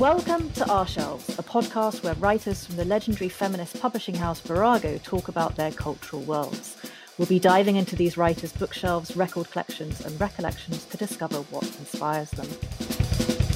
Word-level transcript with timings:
Welcome 0.00 0.48
to 0.52 0.66
Our 0.70 0.86
Shelves, 0.86 1.28
a 1.38 1.42
podcast 1.42 2.02
where 2.02 2.14
writers 2.14 2.64
from 2.64 2.76
the 2.76 2.86
legendary 2.86 3.28
feminist 3.28 3.78
publishing 3.82 4.14
house 4.14 4.40
Virago 4.40 4.96
talk 4.96 5.28
about 5.28 5.56
their 5.56 5.72
cultural 5.72 6.22
worlds. 6.22 6.78
We'll 7.18 7.28
be 7.28 7.38
diving 7.38 7.76
into 7.76 7.96
these 7.96 8.16
writers' 8.16 8.54
bookshelves, 8.54 9.14
record 9.14 9.50
collections, 9.50 10.00
and 10.00 10.18
recollections 10.18 10.86
to 10.86 10.96
discover 10.96 11.42
what 11.50 11.64
inspires 11.64 12.30
them. 12.30 13.49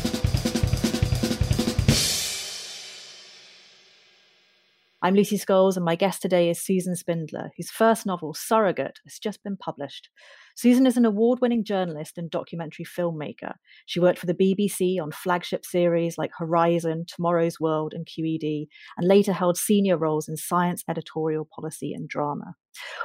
I'm 5.05 5.15
Lucy 5.15 5.37
Scholes, 5.37 5.77
and 5.77 5.85
my 5.85 5.97
guest 5.97 6.23
today 6.23 6.49
is 6.49 6.65
Susan 6.65 6.97
Spindler, 6.97 7.51
whose 7.59 7.69
first 7.69 8.07
novel, 8.07 8.33
Surrogate, 8.33 9.01
has 9.05 9.19
just 9.19 9.43
been 9.43 9.59
published. 9.59 10.09
Susan 10.57 10.87
is 10.87 10.97
an 10.97 11.05
award 11.05 11.41
winning 11.43 11.63
journalist 11.63 12.17
and 12.17 12.31
documentary 12.31 12.87
filmmaker. 12.87 13.53
She 13.85 14.01
worked 14.01 14.19
for 14.19 14.25
the 14.25 14.33
BBC 14.33 14.99
on 14.99 15.13
flagship 15.13 15.67
series 15.67 16.17
like 16.17 16.31
Horizon, 16.39 17.05
Tomorrow's 17.07 17.61
World, 17.61 17.93
and 17.93 18.07
QED, 18.07 18.67
and 18.97 19.07
later 19.07 19.35
held 19.35 19.59
senior 19.59 19.99
roles 19.99 20.27
in 20.27 20.39
science, 20.39 20.83
editorial 20.89 21.47
policy, 21.55 21.93
and 21.93 22.09
drama. 22.09 22.55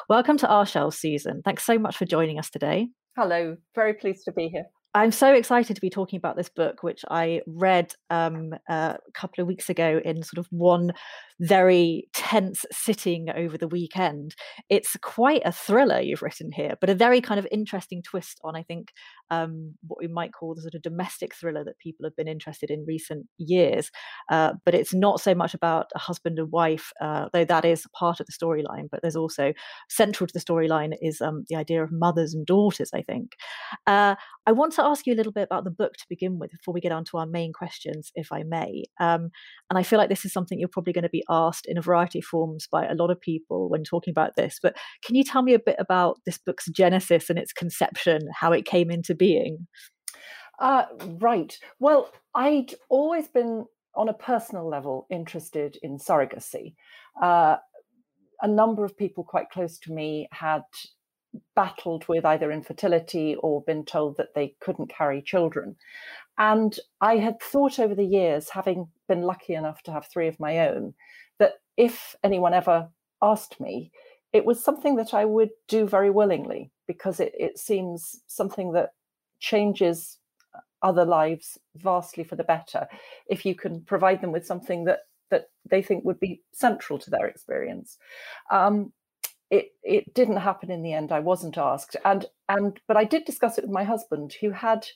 Welcome 0.08 0.38
to 0.38 0.48
Our 0.48 0.66
Shelves, 0.66 0.98
Susan. 0.98 1.42
Thanks 1.44 1.66
so 1.66 1.78
much 1.78 1.98
for 1.98 2.06
joining 2.06 2.40
us 2.40 2.50
today. 2.50 2.88
Hello, 3.18 3.58
very 3.76 3.94
pleased 3.94 4.24
to 4.24 4.32
be 4.32 4.48
here. 4.48 4.68
I'm 4.96 5.12
so 5.12 5.32
excited 5.34 5.76
to 5.76 5.82
be 5.82 5.90
talking 5.92 6.18
about 6.18 6.36
this 6.36 6.50
book, 6.50 6.82
which 6.82 7.06
I 7.12 7.42
read 7.46 7.94
um, 8.10 8.54
uh, 8.68 8.96
a 9.08 9.12
couple 9.14 9.42
of 9.42 9.48
weeks 9.48 9.70
ago 9.70 10.02
in 10.04 10.24
sort 10.24 10.40
of 10.40 10.48
one 10.50 10.94
very 11.40 12.08
tense 12.14 12.66
sitting 12.72 13.30
over 13.30 13.56
the 13.56 13.68
weekend. 13.68 14.36
It's 14.68 14.98
quite 15.02 15.44
a 15.46 15.52
thriller 15.52 16.02
you've 16.02 16.24
written 16.24 16.52
here, 16.52 16.74
but 16.82 16.90
a 16.90 16.96
very 16.96 17.22
kind 17.22 17.40
of 17.40 17.48
interesting 17.52 18.02
twist 18.02 18.42
on, 18.44 18.56
I 18.56 18.64
think, 18.64 18.92
um, 19.30 19.76
what 19.88 20.00
we 20.02 20.08
might 20.08 20.34
call 20.34 20.56
the 20.56 20.62
sort 20.64 20.74
of 20.74 20.82
domestic 20.82 21.36
thriller 21.36 21.64
that 21.64 21.78
people 21.78 22.04
have 22.04 22.16
been 22.16 22.28
interested 22.28 22.72
in 22.72 22.84
recent 22.88 23.28
years. 23.38 23.92
Uh, 24.32 24.54
but 24.66 24.74
it's 24.74 24.94
not 24.94 25.22
so 25.22 25.36
much 25.36 25.54
about 25.54 25.92
a 25.96 26.00
husband 26.00 26.40
and 26.40 26.52
wife, 26.52 26.92
uh, 27.00 27.30
though 27.32 27.46
that 27.46 27.64
is 27.64 27.86
part 27.94 28.20
of 28.20 28.26
the 28.26 28.34
storyline. 28.34 28.90
But 28.92 29.02
there's 29.04 29.16
also 29.16 29.54
central 29.88 30.26
to 30.26 30.34
the 30.34 30.40
storyline 30.40 30.94
is 31.00 31.22
um, 31.22 31.46
the 31.48 31.56
idea 31.56 31.84
of 31.84 31.92
mothers 31.92 32.34
and 32.34 32.44
daughters. 32.46 32.90
I 32.92 33.04
think. 33.04 33.36
Uh, 33.86 34.16
I 34.46 34.52
want 34.52 34.74
to 34.74 34.79
ask 34.86 35.08
you 35.08 35.14
a 35.14 35.16
little 35.16 35.32
bit 35.32 35.44
about 35.44 35.64
the 35.64 35.72
book 35.72 35.94
to 35.94 36.06
begin 36.10 36.40
with 36.40 36.52
before 36.52 36.74
we 36.74 36.82
get 36.82 36.92
on 36.92 37.06
to 37.06 37.18
our 37.18 37.26
main 37.26 37.54
questions, 37.54 38.12
if 38.16 38.32
I 38.32 38.44
may. 38.44 38.84
Um, 39.00 39.30
and 39.70 39.78
I 39.78 39.84
feel 39.84 40.00
like 40.00 40.10
this 40.10 40.26
is 40.26 40.34
something 40.34 40.60
you're 40.60 40.70
probably 40.70 40.94
going 40.94 41.04
to 41.04 41.10
be 41.10 41.24
asked 41.30 41.66
in 41.66 41.78
a 41.78 41.82
variety 41.82 42.20
of 42.20 42.26
forms 42.26 42.68
by 42.72 42.86
a 42.86 42.96
lot 42.96 43.12
of 43.12 43.20
people 43.20 43.70
when 43.70 43.84
talking 43.84 44.12
about 44.12 44.36
this. 44.36 44.60
But 44.62 44.76
can 45.06 45.16
you 45.16 45.24
tell 45.24 45.42
me 45.42 45.54
a 45.54 45.60
bit 45.60 45.78
about 45.80 46.18
this 46.26 46.38
book's 46.38 46.68
genesis 46.70 47.30
and 47.30 47.40
its 47.40 47.54
conception, 47.54 48.22
how 48.34 48.52
it 48.52 48.66
came 48.66 48.92
into 48.92 49.16
being? 49.16 49.68
Uh, 50.60 50.86
right. 51.20 51.58
Well, 51.80 52.12
I'd 52.36 52.74
always 52.90 53.28
been, 53.28 53.66
on 53.96 54.10
a 54.10 54.14
personal 54.14 54.70
level, 54.70 55.08
interested 55.10 55.78
in 55.82 55.98
surrogacy. 55.98 56.76
Uh, 57.22 57.58
a 58.42 58.48
number 58.48 58.86
of 58.86 58.98
people 58.98 59.24
quite 59.24 59.50
close 59.50 59.78
to 59.80 59.92
me 59.92 60.28
had 60.32 60.62
battled 61.56 62.08
with 62.08 62.26
either 62.26 62.52
infertility 62.52 63.36
or 63.36 63.62
been 63.64 63.86
told 63.86 64.18
that 64.18 64.34
they 64.34 64.56
couldn't 64.60 64.90
carry 64.90 65.22
children. 65.22 65.76
And 66.38 66.78
I 67.02 67.18
had 67.18 67.42
thought 67.42 67.80
over 67.80 67.94
the 67.94 68.06
years, 68.06 68.50
having 68.50 68.88
been 69.08 69.24
lucky 69.24 69.54
enough 69.54 69.84
to 69.84 69.92
have 69.92 70.08
three 70.08 70.28
of 70.28 70.40
my 70.40 70.70
own, 70.70 70.94
that 71.38 71.56
if 71.78 72.16
anyone 72.24 72.54
ever 72.54 72.90
asked 73.22 73.60
me, 73.60 73.92
it 74.32 74.46
was 74.46 74.64
something 74.64 74.96
that 74.96 75.14
I 75.14 75.26
would 75.26 75.50
do 75.68 75.88
very 75.88 76.10
willingly 76.10 76.72
because 76.88 77.20
it, 77.20 77.34
it 77.38 77.58
seems 77.58 78.22
something 78.28 78.72
that 78.74 78.92
changes 79.40 80.18
other 80.82 81.06
lives 81.06 81.58
vastly 81.76 82.24
for 82.24 82.36
the 82.36 82.44
better 82.44 82.88
if 83.28 83.46
you 83.46 83.54
can 83.54 83.82
provide 83.82 84.22
them 84.22 84.32
with 84.32 84.46
something 84.46 84.86
that 84.86 85.00
that 85.30 85.46
they 85.70 85.82
think 85.82 86.04
would 86.04 86.20
be 86.20 86.42
central 86.54 86.98
to 86.98 87.12
their 87.12 87.28
experience. 87.28 87.98
Um, 88.50 88.92
it 89.50 89.74
it 89.84 90.14
didn't 90.14 90.38
happen 90.38 90.72
in 90.72 90.84
the 90.84 90.94
end. 90.94 91.12
I 91.12 91.20
wasn't 91.20 91.58
asked, 91.58 91.96
and 92.06 92.26
and 92.48 92.80
but 92.88 92.98
I 92.98 93.04
did 93.04 93.26
discuss 93.26 93.58
it 93.58 93.64
with 93.64 93.72
my 93.72 93.84
husband, 93.84 94.36
who 94.42 94.52
had 94.52 94.88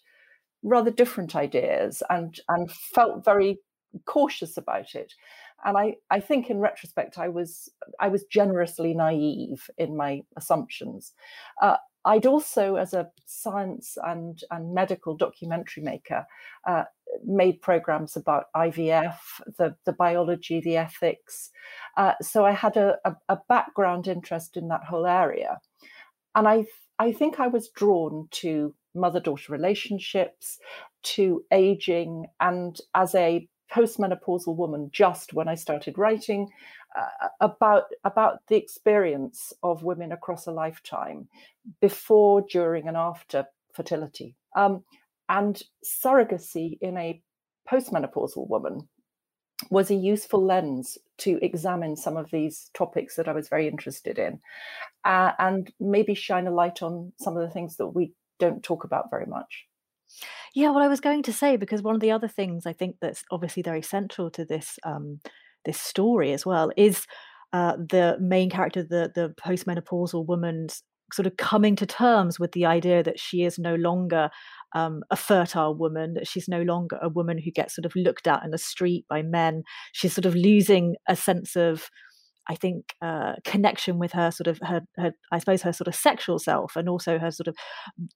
rather 0.64 0.92
different 0.92 1.36
ideas 1.36 2.04
and 2.10 2.40
and 2.50 2.72
felt 2.72 3.26
very 3.26 3.60
cautious 4.06 4.58
about 4.58 4.96
it. 4.96 5.14
And 5.66 5.78
I 5.78 5.96
I 6.10 6.20
think 6.20 6.50
in 6.50 6.60
retrospect, 6.60 7.18
I 7.18 7.30
was 7.30 7.70
I 8.00 8.10
was 8.10 8.26
generously 8.26 8.94
naive 8.94 9.70
in 9.78 9.98
my 9.98 10.22
assumptions. 10.38 11.14
Uh, 11.62 11.78
I'd 12.06 12.26
also, 12.26 12.76
as 12.76 12.94
a 12.94 13.10
science 13.26 13.98
and, 14.04 14.42
and 14.52 14.74
medical 14.74 15.16
documentary 15.16 15.84
maker, 15.84 16.26
uh, 16.68 16.84
made 17.26 17.62
programs 17.62 18.16
about 18.16 18.46
IVF, 18.56 19.18
the, 19.58 19.76
the 19.86 19.94
biology, 19.94 20.60
the 20.60 20.78
ethics. 20.78 21.52
Uh, 21.96 22.14
so 22.22 22.46
I 22.46 22.52
had 22.52 22.76
a, 22.76 22.98
a, 23.06 23.16
a, 23.30 23.38
background 23.48 24.08
interest 24.08 24.58
in 24.58 24.68
that 24.70 24.84
whole 24.84 25.06
area. 25.06 25.60
And 26.36 26.48
I, 26.48 26.66
I 27.00 27.12
think 27.12 27.40
I 27.40 27.48
was 27.48 27.70
drawn 27.70 28.28
to 28.32 28.74
mother 28.96 29.20
daughter 29.20 29.52
relationships, 29.52 30.60
to 31.04 31.44
aging, 31.52 32.26
and 32.40 32.80
as 32.96 33.16
a 33.16 33.48
postmenopausal 33.72 34.56
woman, 34.56 34.90
just 34.92 35.34
when 35.34 35.48
I 35.48 35.56
started 35.56 35.98
writing 35.98 36.50
about, 37.40 37.86
about 38.04 38.40
the 38.48 38.56
experience 38.56 39.54
of 39.64 39.84
women 39.84 40.12
across 40.12 40.48
a 40.48 40.52
lifetime 40.52 41.28
before, 41.82 42.42
during, 42.50 42.88
and 42.88 42.98
after 42.98 43.46
fertility. 43.74 44.36
Um, 44.56 44.84
and 45.30 45.62
surrogacy 45.84 46.78
in 46.82 46.98
a 46.98 47.22
postmenopausal 47.70 48.48
woman 48.48 48.88
was 49.70 49.90
a 49.90 49.96
useful 49.96 50.44
lens 50.44 50.98
to 51.20 51.40
examine 51.42 51.96
some 51.96 52.18
of 52.18 52.30
these 52.32 52.70
topics 52.74 53.16
that 53.16 53.28
I 53.28 53.34
was 53.34 53.48
very 53.48 53.68
interested 53.68 54.20
in 54.20 54.40
uh, 55.06 55.32
and 55.40 55.72
maybe 55.80 56.14
shine 56.14 56.48
a 56.48 56.52
light 56.52 56.82
on 56.82 57.14
some 57.20 57.38
of 57.38 57.44
the 57.44 57.54
things 57.54 57.78
that 57.78 57.88
we 57.88 58.14
don't 58.40 58.64
talk 58.64 58.84
about 58.84 59.10
very 59.10 59.26
much. 59.26 59.66
Yeah, 60.54 60.70
well, 60.70 60.84
I 60.84 60.88
was 60.88 61.00
going 61.00 61.24
to 61.24 61.34
say 61.34 61.58
because 61.58 61.82
one 61.82 61.96
of 61.96 62.02
the 62.02 62.12
other 62.12 62.28
things 62.28 62.66
I 62.66 62.74
think 62.74 62.98
that's 63.02 63.24
obviously 63.32 63.64
very 63.64 63.82
central 63.82 64.30
to 64.32 64.46
this 64.46 64.78
um, 64.84 65.20
this 65.66 65.80
story 65.80 66.34
as 66.34 66.46
well 66.46 66.72
is 66.78 67.06
uh, 67.52 67.74
the 67.78 68.18
main 68.20 68.50
character, 68.50 68.84
the 68.84 69.12
the 69.14 69.34
postmenopausal 69.40 70.26
woman's 70.28 70.84
sort 71.12 71.28
of 71.28 71.38
coming 71.38 71.76
to 71.76 71.86
terms 71.86 72.40
with 72.40 72.52
the 72.54 72.66
idea 72.66 73.04
that 73.04 73.20
she 73.20 73.44
is 73.44 73.60
no 73.60 73.76
longer 73.76 74.30
um, 74.74 75.04
a 75.12 75.16
fertile 75.16 75.76
woman, 75.76 76.16
that 76.16 76.28
she's 76.28 76.48
no 76.48 76.64
longer 76.64 76.98
a 77.02 77.10
woman 77.10 77.38
who 77.38 77.52
gets 77.52 77.76
sort 77.76 77.86
of 77.86 77.96
looked 77.96 78.26
at 78.26 78.44
in 78.44 78.50
the 78.52 78.58
street 78.58 79.06
by 79.08 79.22
men. 79.22 79.64
She's 79.92 80.14
sort 80.14 80.26
of 80.26 80.36
losing 80.36 80.96
a 81.08 81.16
sense 81.16 81.56
of 81.56 81.90
I 82.50 82.56
think, 82.56 82.94
uh, 83.02 83.36
connection 83.46 84.00
with 84.00 84.12
her 84.14 84.32
sort 84.32 84.48
of 84.48 84.60
her, 84.64 84.82
her, 84.98 85.14
I 85.32 85.40
suppose, 85.40 85.62
her 85.62 85.74
sort 85.74 85.88
of 85.88 85.96
sexual 85.96 86.40
self, 86.40 86.76
and 86.76 86.90
also 86.90 87.20
her 87.20 87.32
sort 87.32 87.48
of 87.48 87.56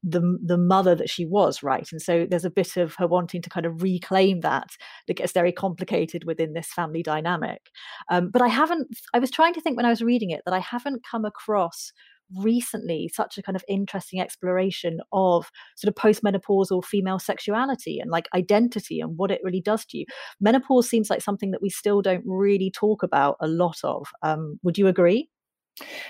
the 0.04 0.22
the 0.44 0.58
mother 0.58 0.96
that 0.96 1.10
she 1.10 1.26
was, 1.26 1.64
right? 1.64 1.88
And 1.92 2.02
so 2.02 2.26
there's 2.30 2.46
a 2.46 2.50
bit 2.50 2.78
of 2.78 2.96
her 2.96 3.08
wanting 3.08 3.42
to 3.42 3.50
kind 3.50 3.66
of 3.66 3.82
reclaim 3.82 4.42
that 4.42 4.70
that 5.08 5.18
gets 5.18 5.32
very 5.32 5.52
complicated 5.52 6.24
within 6.26 6.54
this 6.54 6.68
family 6.68 7.04
dynamic. 7.04 7.70
Um, 8.10 8.30
but 8.32 8.42
I 8.42 8.48
haven't. 8.48 8.88
I 9.14 9.20
was 9.20 9.32
trying 9.32 9.54
to 9.54 9.62
think 9.62 9.78
when 9.78 9.86
I 9.86 9.92
was 9.92 10.02
reading 10.02 10.32
it 10.32 10.42
that 10.46 10.54
I 10.54 10.60
haven't 10.60 11.06
come 11.10 11.26
across 11.26 11.92
recently 12.36 13.10
such 13.14 13.38
a 13.38 13.42
kind 13.42 13.56
of 13.56 13.64
interesting 13.68 14.20
exploration 14.20 15.00
of 15.12 15.50
sort 15.76 15.90
of 15.90 15.96
postmenopausal 15.96 16.84
female 16.84 17.20
sexuality 17.20 18.00
and 18.00 18.12
like 18.12 18.28
identity 18.34 19.00
and 19.00 19.18
what 19.18 19.32
it 19.32 19.42
really 19.44 19.62
does 19.62 19.86
to 19.86 20.00
you. 20.00 20.06
Menopause 20.40 20.90
seems 20.90 21.10
like 21.10 21.22
something 21.22 21.52
that 21.52 21.62
we 21.62 21.70
still 21.70 22.02
don't 22.02 22.24
really 22.26 22.72
talk 22.72 23.04
about 23.04 23.38
a 23.40 23.48
lot 23.48 23.78
of. 23.84 24.08
Um, 24.22 24.60
would 24.64 24.78
you 24.78 24.88
agree? 24.88 25.30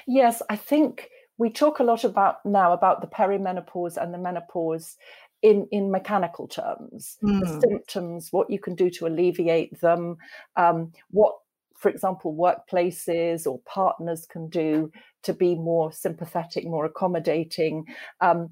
Yes, 0.08 0.42
I 0.50 0.56
think 0.56 1.10
we 1.38 1.52
talk 1.52 1.80
a 1.80 1.84
lot 1.84 2.04
about 2.04 2.46
now 2.46 2.74
about 2.74 3.02
the 3.02 3.08
perimenopause 3.08 3.98
and 3.98 4.13
the 4.13 4.18
menopause 4.18 4.96
in 5.44 5.68
in 5.72 5.92
mechanical 5.92 6.48
terms 6.48 7.18
mm. 7.24 7.40
the 7.40 7.46
hmm. 7.46 7.60
symptoms 7.60 8.30
what 8.31 8.50
you 8.50 8.60
can 8.60 8.74
do 8.74 8.90
to 8.90 9.06
alleviate 9.06 9.80
them 9.81 10.18
um, 10.56 10.92
what 11.12 11.36
for 11.77 11.89
example, 11.89 12.35
workplaces 12.35 13.45
or 13.45 13.59
partners 13.65 14.25
can 14.29 14.50
do 14.50 14.91
to 15.24 15.33
be 15.33 15.56
more 15.56 15.91
sympathetic, 15.91 16.65
more 16.65 16.85
accommodating, 16.85 17.85
um, 18.21 18.50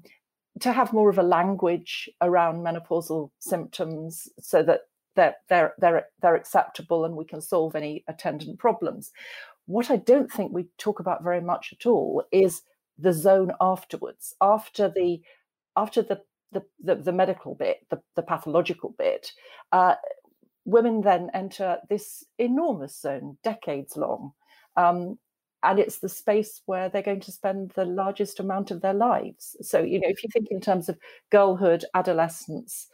to 0.60 0.72
have 0.72 0.92
more 0.92 1.10
of 1.10 1.18
a 1.18 1.22
language 1.22 2.08
around 2.20 2.64
menopausal 2.64 3.30
symptoms 3.38 4.28
so 4.38 4.62
that 4.62 4.80
they're, 5.14 5.36
they're, 5.48 5.74
they're, 5.78 6.06
they're 6.22 6.34
acceptable 6.34 7.04
and 7.04 7.16
we 7.16 7.24
can 7.24 7.40
solve 7.40 7.74
any 7.74 8.04
attendant 8.08 8.58
problems. 8.58 9.10
What 9.66 9.90
I 9.90 9.96
don't 9.96 10.30
think 10.30 10.52
we 10.52 10.68
talk 10.78 11.00
about 11.00 11.24
very 11.24 11.40
much 11.40 11.72
at 11.72 11.86
all 11.86 12.22
is 12.30 12.62
the 12.98 13.12
zone 13.12 13.52
afterwards, 13.60 14.34
after 14.40 14.88
the 14.88 15.20
after 15.76 16.00
the 16.00 16.22
the, 16.52 16.62
the, 16.82 16.94
the 16.94 17.12
medical 17.12 17.54
bit, 17.54 17.78
the, 17.90 18.00
the 18.14 18.22
pathological 18.22 18.94
bit, 18.96 19.32
uh, 19.72 19.96
women 20.66 21.00
then 21.00 21.30
enter 21.32 21.78
this 21.88 22.24
enormous 22.38 23.00
zone, 23.00 23.38
decades 23.42 23.96
long. 23.96 24.32
Um, 24.76 25.18
and 25.62 25.78
it's 25.78 26.00
the 26.00 26.08
space 26.08 26.60
where 26.66 26.88
they're 26.88 27.02
going 27.02 27.20
to 27.20 27.32
spend 27.32 27.70
the 27.70 27.84
largest 27.84 28.40
amount 28.40 28.70
of 28.70 28.82
their 28.82 28.94
lives. 28.94 29.56
So, 29.62 29.80
you 29.80 29.98
know, 29.98 30.08
if 30.08 30.22
you 30.22 30.28
think 30.32 30.48
in 30.50 30.60
terms 30.60 30.88
of 30.88 30.98
girlhood, 31.30 31.84
adolescence, 31.94 32.88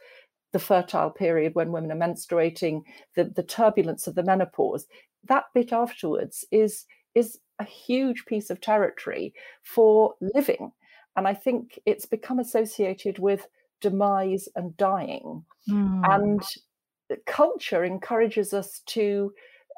the 0.53 0.59
fertile 0.59 1.09
period 1.09 1.55
when 1.55 1.71
women 1.71 1.91
are 1.91 1.95
menstruating, 1.95 2.83
the, 3.15 3.25
the 3.25 3.43
turbulence 3.43 4.07
of 4.07 4.15
the 4.15 4.23
menopause, 4.23 4.87
that 5.27 5.45
bit 5.53 5.73
afterwards 5.73 6.45
is 6.51 6.85
is 7.15 7.39
a 7.59 7.63
huge 7.63 8.25
piece 8.25 8.49
of 8.49 8.61
territory 8.61 9.33
for 9.61 10.15
living. 10.21 10.71
And 11.15 11.27
I 11.27 11.33
think 11.33 11.79
it's 11.85 12.07
become 12.07 12.39
associated 12.39 13.19
with 13.19 13.47
demise 13.81 14.49
and 14.55 14.75
dying. 14.77 15.45
Mm. 15.69 16.01
And 16.11 16.41
culture 17.25 17.83
encourages 17.83 18.53
us 18.53 18.81
to 18.87 19.33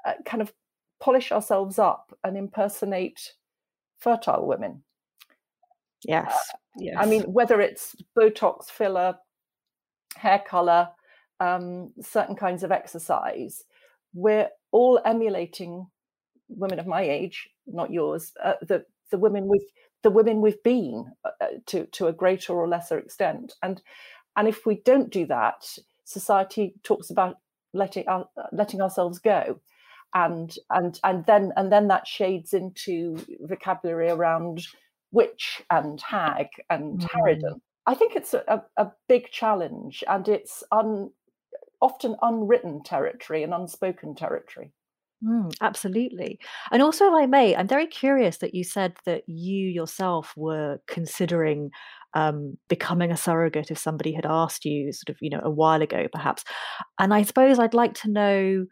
uh, 0.06 0.14
kind 0.26 0.42
of 0.42 0.54
polish 1.00 1.32
ourselves 1.32 1.80
up 1.80 2.18
and 2.24 2.38
impersonate 2.38 3.34
fertile 4.00 4.48
women. 4.48 4.84
Yes. 6.04 6.32
Uh, 6.32 6.58
yes. 6.78 6.96
I 6.98 7.06
mean, 7.06 7.24
whether 7.24 7.62
it's 7.62 7.96
Botox 8.18 8.66
filler, 8.66 9.18
hair 10.16 10.44
color, 10.48 10.90
um, 11.40 11.92
certain 12.02 12.36
kinds 12.36 12.64
of 12.64 12.72
exercise, 12.72 13.64
we're 14.14 14.50
all 14.72 15.00
emulating 15.06 15.88
women 16.48 16.80
of 16.80 16.88
my 16.88 17.02
age, 17.02 17.50
not 17.68 17.92
yours, 17.92 18.32
uh, 18.44 18.54
the 18.62 18.86
the 19.12 19.18
women 19.18 19.48
we've 19.48 19.68
the 20.04 20.10
women 20.10 20.42
we've 20.42 20.62
been 20.64 21.06
uh, 21.24 21.32
uh 21.42 21.48
to 21.68 21.86
to 21.88 22.08
a 22.08 22.14
greater 22.14 22.54
or 22.54 22.68
lesser 22.68 22.98
extent, 22.98 23.54
and 23.62 23.82
and 24.36 24.48
if 24.48 24.66
we 24.66 24.82
don't 24.86 25.12
do 25.12 25.26
that, 25.26 25.78
society 26.06 26.74
talks 26.84 27.10
about 27.10 27.38
letting 27.74 28.08
our, 28.08 28.28
letting 28.52 28.82
ourselves 28.82 29.20
go 29.20 29.60
and 30.14 30.56
and 30.70 31.00
and 31.04 31.26
then 31.26 31.52
and 31.58 31.72
then 31.72 31.88
that 31.90 32.08
shades 32.08 32.54
into 32.54 33.18
vocabulary 33.42 34.10
around 34.10 34.66
witch 35.12 35.62
and 35.70 36.02
hag 36.02 36.48
and 36.70 37.02
mm. 37.02 37.10
harridan 37.10 37.60
i 37.86 37.94
think 37.94 38.16
it's 38.16 38.34
a, 38.34 38.64
a, 38.78 38.88
big 39.08 39.30
challenge 39.32 40.04
and 40.08 40.28
it's 40.28 40.64
un, 40.72 41.10
often 41.82 42.16
unwritten 42.22 42.82
territory 42.84 43.44
and 43.44 43.54
unspoken 43.54 44.16
territory 44.16 44.72
Mm, 45.24 45.56
absolutely. 45.62 46.40
And 46.72 46.82
also, 46.82 47.06
if 47.06 47.14
I 47.14 47.26
may, 47.26 47.56
I'm 47.56 47.70
very 47.70 47.88
curious 47.88 48.38
that 48.40 48.54
you 48.54 48.64
said 48.64 48.96
that 49.06 49.24
you 49.28 49.68
yourself 49.68 50.34
were 50.36 50.80
considering 50.88 51.72
um, 52.16 52.58
becoming 52.70 53.12
a 53.12 53.18
surrogate 53.18 53.70
if 53.70 53.78
somebody 53.78 54.14
had 54.14 54.26
asked 54.26 54.66
you, 54.66 54.92
sort 54.92 55.10
of, 55.10 55.18
you 55.22 55.30
know, 55.30 55.42
a 55.44 55.50
while 55.50 55.82
ago, 55.82 56.08
perhaps. 56.12 56.44
And 57.00 57.14
I 57.14 57.24
suppose 57.24 57.60
I'd 57.60 57.74
like 57.74 57.94
to 57.96 58.10
know 58.10 58.66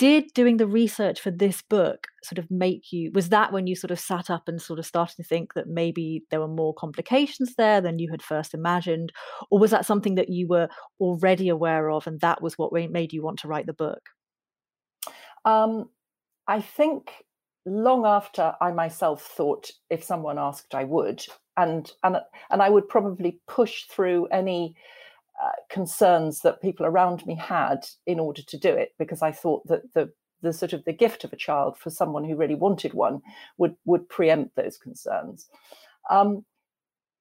did 0.00 0.32
doing 0.34 0.56
the 0.56 0.66
research 0.66 1.20
for 1.20 1.30
this 1.30 1.60
book 1.60 2.06
sort 2.24 2.38
of 2.38 2.50
make 2.50 2.90
you 2.90 3.10
was 3.12 3.28
that 3.28 3.52
when 3.52 3.66
you 3.66 3.76
sort 3.76 3.90
of 3.90 4.00
sat 4.00 4.30
up 4.30 4.44
and 4.46 4.60
sort 4.60 4.78
of 4.78 4.86
started 4.86 5.14
to 5.14 5.22
think 5.22 5.52
that 5.52 5.66
maybe 5.66 6.22
there 6.30 6.40
were 6.40 6.48
more 6.48 6.72
complications 6.72 7.54
there 7.58 7.82
than 7.82 7.98
you 7.98 8.10
had 8.10 8.22
first 8.22 8.54
imagined 8.54 9.12
or 9.50 9.58
was 9.58 9.70
that 9.70 9.84
something 9.84 10.14
that 10.14 10.30
you 10.30 10.48
were 10.48 10.68
already 11.00 11.50
aware 11.50 11.90
of 11.90 12.06
and 12.06 12.18
that 12.20 12.40
was 12.40 12.56
what 12.56 12.72
made 12.72 13.12
you 13.12 13.22
want 13.22 13.38
to 13.38 13.46
write 13.46 13.66
the 13.66 13.74
book 13.74 14.00
um, 15.44 15.90
I 16.48 16.62
think 16.62 17.12
long 17.66 18.06
after 18.06 18.54
I 18.60 18.72
myself 18.72 19.22
thought 19.22 19.70
if 19.90 20.02
someone 20.02 20.38
asked, 20.38 20.74
I 20.74 20.84
would, 20.84 21.24
and 21.56 21.90
and 22.02 22.18
and 22.50 22.62
I 22.62 22.70
would 22.70 22.88
probably 22.88 23.40
push 23.46 23.84
through 23.84 24.26
any 24.26 24.74
uh, 25.42 25.50
concerns 25.68 26.40
that 26.40 26.62
people 26.62 26.86
around 26.86 27.26
me 27.26 27.34
had 27.34 27.86
in 28.06 28.20
order 28.20 28.42
to 28.42 28.58
do 28.58 28.70
it 28.70 28.94
because 28.98 29.22
I 29.22 29.32
thought 29.32 29.66
that 29.68 29.82
the 29.94 30.12
the 30.42 30.52
sort 30.52 30.72
of 30.72 30.84
the 30.84 30.92
gift 30.92 31.24
of 31.24 31.32
a 31.32 31.36
child 31.36 31.76
for 31.76 31.90
someone 31.90 32.24
who 32.24 32.36
really 32.36 32.54
wanted 32.54 32.94
one 32.94 33.20
would 33.58 33.76
would 33.84 34.08
preempt 34.08 34.56
those 34.56 34.78
concerns. 34.78 35.48
Um, 36.10 36.44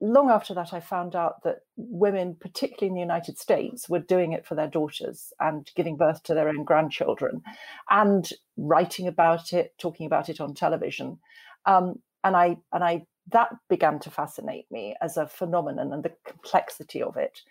long 0.01 0.30
after 0.30 0.54
that, 0.54 0.74
I 0.74 0.80
found 0.80 1.16
out 1.16 1.44
that 1.44 1.63
women, 1.75 2.36
particularly 2.40 2.88
in 2.88 2.94
the 2.94 3.01
United 3.01 3.38
States, 3.38 3.90
were 3.90 4.00
doing 4.00 4.34
it 4.34 4.46
for 4.46 4.56
their 4.56 4.68
daughters 4.68 5.34
and 5.40 5.69
giving 5.75 5.98
birth 5.98 6.24
to 6.24 6.34
their 6.34 6.50
own 6.50 6.63
grandchildren 6.63 7.42
and 7.90 8.30
writing 8.57 9.07
about 9.07 9.54
it, 9.54 9.74
talking 9.78 10.06
about 10.06 10.30
it 10.30 10.40
on 10.40 10.54
television. 10.54 11.19
Um, 11.66 12.01
and 12.24 12.36
I 12.36 12.57
and 12.72 12.84
I 12.84 13.06
that 13.31 13.51
began 13.69 14.00
to 14.00 14.10
fascinate 14.10 14.69
me 14.72 14.96
as 15.01 15.18
a 15.18 15.28
phenomenon 15.28 15.94
and 15.94 16.04
the 16.04 16.13
complexity 16.25 17.01
of 17.01 17.16
it. 17.16 17.42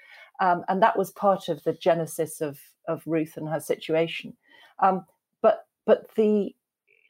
Um, 0.41 0.65
and 0.69 0.83
that 0.83 0.97
was 0.97 1.11
part 1.11 1.49
of 1.49 1.65
the 1.65 1.73
genesis 1.73 2.41
of 2.41 2.59
of 2.87 3.03
Ruth 3.07 3.37
and 3.37 3.49
her 3.49 3.61
situation. 3.61 4.37
Um, 4.79 5.05
but 5.43 5.67
but 5.87 6.15
the 6.15 6.55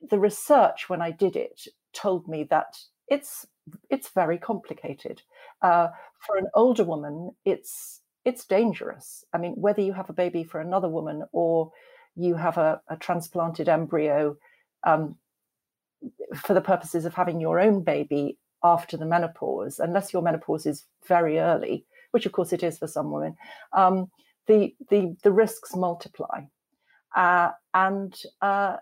the 0.08 0.18
research 0.18 0.88
when 0.88 1.02
I 1.02 1.10
did 1.10 1.36
it 1.36 1.66
told 1.92 2.28
me 2.28 2.44
that 2.44 2.78
it's 3.08 3.46
it's 3.90 4.10
very 4.10 4.38
complicated. 4.38 5.22
Uh, 5.62 5.88
for 6.26 6.36
an 6.36 6.48
older 6.54 6.84
woman, 6.84 7.30
it's 7.44 8.00
it's 8.24 8.44
dangerous. 8.44 9.24
I 9.32 9.38
mean, 9.38 9.52
whether 9.52 9.80
you 9.80 9.92
have 9.92 10.10
a 10.10 10.14
baby 10.14 10.44
for 10.44 10.60
another 10.60 10.88
woman 10.88 11.24
or 11.32 11.72
you 12.16 12.34
have 12.34 12.58
a, 12.58 12.80
a 12.88 12.96
transplanted 12.96 13.68
embryo 13.68 14.36
um, 14.84 15.16
for 16.36 16.52
the 16.52 16.60
purposes 16.60 17.04
of 17.04 17.14
having 17.14 17.40
your 17.40 17.60
own 17.60 17.82
baby 17.82 18.38
after 18.62 18.96
the 18.96 19.06
menopause, 19.06 19.78
unless 19.78 20.12
your 20.12 20.22
menopause 20.22 20.66
is 20.66 20.84
very 21.06 21.38
early, 21.38 21.84
which 22.10 22.26
of 22.26 22.32
course 22.32 22.52
it 22.52 22.62
is 22.62 22.78
for 22.78 22.86
some 22.88 23.10
women, 23.10 23.36
um, 23.72 24.10
the 24.46 24.74
the 24.90 25.16
the 25.22 25.32
risks 25.32 25.74
multiply. 25.74 26.42
Uh, 27.14 27.50
and 27.74 28.20
uh, 28.42 28.76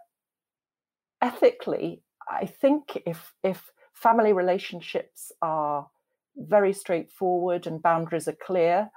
ethically, 1.22 2.02
I 2.28 2.46
think 2.46 3.02
if 3.06 3.32
if 3.42 3.70
family 3.96 4.32
relationships 4.32 5.32
are 5.42 5.88
very 6.36 6.72
straightforward 6.72 7.66
and 7.66 7.82
boundaries 7.82 8.28
are 8.28 8.36
clear, 8.46 8.90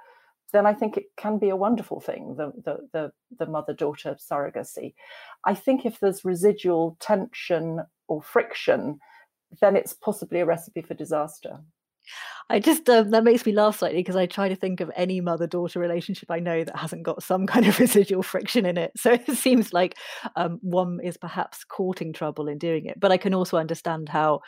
then 0.52 0.66
I 0.66 0.74
think 0.74 0.96
it 0.96 1.06
can 1.16 1.38
be 1.38 1.48
a 1.48 1.56
wonderful 1.56 2.00
thing, 2.00 2.36
the, 2.36 2.52
the, 2.64 2.88
the, 2.92 3.12
the 3.38 3.46
mother 3.46 3.72
daughter 3.72 4.16
surrogacy. 4.18 4.94
I 5.44 5.54
think 5.54 5.86
if 5.86 6.00
there's 6.00 6.24
residual 6.24 6.96
tension 7.00 7.80
or 8.08 8.20
friction, 8.20 9.00
then 9.60 9.74
it's 9.74 9.94
possibly 9.94 10.40
a 10.40 10.46
recipe 10.46 10.82
for 10.82 10.94
disaster. 10.94 11.60
I 12.48 12.58
just 12.58 12.88
um, 12.90 13.10
that 13.10 13.22
makes 13.22 13.46
me 13.46 13.52
laugh 13.52 13.78
slightly 13.78 14.00
because 14.00 14.16
I 14.16 14.26
try 14.26 14.48
to 14.48 14.56
think 14.56 14.80
of 14.80 14.90
any 14.96 15.20
mother-daughter 15.20 15.78
relationship 15.78 16.30
I 16.30 16.40
know 16.40 16.64
that 16.64 16.76
hasn't 16.76 17.04
got 17.04 17.22
some 17.22 17.46
kind 17.52 17.66
of 17.66 17.78
residual 17.78 18.22
friction 18.22 18.66
in 18.66 18.76
it. 18.76 18.92
So 18.96 19.12
it 19.12 19.36
seems 19.36 19.72
like 19.72 19.96
um, 20.36 20.58
one 20.62 20.98
is 21.02 21.16
perhaps 21.16 21.64
courting 21.64 22.12
trouble 22.12 22.48
in 22.48 22.58
doing 22.58 22.86
it. 22.86 22.98
But 22.98 23.12
I 23.12 23.16
can 23.18 23.34
also 23.34 23.56
understand 23.56 24.08
how 24.08 24.40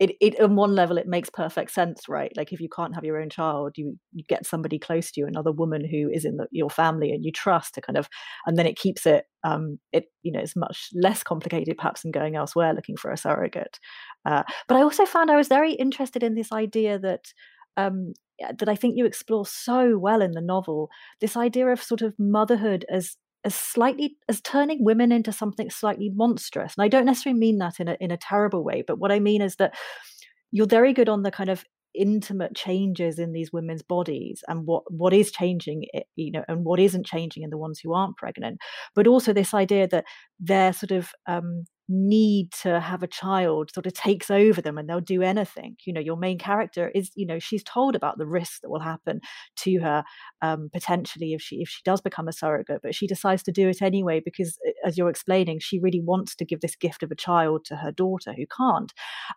it, 0.00 0.16
it 0.20 0.40
on 0.40 0.56
one 0.56 0.74
level 0.74 0.96
it 0.96 1.06
makes 1.06 1.28
perfect 1.28 1.70
sense 1.70 2.08
right? 2.08 2.32
Like 2.36 2.52
if 2.52 2.60
you 2.60 2.68
can't 2.74 2.94
have 2.94 3.04
your 3.04 3.20
own 3.20 3.28
child 3.28 3.72
you 3.76 3.98
you 4.12 4.24
get 4.28 4.46
somebody 4.46 4.78
close 4.78 5.10
to 5.12 5.20
you 5.20 5.26
another 5.26 5.52
woman 5.52 5.86
who 5.88 6.10
is 6.10 6.24
in 6.24 6.38
the, 6.38 6.46
your 6.50 6.70
family 6.70 7.12
and 7.12 7.24
you 7.24 7.30
trust 7.30 7.74
to 7.74 7.82
kind 7.82 7.98
of 7.98 8.08
and 8.46 8.56
then 8.56 8.66
it 8.66 8.78
keeps 8.78 9.06
it 9.06 9.26
um 9.44 9.78
it 9.92 10.06
you 10.22 10.32
know 10.32 10.40
it's 10.40 10.56
much 10.56 10.88
less 10.94 11.22
complicated 11.22 11.76
perhaps 11.76 12.02
than 12.02 12.10
going 12.10 12.34
elsewhere 12.34 12.74
looking 12.74 12.96
for 12.96 13.12
a 13.12 13.16
surrogate. 13.16 13.78
Uh, 14.24 14.42
but 14.66 14.76
i 14.76 14.82
also 14.82 15.04
found 15.04 15.30
i 15.30 15.36
was 15.36 15.48
very 15.48 15.72
interested 15.74 16.22
in 16.22 16.34
this 16.34 16.50
idea 16.50 16.98
that 16.98 17.26
um 17.76 18.12
that 18.58 18.68
i 18.68 18.74
think 18.74 18.94
you 18.96 19.04
explore 19.04 19.44
so 19.44 19.98
well 19.98 20.22
in 20.22 20.32
the 20.32 20.40
novel 20.40 20.88
this 21.20 21.36
idea 21.36 21.66
of 21.68 21.82
sort 21.82 22.00
of 22.00 22.14
motherhood 22.18 22.86
as 22.90 23.16
as 23.44 23.54
slightly 23.54 24.16
as 24.28 24.40
turning 24.40 24.84
women 24.84 25.12
into 25.12 25.32
something 25.32 25.70
slightly 25.70 26.10
monstrous. 26.14 26.74
And 26.76 26.84
I 26.84 26.88
don't 26.88 27.06
necessarily 27.06 27.38
mean 27.38 27.58
that 27.58 27.80
in 27.80 27.88
a 27.88 27.96
in 28.00 28.10
a 28.10 28.16
terrible 28.16 28.64
way, 28.64 28.82
but 28.86 28.98
what 28.98 29.12
I 29.12 29.20
mean 29.20 29.42
is 29.42 29.56
that 29.56 29.74
you're 30.52 30.66
very 30.66 30.92
good 30.92 31.08
on 31.08 31.22
the 31.22 31.30
kind 31.30 31.50
of 31.50 31.64
intimate 31.94 32.54
changes 32.54 33.18
in 33.18 33.32
these 33.32 33.52
women's 33.52 33.82
bodies 33.82 34.44
and 34.46 34.64
what 34.64 34.84
what 34.92 35.12
is 35.12 35.32
changing 35.32 35.84
you 36.14 36.30
know 36.30 36.44
and 36.46 36.64
what 36.64 36.78
isn't 36.78 37.04
changing 37.04 37.42
in 37.42 37.50
the 37.50 37.58
ones 37.58 37.80
who 37.80 37.92
aren't 37.92 38.16
pregnant 38.16 38.60
but 38.94 39.08
also 39.08 39.32
this 39.32 39.52
idea 39.52 39.88
that 39.88 40.04
they're 40.38 40.72
sort 40.72 40.92
of 40.92 41.10
um 41.26 41.64
need 41.90 42.50
to 42.52 42.80
have 42.80 43.02
a 43.02 43.06
child 43.06 43.70
sort 43.72 43.86
of 43.86 43.92
takes 43.92 44.30
over 44.30 44.62
them 44.62 44.78
and 44.78 44.88
they'll 44.88 45.00
do 45.00 45.22
anything 45.22 45.76
you 45.84 45.92
know 45.92 46.00
your 46.00 46.16
main 46.16 46.38
character 46.38 46.90
is 46.94 47.10
you 47.14 47.26
know 47.26 47.38
she's 47.38 47.64
told 47.64 47.94
about 47.94 48.16
the 48.16 48.26
risks 48.26 48.60
that 48.60 48.70
will 48.70 48.80
happen 48.80 49.20
to 49.56 49.78
her 49.78 50.04
um, 50.42 50.70
potentially 50.72 51.32
if 51.32 51.42
she 51.42 51.56
if 51.56 51.68
she 51.68 51.82
does 51.84 52.00
become 52.00 52.28
a 52.28 52.32
surrogate 52.32 52.80
but 52.82 52.94
she 52.94 53.06
decides 53.06 53.42
to 53.42 53.52
do 53.52 53.68
it 53.68 53.82
anyway 53.82 54.20
because 54.24 54.58
eh, 54.66 54.72
as 54.84 54.96
you're 54.96 55.10
explaining 55.10 55.58
she 55.58 55.78
really 55.78 56.00
wants 56.00 56.34
to 56.34 56.44
give 56.44 56.60
this 56.60 56.76
gift 56.76 57.02
of 57.02 57.10
a 57.10 57.16
child 57.16 57.64
to 57.64 57.76
her 57.76 57.92
daughter 57.92 58.32
who 58.32 58.44
can't 58.46 58.92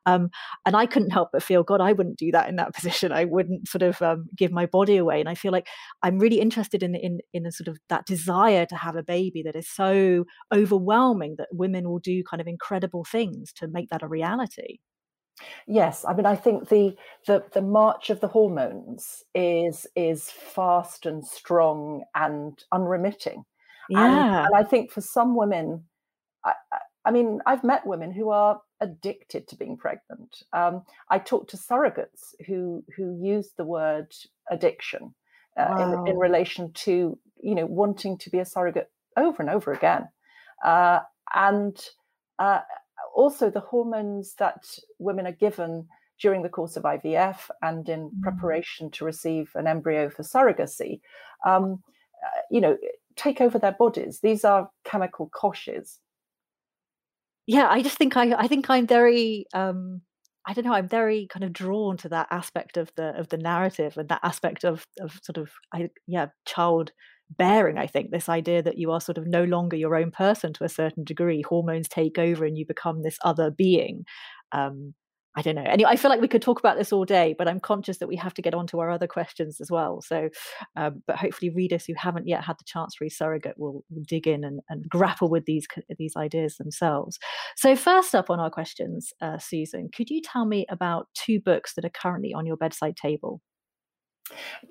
um, 0.05 0.29
and 0.65 0.75
i 0.75 0.85
couldn't 0.85 1.11
help 1.11 1.29
but 1.33 1.43
feel 1.43 1.63
god 1.63 1.81
i 1.81 1.91
wouldn't 1.91 2.17
do 2.17 2.31
that 2.31 2.49
in 2.49 2.55
that 2.57 2.73
position. 2.83 3.11
I 3.11 3.25
wouldn't 3.25 3.67
sort 3.67 3.81
of 3.81 4.01
um, 4.01 4.25
give 4.35 4.51
my 4.51 4.65
body 4.65 4.97
away. 4.97 5.19
And 5.19 5.29
i 5.29 5.35
feel 5.35 5.51
like 5.51 5.67
i'm 6.01 6.19
really 6.19 6.39
interested 6.39 6.83
in 6.83 6.95
in 6.95 7.19
in 7.33 7.45
a 7.45 7.51
sort 7.51 7.67
of 7.67 7.77
that 7.89 8.05
desire 8.05 8.65
to 8.65 8.75
have 8.75 8.95
a 8.95 9.03
baby 9.03 9.43
that 9.43 9.55
is 9.55 9.67
so 9.67 10.25
overwhelming 10.53 11.35
that 11.37 11.47
women 11.51 11.89
will 11.89 11.99
do 11.99 12.23
kind 12.23 12.41
of 12.41 12.42
of 12.43 12.47
incredible 12.47 13.03
things 13.03 13.51
to 13.53 13.67
make 13.67 13.89
that 13.89 14.03
a 14.03 14.07
reality. 14.07 14.79
Yes, 15.67 16.05
I 16.07 16.13
mean, 16.13 16.25
I 16.25 16.35
think 16.35 16.69
the 16.69 16.95
the 17.25 17.43
the 17.53 17.61
march 17.61 18.09
of 18.09 18.19
the 18.19 18.27
hormones 18.27 19.23
is 19.33 19.87
is 19.95 20.29
fast 20.29 21.05
and 21.05 21.25
strong 21.25 22.03
and 22.13 22.63
unremitting. 22.71 23.43
Yeah, 23.89 24.05
and, 24.05 24.45
and 24.47 24.55
I 24.55 24.63
think 24.63 24.91
for 24.91 25.01
some 25.01 25.35
women, 25.35 25.85
I, 26.45 26.53
I, 27.03 27.11
mean, 27.11 27.41
I've 27.45 27.63
met 27.63 27.85
women 27.85 28.11
who 28.11 28.29
are 28.29 28.61
addicted 28.79 29.47
to 29.47 29.57
being 29.57 29.75
pregnant. 29.75 30.43
Um, 30.53 30.83
I 31.09 31.19
talked 31.19 31.49
to 31.51 31.57
surrogates 31.57 32.35
who 32.45 32.83
who 32.95 33.19
use 33.21 33.51
the 33.57 33.65
word 33.65 34.13
addiction 34.51 35.15
uh, 35.57 35.67
wow. 35.69 36.03
in, 36.05 36.13
in 36.13 36.17
relation 36.17 36.71
to 36.73 37.17
you 37.41 37.55
know 37.55 37.65
wanting 37.65 38.17
to 38.19 38.29
be 38.29 38.39
a 38.39 38.45
surrogate 38.45 38.91
over 39.17 39.41
and 39.41 39.49
over 39.49 39.73
again, 39.73 40.07
uh, 40.63 40.99
and 41.33 41.77
uh, 42.39 42.59
also, 43.15 43.49
the 43.49 43.59
hormones 43.59 44.35
that 44.35 44.63
women 44.99 45.27
are 45.27 45.31
given 45.31 45.87
during 46.19 46.41
the 46.41 46.49
course 46.49 46.77
of 46.77 46.83
IVF 46.83 47.49
and 47.61 47.87
in 47.89 48.09
mm. 48.09 48.21
preparation 48.21 48.89
to 48.91 49.05
receive 49.05 49.51
an 49.55 49.67
embryo 49.67 50.09
for 50.09 50.23
surrogacy, 50.23 51.01
um, 51.45 51.83
uh, 52.23 52.41
you 52.49 52.61
know, 52.61 52.77
take 53.15 53.41
over 53.41 53.59
their 53.59 53.73
bodies. 53.73 54.19
These 54.21 54.45
are 54.45 54.69
chemical 54.83 55.29
koshes. 55.29 55.97
Yeah, 57.45 57.67
I 57.69 57.81
just 57.81 57.97
think 57.97 58.15
I, 58.15 58.33
I 58.33 58.47
think 58.47 58.69
I'm 58.69 58.87
very, 58.87 59.45
um, 59.53 60.01
I 60.47 60.53
don't 60.53 60.65
know, 60.65 60.73
I'm 60.73 60.87
very 60.87 61.27
kind 61.27 61.43
of 61.43 61.51
drawn 61.51 61.97
to 61.97 62.09
that 62.09 62.27
aspect 62.31 62.77
of 62.77 62.91
the 62.95 63.17
of 63.19 63.29
the 63.29 63.37
narrative 63.37 63.97
and 63.97 64.07
that 64.09 64.21
aspect 64.23 64.63
of 64.63 64.85
of 65.01 65.19
sort 65.23 65.37
of, 65.37 65.51
I, 65.73 65.89
yeah, 66.07 66.27
child 66.45 66.91
bearing 67.37 67.77
i 67.77 67.87
think 67.87 68.11
this 68.11 68.29
idea 68.29 68.61
that 68.61 68.77
you 68.77 68.91
are 68.91 69.01
sort 69.01 69.17
of 69.17 69.27
no 69.27 69.43
longer 69.43 69.75
your 69.77 69.95
own 69.95 70.11
person 70.11 70.53
to 70.53 70.63
a 70.63 70.69
certain 70.69 71.03
degree. 71.03 71.41
Hormones 71.41 71.87
take 71.87 72.17
over 72.17 72.45
and 72.45 72.57
you 72.57 72.65
become 72.65 73.01
this 73.01 73.17
other 73.23 73.51
being. 73.51 74.05
Um 74.51 74.93
i 75.35 75.41
don't 75.41 75.55
know. 75.55 75.63
Anyway 75.63 75.89
i 75.89 75.95
feel 75.95 76.11
like 76.11 76.21
we 76.21 76.27
could 76.27 76.41
talk 76.43 76.59
about 76.59 76.77
this 76.77 76.93
all 76.93 77.05
day 77.05 77.33
but 77.37 77.47
i'm 77.47 77.59
conscious 77.59 77.97
that 77.97 78.07
we 78.07 78.15
have 78.15 78.33
to 78.35 78.41
get 78.41 78.53
on 78.53 78.67
to 78.67 78.79
our 78.79 78.91
other 78.91 79.07
questions 79.07 79.59
as 79.61 79.71
well. 79.71 80.01
So 80.01 80.29
um, 80.75 81.01
but 81.07 81.17
hopefully 81.17 81.49
readers 81.49 81.85
who 81.85 81.93
haven't 81.97 82.27
yet 82.27 82.43
had 82.43 82.57
the 82.59 82.65
chance 82.65 82.95
to 82.95 83.03
read 83.03 83.11
surrogate 83.11 83.57
will, 83.57 83.83
will 83.89 84.03
dig 84.07 84.27
in 84.27 84.43
and, 84.43 84.59
and, 84.69 84.87
grapple 84.89 85.29
with 85.29 85.45
these 85.45 85.67
these 85.97 86.15
ideas 86.15 86.57
themselves. 86.57 87.19
So 87.55 87.75
first 87.75 88.13
up 88.15 88.29
on 88.29 88.39
our 88.39 88.51
questions 88.51 89.11
uh, 89.21 89.39
susan 89.39 89.89
could 89.95 90.09
you 90.09 90.21
tell 90.21 90.45
me 90.45 90.65
about 90.69 91.07
two 91.15 91.39
books 91.39 91.73
that 91.75 91.85
are 91.85 91.89
currently 92.01 92.33
on 92.33 92.45
your 92.45 92.57
bedside 92.57 92.95
table 92.95 93.41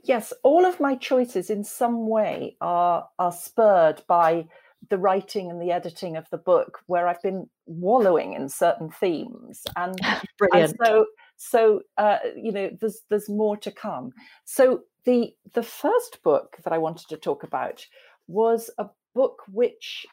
Yes, 0.05 0.33
all 0.43 0.65
of 0.65 0.81
my 0.81 0.95
choices 0.97 1.51
in 1.51 1.65
some 1.65 2.09
way 2.09 2.57
are 2.61 3.09
are 3.19 3.33
spurred 3.33 4.03
by 4.07 4.47
the 4.89 4.99
writing 4.99 5.51
and 5.51 5.63
the 5.63 5.71
editing 5.71 6.17
of 6.17 6.29
the 6.31 6.39
book, 6.39 6.81
where 6.87 7.07
I've 7.07 7.23
been 7.23 7.49
wallowing 7.67 8.33
in 8.33 8.49
certain 8.49 8.91
themes, 8.91 9.63
and, 9.77 9.99
Brilliant. 10.39 10.71
and 10.71 10.79
so 10.85 11.07
so 11.37 11.81
uh, 11.99 12.19
you 12.37 12.53
know 12.53 12.71
there's 12.81 13.01
there's 13.09 13.29
more 13.29 13.57
to 13.59 13.71
come. 13.71 14.13
So 14.45 14.83
the 15.05 15.35
the 15.53 15.63
first 15.63 16.23
book 16.23 16.57
that 16.65 16.73
I 16.73 16.79
wanted 16.79 17.09
to 17.09 17.17
talk 17.17 17.43
about 17.43 17.87
was 18.27 18.71
a 18.79 18.87
book 19.15 19.43
which 19.51 20.07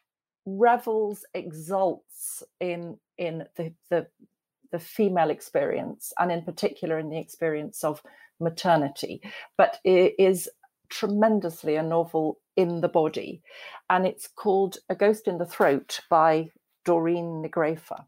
revels, 0.46 1.26
exalts 1.34 2.44
in 2.60 2.98
in 3.18 3.46
the 3.56 3.74
the 3.90 4.08
the 4.72 4.80
female 4.80 5.30
experience, 5.30 6.14
and 6.20 6.32
in 6.32 6.44
particular 6.44 7.00
in 7.00 7.10
the 7.10 7.18
experience 7.20 7.84
of 7.84 8.04
maternity, 8.40 9.22
but 9.58 9.80
it 9.84 10.16
is 10.18 10.50
tremendously 10.90 11.76
a 11.76 11.84
novel 11.84 12.40
in 12.56 12.82
the 12.82 12.90
body. 12.90 13.42
And 13.90 14.06
it's 14.06 14.28
called 14.28 14.78
A 14.90 14.96
Ghost 14.96 15.28
in 15.28 15.38
the 15.38 15.46
Throat 15.46 16.00
by 16.10 16.50
Doireann 16.86 17.44
Ní 17.44 17.50
Ghríofa. 17.50 18.06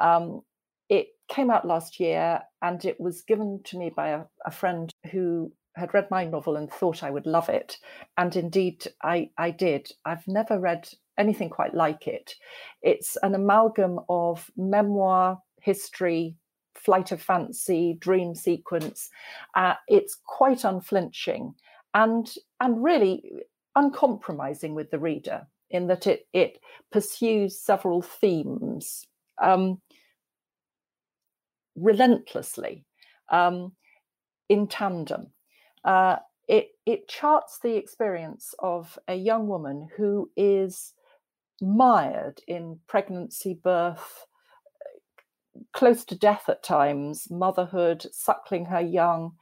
Um, 0.00 0.42
it 0.88 1.08
came 1.28 1.50
out 1.50 1.66
last 1.66 2.00
year 2.00 2.40
and 2.62 2.84
it 2.84 3.00
was 3.00 3.22
given 3.22 3.60
to 3.64 3.78
me 3.78 3.90
by 3.94 4.08
a, 4.08 4.22
a, 4.44 4.50
friend 4.50 4.90
who 5.12 5.52
had 5.76 5.94
read 5.94 6.08
my 6.10 6.24
novel 6.24 6.56
and 6.56 6.70
thought 6.70 7.04
I 7.04 7.10
would 7.10 7.26
love 7.26 7.48
it. 7.48 7.76
And 8.16 8.34
indeed, 8.34 8.86
I, 9.02 9.30
I 9.38 9.50
did. 9.50 9.92
I've 10.04 10.26
never 10.26 10.58
read 10.58 10.88
anything 11.18 11.50
quite 11.50 11.74
like 11.74 12.08
it. 12.08 12.34
It's 12.82 13.16
an 13.22 13.34
amalgam 13.34 14.00
of 14.08 14.50
memoir, 14.56 15.38
history, 15.60 16.36
flight 16.84 17.12
of 17.12 17.22
fancy, 17.22 17.96
dream 18.00 18.34
sequence. 18.34 19.10
Uh, 19.54 19.74
it's 19.88 20.16
quite 20.24 20.64
unflinching 20.64 21.54
and 21.94 22.34
and 22.60 22.82
really 22.82 23.42
uncompromising 23.76 24.74
with 24.74 24.90
the 24.90 24.98
reader 24.98 25.46
in 25.70 25.86
that 25.86 26.06
it 26.06 26.26
it 26.32 26.58
pursues 26.90 27.58
several 27.58 28.02
themes 28.02 29.06
um, 29.40 29.80
relentlessly 31.76 32.84
um, 33.30 33.72
in 34.48 34.66
tandem. 34.66 35.28
Uh, 35.84 36.16
it 36.48 36.70
it 36.86 37.08
charts 37.08 37.58
the 37.62 37.76
experience 37.76 38.54
of 38.58 38.98
a 39.08 39.14
young 39.14 39.46
woman 39.46 39.88
who 39.96 40.30
is 40.36 40.94
mired 41.60 42.40
in 42.48 42.78
pregnancy, 42.86 43.54
birth, 43.54 44.26
close 45.72 46.04
to 46.06 46.14
death 46.14 46.48
at 46.48 46.62
times, 46.62 47.30
motherhood, 47.30 48.06
suckling 48.12 48.66
her 48.66 48.80
young. 48.80 49.32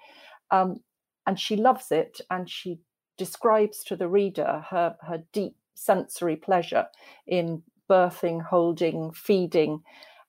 Um, 0.51 0.81
and 1.27 1.39
she 1.39 1.57
loves 1.57 1.93
it 1.93 2.21
and 2.31 2.49
she 2.49 2.81
describes 3.17 3.85
to 3.85 3.97
the 3.97 4.09
reader 4.09 4.65
her, 4.71 4.97
her 5.03 5.23
deep 5.33 5.57
sensory 5.75 6.37
pleasure 6.37 6.87
in 7.27 7.63
birthing, 7.89 8.43
holding, 8.43 9.13
feeding, 9.13 9.83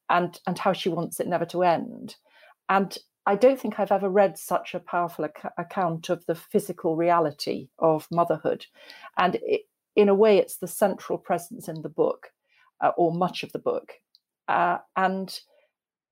and, 0.10 0.40
and 0.48 0.58
how 0.58 0.74
she 0.74 0.90
wants 0.90 1.20
it 1.20 1.28
never 1.28 1.46
to 1.46 1.64
end. 1.64 2.16
And 2.68 2.98
I 3.26 3.36
don't 3.36 3.60
think 3.60 3.80
I've 3.80 3.92
ever 3.92 4.10
read 4.10 4.38
such 4.38 4.74
a 4.74 4.80
powerful 4.80 5.26
ac- 5.26 5.50
account 5.58 6.10
of 6.10 6.26
the 6.26 6.36
physical 6.36 6.96
reality 6.96 7.70
of 7.78 8.08
motherhood. 8.12 8.66
And 9.18 9.38
it, 9.44 9.62
in 9.96 10.10
a 10.10 10.16
way, 10.16 10.38
it's 10.38 10.58
the 10.58 10.68
central 10.68 11.18
presence 11.18 11.68
in 11.68 11.82
the 11.82 11.90
book, 11.90 12.32
uh, 12.82 12.92
or 12.98 13.14
much 13.14 13.44
of 13.44 13.52
the 13.52 13.60
book. 13.60 13.94
Uh, 14.48 14.78
and 14.96 15.40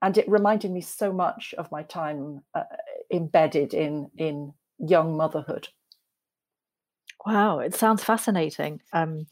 and 0.02 0.18
it 0.18 0.30
reminded 0.30 0.72
me 0.72 0.82
so 0.82 1.12
much 1.12 1.54
of 1.58 1.72
my 1.72 1.84
time 1.84 2.42
uh, 2.54 2.64
embedded 3.12 3.74
in 3.74 4.10
in 4.18 4.54
young 4.80 5.18
motherhood. 5.18 5.68
Wow, 7.26 7.60
it 7.60 7.76
sounds 7.76 8.04
fascinating. 8.04 8.82
Um, 8.94 9.28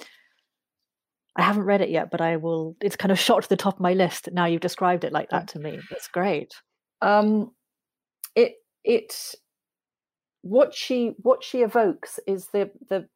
I 1.35 1.43
haven't 1.43 1.63
read 1.63 1.81
it 1.81 1.89
yet, 1.89 2.09
but 2.11 2.21
I 2.21 2.37
will. 2.37 2.75
It's 2.81 2.95
kind 2.95 3.11
of 3.11 3.19
shot 3.19 3.43
to 3.43 3.49
the 3.49 3.57
top 3.57 3.75
of 3.75 3.79
my 3.79 3.93
list 3.93 4.29
now. 4.31 4.45
You've 4.45 4.61
described 4.61 5.03
it 5.03 5.13
like 5.13 5.29
that 5.29 5.49
to 5.49 5.59
me. 5.59 5.79
That's 5.89 6.07
great. 6.07 6.53
Um, 7.01 7.51
it 8.35 8.55
it 8.83 9.35
what 10.41 10.73
she 10.73 11.13
what 11.21 11.43
she 11.43 11.61
evokes 11.61 12.19
is 12.25 12.47
the 12.47 12.71
the 12.89 13.07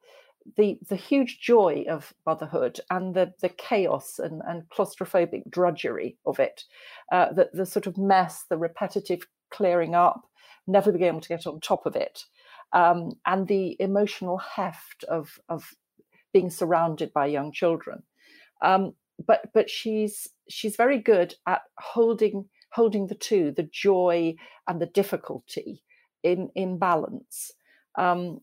the 0.56 0.78
the 0.88 0.96
huge 0.96 1.40
joy 1.40 1.84
of 1.88 2.14
motherhood 2.26 2.80
and 2.90 3.14
the 3.14 3.32
the 3.40 3.48
chaos 3.48 4.18
and, 4.18 4.42
and 4.46 4.68
claustrophobic 4.68 5.50
drudgery 5.50 6.16
of 6.26 6.38
it, 6.38 6.64
uh, 7.12 7.32
the 7.32 7.50
the 7.52 7.66
sort 7.66 7.86
of 7.86 7.98
mess, 7.98 8.44
the 8.48 8.56
repetitive 8.56 9.26
clearing 9.50 9.94
up, 9.94 10.28
never 10.66 10.92
being 10.92 11.04
able 11.04 11.20
to 11.20 11.28
get 11.28 11.46
on 11.46 11.60
top 11.60 11.86
of 11.86 11.96
it, 11.96 12.24
um, 12.72 13.12
and 13.26 13.48
the 13.48 13.76
emotional 13.80 14.38
heft 14.38 15.04
of 15.04 15.38
of 15.48 15.74
being 16.32 16.50
surrounded 16.50 17.12
by 17.12 17.26
young 17.26 17.52
children. 17.52 18.02
Um, 18.62 18.94
but 19.26 19.50
but 19.52 19.68
she's 19.68 20.28
she's 20.48 20.76
very 20.76 20.98
good 20.98 21.34
at 21.46 21.62
holding 21.78 22.48
holding 22.72 23.08
the 23.08 23.14
two, 23.14 23.52
the 23.52 23.68
joy 23.70 24.34
and 24.68 24.80
the 24.80 24.86
difficulty 24.86 25.82
in 26.22 26.50
in 26.54 26.78
balance. 26.78 27.52
Um, 27.98 28.40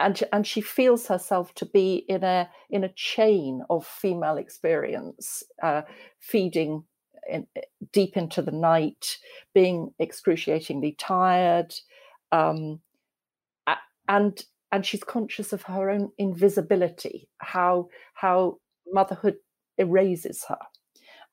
and 0.00 0.22
and 0.32 0.46
she 0.46 0.60
feels 0.60 1.06
herself 1.06 1.54
to 1.54 1.66
be 1.66 2.04
in 2.08 2.24
a 2.24 2.48
in 2.70 2.82
a 2.84 2.92
chain 2.94 3.62
of 3.70 3.86
female 3.86 4.36
experience, 4.38 5.42
uh, 5.62 5.82
feeding 6.18 6.84
in, 7.28 7.46
deep 7.92 8.16
into 8.16 8.42
the 8.42 8.50
night, 8.50 9.18
being 9.54 9.92
excruciatingly 10.00 10.96
tired, 10.98 11.74
um, 12.32 12.80
and 14.08 14.44
and 14.72 14.86
she's 14.86 15.04
conscious 15.04 15.52
of 15.52 15.62
her 15.62 15.90
own 15.90 16.10
invisibility, 16.18 17.28
how 17.38 17.88
how 18.14 18.56
motherhood 18.92 19.36
erases 19.78 20.44
her, 20.48 20.58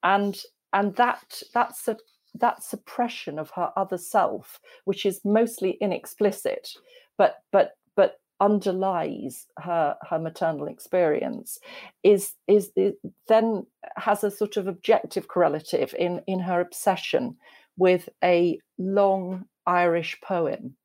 and 0.03 0.41
and 0.73 0.95
that 0.97 1.41
that's 1.53 1.87
a 1.87 1.97
that 2.35 2.61
suppression 2.61 3.39
of 3.39 3.49
her 3.51 3.71
other 3.77 3.97
self, 3.97 4.59
which 4.85 5.05
is 5.05 5.21
mostly 5.23 5.77
inexplicit, 5.81 6.69
but 7.17 7.37
but 7.51 7.71
but 7.95 8.19
underlies 8.39 9.47
her 9.57 9.95
her 10.09 10.19
maternal 10.19 10.67
experience 10.67 11.59
is, 12.03 12.33
is 12.47 12.71
is 12.75 12.93
then 13.27 13.65
has 13.95 14.23
a 14.23 14.31
sort 14.31 14.57
of 14.57 14.67
objective 14.67 15.27
correlative 15.27 15.93
in 15.97 16.21
in 16.27 16.39
her 16.39 16.61
obsession 16.61 17.35
with 17.77 18.09
a 18.23 18.59
long 18.77 19.45
Irish 19.65 20.19
poem 20.21 20.75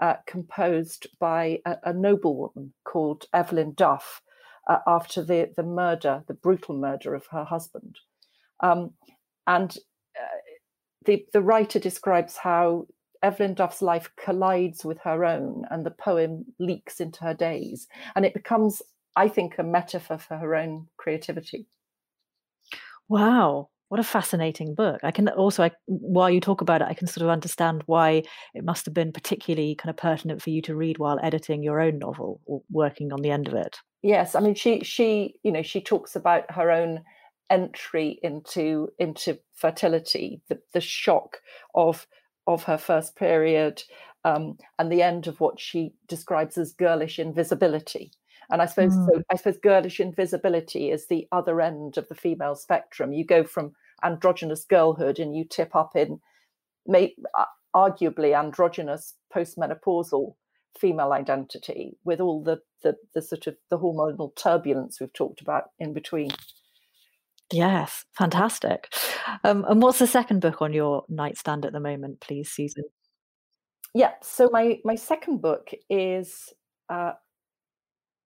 uh, 0.00 0.16
composed 0.26 1.06
by 1.18 1.60
a, 1.64 1.76
a 1.84 1.92
noblewoman 1.92 2.72
called 2.84 3.26
Evelyn 3.32 3.72
Duff 3.74 4.20
uh, 4.68 4.78
after 4.86 5.22
the 5.22 5.52
the 5.56 5.62
murder, 5.62 6.24
the 6.26 6.34
brutal 6.34 6.76
murder 6.76 7.14
of 7.14 7.26
her 7.28 7.44
husband, 7.44 7.98
um, 8.60 8.92
and 9.46 9.78
uh, 10.20 10.38
the 11.04 11.24
the 11.32 11.42
writer 11.42 11.78
describes 11.78 12.36
how 12.36 12.86
Evelyn 13.22 13.54
Duff's 13.54 13.82
life 13.82 14.10
collides 14.16 14.84
with 14.84 14.98
her 15.00 15.24
own, 15.24 15.64
and 15.70 15.84
the 15.84 15.90
poem 15.90 16.44
leaks 16.58 17.00
into 17.00 17.24
her 17.24 17.34
days, 17.34 17.88
and 18.14 18.24
it 18.24 18.34
becomes, 18.34 18.82
I 19.14 19.28
think, 19.28 19.58
a 19.58 19.62
metaphor 19.62 20.18
for 20.18 20.36
her 20.36 20.54
own 20.54 20.88
creativity. 20.96 21.66
Wow, 23.08 23.68
what 23.88 24.00
a 24.00 24.04
fascinating 24.04 24.74
book! 24.74 25.00
I 25.04 25.12
can 25.12 25.28
also, 25.28 25.62
I, 25.62 25.70
while 25.86 26.28
you 26.30 26.40
talk 26.40 26.60
about 26.60 26.82
it, 26.82 26.88
I 26.88 26.94
can 26.94 27.06
sort 27.06 27.22
of 27.22 27.30
understand 27.30 27.82
why 27.86 28.24
it 28.54 28.64
must 28.64 28.84
have 28.84 28.94
been 28.94 29.12
particularly 29.12 29.76
kind 29.76 29.90
of 29.90 29.96
pertinent 29.96 30.42
for 30.42 30.50
you 30.50 30.60
to 30.62 30.74
read 30.74 30.98
while 30.98 31.20
editing 31.22 31.62
your 31.62 31.80
own 31.80 31.98
novel 31.98 32.40
or 32.46 32.62
working 32.70 33.12
on 33.12 33.22
the 33.22 33.30
end 33.30 33.46
of 33.46 33.54
it. 33.54 33.76
Yes, 34.02 34.34
I 34.34 34.40
mean, 34.40 34.54
she 34.54 34.82
she 34.82 35.36
you 35.42 35.52
know 35.52 35.62
she 35.62 35.80
talks 35.80 36.16
about 36.16 36.50
her 36.50 36.70
own 36.70 37.02
entry 37.48 38.18
into 38.22 38.88
into 38.98 39.38
fertility, 39.54 40.42
the 40.48 40.58
the 40.72 40.80
shock 40.80 41.38
of 41.74 42.06
of 42.46 42.64
her 42.64 42.78
first 42.78 43.16
period 43.16 43.82
um, 44.24 44.58
and 44.78 44.90
the 44.90 45.02
end 45.02 45.26
of 45.26 45.40
what 45.40 45.60
she 45.60 45.92
describes 46.08 46.58
as 46.58 46.72
girlish 46.72 47.18
invisibility. 47.18 48.10
And 48.50 48.62
I 48.62 48.66
suppose 48.66 48.96
mm. 48.96 49.06
so. 49.06 49.22
I 49.30 49.36
suppose 49.36 49.58
girlish 49.58 50.00
invisibility 50.00 50.90
is 50.90 51.06
the 51.06 51.26
other 51.32 51.60
end 51.60 51.96
of 51.96 52.08
the 52.08 52.14
female 52.14 52.54
spectrum. 52.54 53.12
You 53.12 53.24
go 53.24 53.44
from 53.44 53.72
androgynous 54.02 54.64
girlhood 54.64 55.18
and 55.18 55.36
you 55.36 55.44
tip 55.44 55.74
up 55.74 55.96
in, 55.96 56.20
may, 56.86 57.14
uh, 57.36 57.44
arguably 57.74 58.38
androgynous 58.38 59.14
postmenopausal 59.34 60.34
female 60.78 61.12
identity 61.12 61.96
with 62.04 62.20
all 62.20 62.42
the, 62.42 62.60
the 62.82 62.96
the 63.14 63.22
sort 63.22 63.46
of 63.46 63.56
the 63.70 63.78
hormonal 63.78 64.34
turbulence 64.36 65.00
we've 65.00 65.12
talked 65.12 65.40
about 65.40 65.70
in 65.78 65.92
between. 65.92 66.30
Yes, 67.52 68.04
fantastic. 68.12 68.92
Um, 69.44 69.64
and 69.68 69.80
what's 69.80 70.00
the 70.00 70.06
second 70.06 70.40
book 70.40 70.60
on 70.60 70.72
your 70.72 71.04
nightstand 71.08 71.64
at 71.64 71.72
the 71.72 71.80
moment, 71.80 72.20
please, 72.20 72.50
Susan? 72.50 72.84
Yeah, 73.94 74.12
so 74.22 74.48
my 74.52 74.80
my 74.84 74.96
second 74.96 75.40
book 75.40 75.70
is 75.88 76.52
uh, 76.88 77.12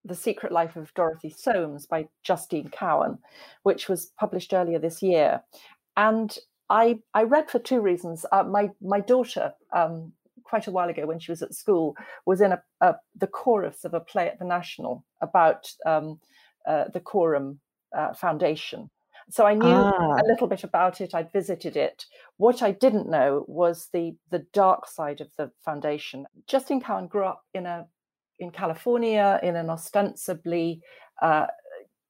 The 0.05 0.15
Secret 0.15 0.53
Life 0.53 0.77
of 0.77 0.93
Dorothy 0.95 1.31
Soames 1.31 1.87
by 1.87 2.09
Justine 2.23 2.71
Cowan, 2.71 3.19
which 3.62 3.89
was 3.89 4.12
published 4.19 4.55
earlier 4.55 4.79
this 4.79 5.03
year. 5.03 5.43
And 5.97 6.37
I 6.71 7.00
I 7.12 7.25
read 7.25 7.50
for 7.50 7.59
two 7.59 7.81
reasons. 7.81 8.25
Uh, 8.33 8.45
my 8.45 8.71
my 8.81 9.00
daughter, 9.00 9.53
um, 9.73 10.12
quite 10.44 10.66
a 10.66 10.71
while 10.71 10.88
ago 10.88 11.07
when 11.07 11.18
she 11.18 11.31
was 11.31 11.42
at 11.42 11.55
school, 11.55 11.94
was 12.25 12.40
in 12.40 12.53
a, 12.53 12.62
a 12.81 12.94
the 13.14 13.27
chorus 13.27 13.85
of 13.85 13.92
a 13.92 14.01
play 14.01 14.29
at 14.29 14.38
the 14.38 14.47
National 14.47 15.05
about 15.21 15.71
um, 15.85 16.18
uh, 16.66 16.85
the 16.94 17.01
Coram 17.01 17.61
uh, 17.94 18.14
Foundation 18.14 18.90
so 19.31 19.47
I 19.47 19.55
knew 19.55 19.69
ah. 19.69 20.16
a 20.16 20.27
little 20.27 20.47
bit 20.47 20.64
about 20.64 21.01
it. 21.01 21.14
I'd 21.14 21.33
visited 21.33 21.77
it. 21.77 22.07
What 22.37 22.62
I 22.62 22.73
didn't 22.73 23.09
know 23.09 23.45
was 23.49 23.88
the 23.93 24.16
the 24.31 24.45
dark 24.53 24.88
side 24.88 25.21
of 25.21 25.29
the 25.37 25.51
foundation. 25.64 26.27
Justine 26.47 26.81
Cowan 26.81 27.07
grew 27.07 27.25
up 27.25 27.45
in 27.55 27.66
a 27.66 27.87
in 28.38 28.51
California 28.51 29.38
in 29.43 29.57
an 29.57 29.71
ostensibly 29.71 30.81
uh, 31.23 31.47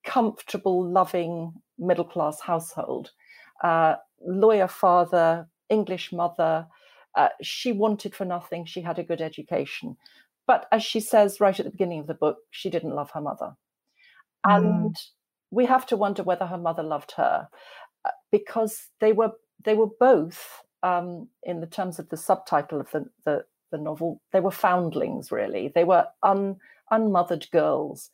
comfortable, 0.05 0.89
loving 0.89 1.53
middle 1.79 2.05
class 2.05 2.41
household. 2.41 3.11
Uh, 3.63 3.97
lawyer 4.25 4.69
father, 4.69 5.49
English 5.69 6.13
mother. 6.13 6.67
Uh, 7.17 7.29
she 7.43 7.73
wanted 7.73 8.15
for 8.15 8.25
nothing. 8.25 8.65
She 8.65 8.81
had 8.81 8.99
a 8.99 9.05
good 9.05 9.21
education. 9.21 9.97
But 10.47 10.67
as 10.73 10.83
she 10.83 11.01
says 11.01 11.41
right 11.41 11.59
at 11.59 11.65
the 11.65 11.71
beginning 11.71 12.01
of 12.01 12.07
the 12.07 12.15
book, 12.15 12.39
she 12.51 12.71
didn't 12.71 12.95
love 12.95 13.11
her 13.13 13.21
mother. 13.21 13.57
Mm. 14.47 14.95
We 15.51 15.67
have 15.67 15.87
to 15.87 15.97
wonder 15.97 16.23
whether 16.23 16.47
her 16.47 16.59
mother 16.59 16.83
loved 16.83 17.13
her 17.13 17.49
uh, 18.05 18.11
because 18.31 18.89
they 19.01 19.13
were 19.13 19.33
they 19.63 19.75
were 19.75 19.89
both 19.99 20.63
um, 20.83 21.29
in 21.43 21.61
the 21.61 21.67
terms 21.67 21.99
of 21.99 22.09
the 22.09 22.17
subtitle 22.17 22.81
of 22.81 22.91
the, 22.93 23.05
the, 23.25 23.45
the 23.71 23.79
novel 23.79 24.21
they 24.33 24.41
were 24.41 24.51
foundlings 24.51 25.31
really 25.31 25.71
they 25.75 25.85
were 25.85 26.07
un, 26.23 26.57
unmothered 26.91 27.47
girls 27.51 28.11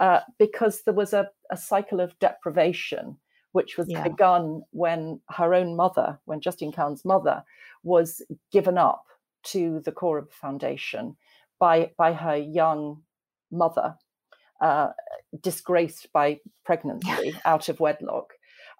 uh, 0.00 0.20
because 0.38 0.82
there 0.82 0.94
was 0.94 1.12
a, 1.12 1.30
a 1.50 1.56
cycle 1.56 2.00
of 2.00 2.18
deprivation 2.18 3.16
which 3.52 3.78
was 3.78 3.88
yeah. 3.88 4.02
begun 4.02 4.62
when 4.70 5.20
her 5.30 5.54
own 5.54 5.76
mother 5.76 6.18
when 6.24 6.40
Justine 6.40 6.72
Cowan's 6.72 7.04
mother 7.04 7.42
was 7.82 8.22
given 8.52 8.76
up 8.76 9.04
to 9.44 9.80
the 9.84 9.92
Coram 9.92 10.28
Foundation 10.30 11.16
by 11.58 11.90
by 11.96 12.12
her 12.12 12.36
young 12.36 13.02
mother 13.50 13.96
uh, 14.60 14.90
disgraced 15.40 16.12
by 16.12 16.38
pregnancy 16.64 17.34
out 17.44 17.68
of 17.68 17.80
wedlock, 17.80 18.32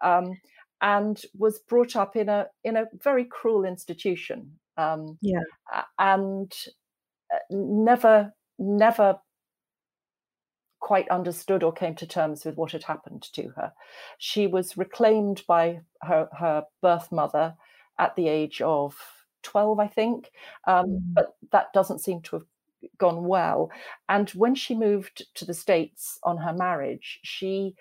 um, 0.03 0.39
and 0.81 1.23
was 1.37 1.61
brought 1.61 1.97
up 1.97 2.17
in 2.17 2.29
a 2.29 2.47
in 2.65 2.77
a 2.77 2.87
very 3.03 3.25
cruel 3.25 3.65
institution. 3.65 4.59
Um, 4.77 5.19
yeah, 5.21 5.43
and 5.99 6.53
uh, 7.33 7.39
never 7.51 8.33
never 8.59 9.19
quite 10.81 11.09
understood 11.11 11.63
or 11.63 11.73
came 11.73 11.95
to 11.97 12.07
terms 12.07 12.45
with 12.45 12.57
what 12.57 12.73
had 12.73 12.85
happened 12.85 13.23
to 13.33 13.49
her. 13.57 13.73
She 14.19 14.47
was 14.47 14.77
reclaimed 14.77 15.43
by 15.47 15.81
her 16.03 16.29
her 16.39 16.65
birth 16.81 17.11
mother 17.11 17.55
at 17.99 18.15
the 18.17 18.29
age 18.29 18.61
of 18.61 18.97
12 19.43 19.79
i 19.79 19.87
think 19.87 20.31
um, 20.67 20.87
mm. 20.87 21.01
but 21.15 21.37
that 21.53 21.73
doesn't 21.73 22.01
seem 22.01 22.21
to 22.23 22.37
have 22.37 22.45
gone 22.99 23.25
well. 23.25 23.71
And 24.09 24.31
when 24.31 24.55
she 24.55 24.75
moved 24.75 25.27
to 25.35 25.45
the 25.45 25.55
States 25.55 26.19
on 26.23 26.39
her 26.39 26.53
marriage, 26.53 27.21
she 27.23 27.75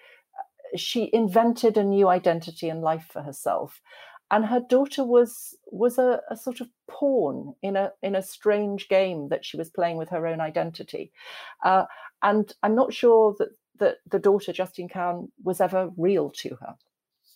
she 0.76 1.10
invented 1.14 1.78
a 1.78 1.84
new 1.84 2.08
identity 2.10 2.70
and 2.70 2.82
life 2.82 3.08
for 3.10 3.22
herself. 3.22 3.82
And 4.30 4.46
her 4.46 4.60
daughter 4.60 5.04
was 5.04 5.56
was 5.68 5.98
a, 5.98 6.22
a 6.30 6.36
sort 6.36 6.60
of 6.60 6.68
pawn 6.90 7.56
in 7.62 7.76
a 7.76 7.94
in 8.02 8.16
a 8.16 8.22
strange 8.22 8.90
game 8.90 9.30
that 9.30 9.46
she 9.46 9.58
was 9.58 9.70
playing 9.70 9.98
with 9.98 10.10
her 10.10 10.28
own 10.28 10.42
identity. 10.42 11.12
Uh, 11.64 11.86
and 12.22 12.54
I'm 12.64 12.76
not 12.76 12.94
sure 12.94 13.36
that 13.40 13.50
that 13.80 13.98
the 14.10 14.20
daughter 14.20 14.52
Justine 14.52 14.90
Cowan 14.90 15.32
was 15.44 15.62
ever 15.62 15.92
real 15.98 16.30
to 16.32 16.58
her. 16.62 16.76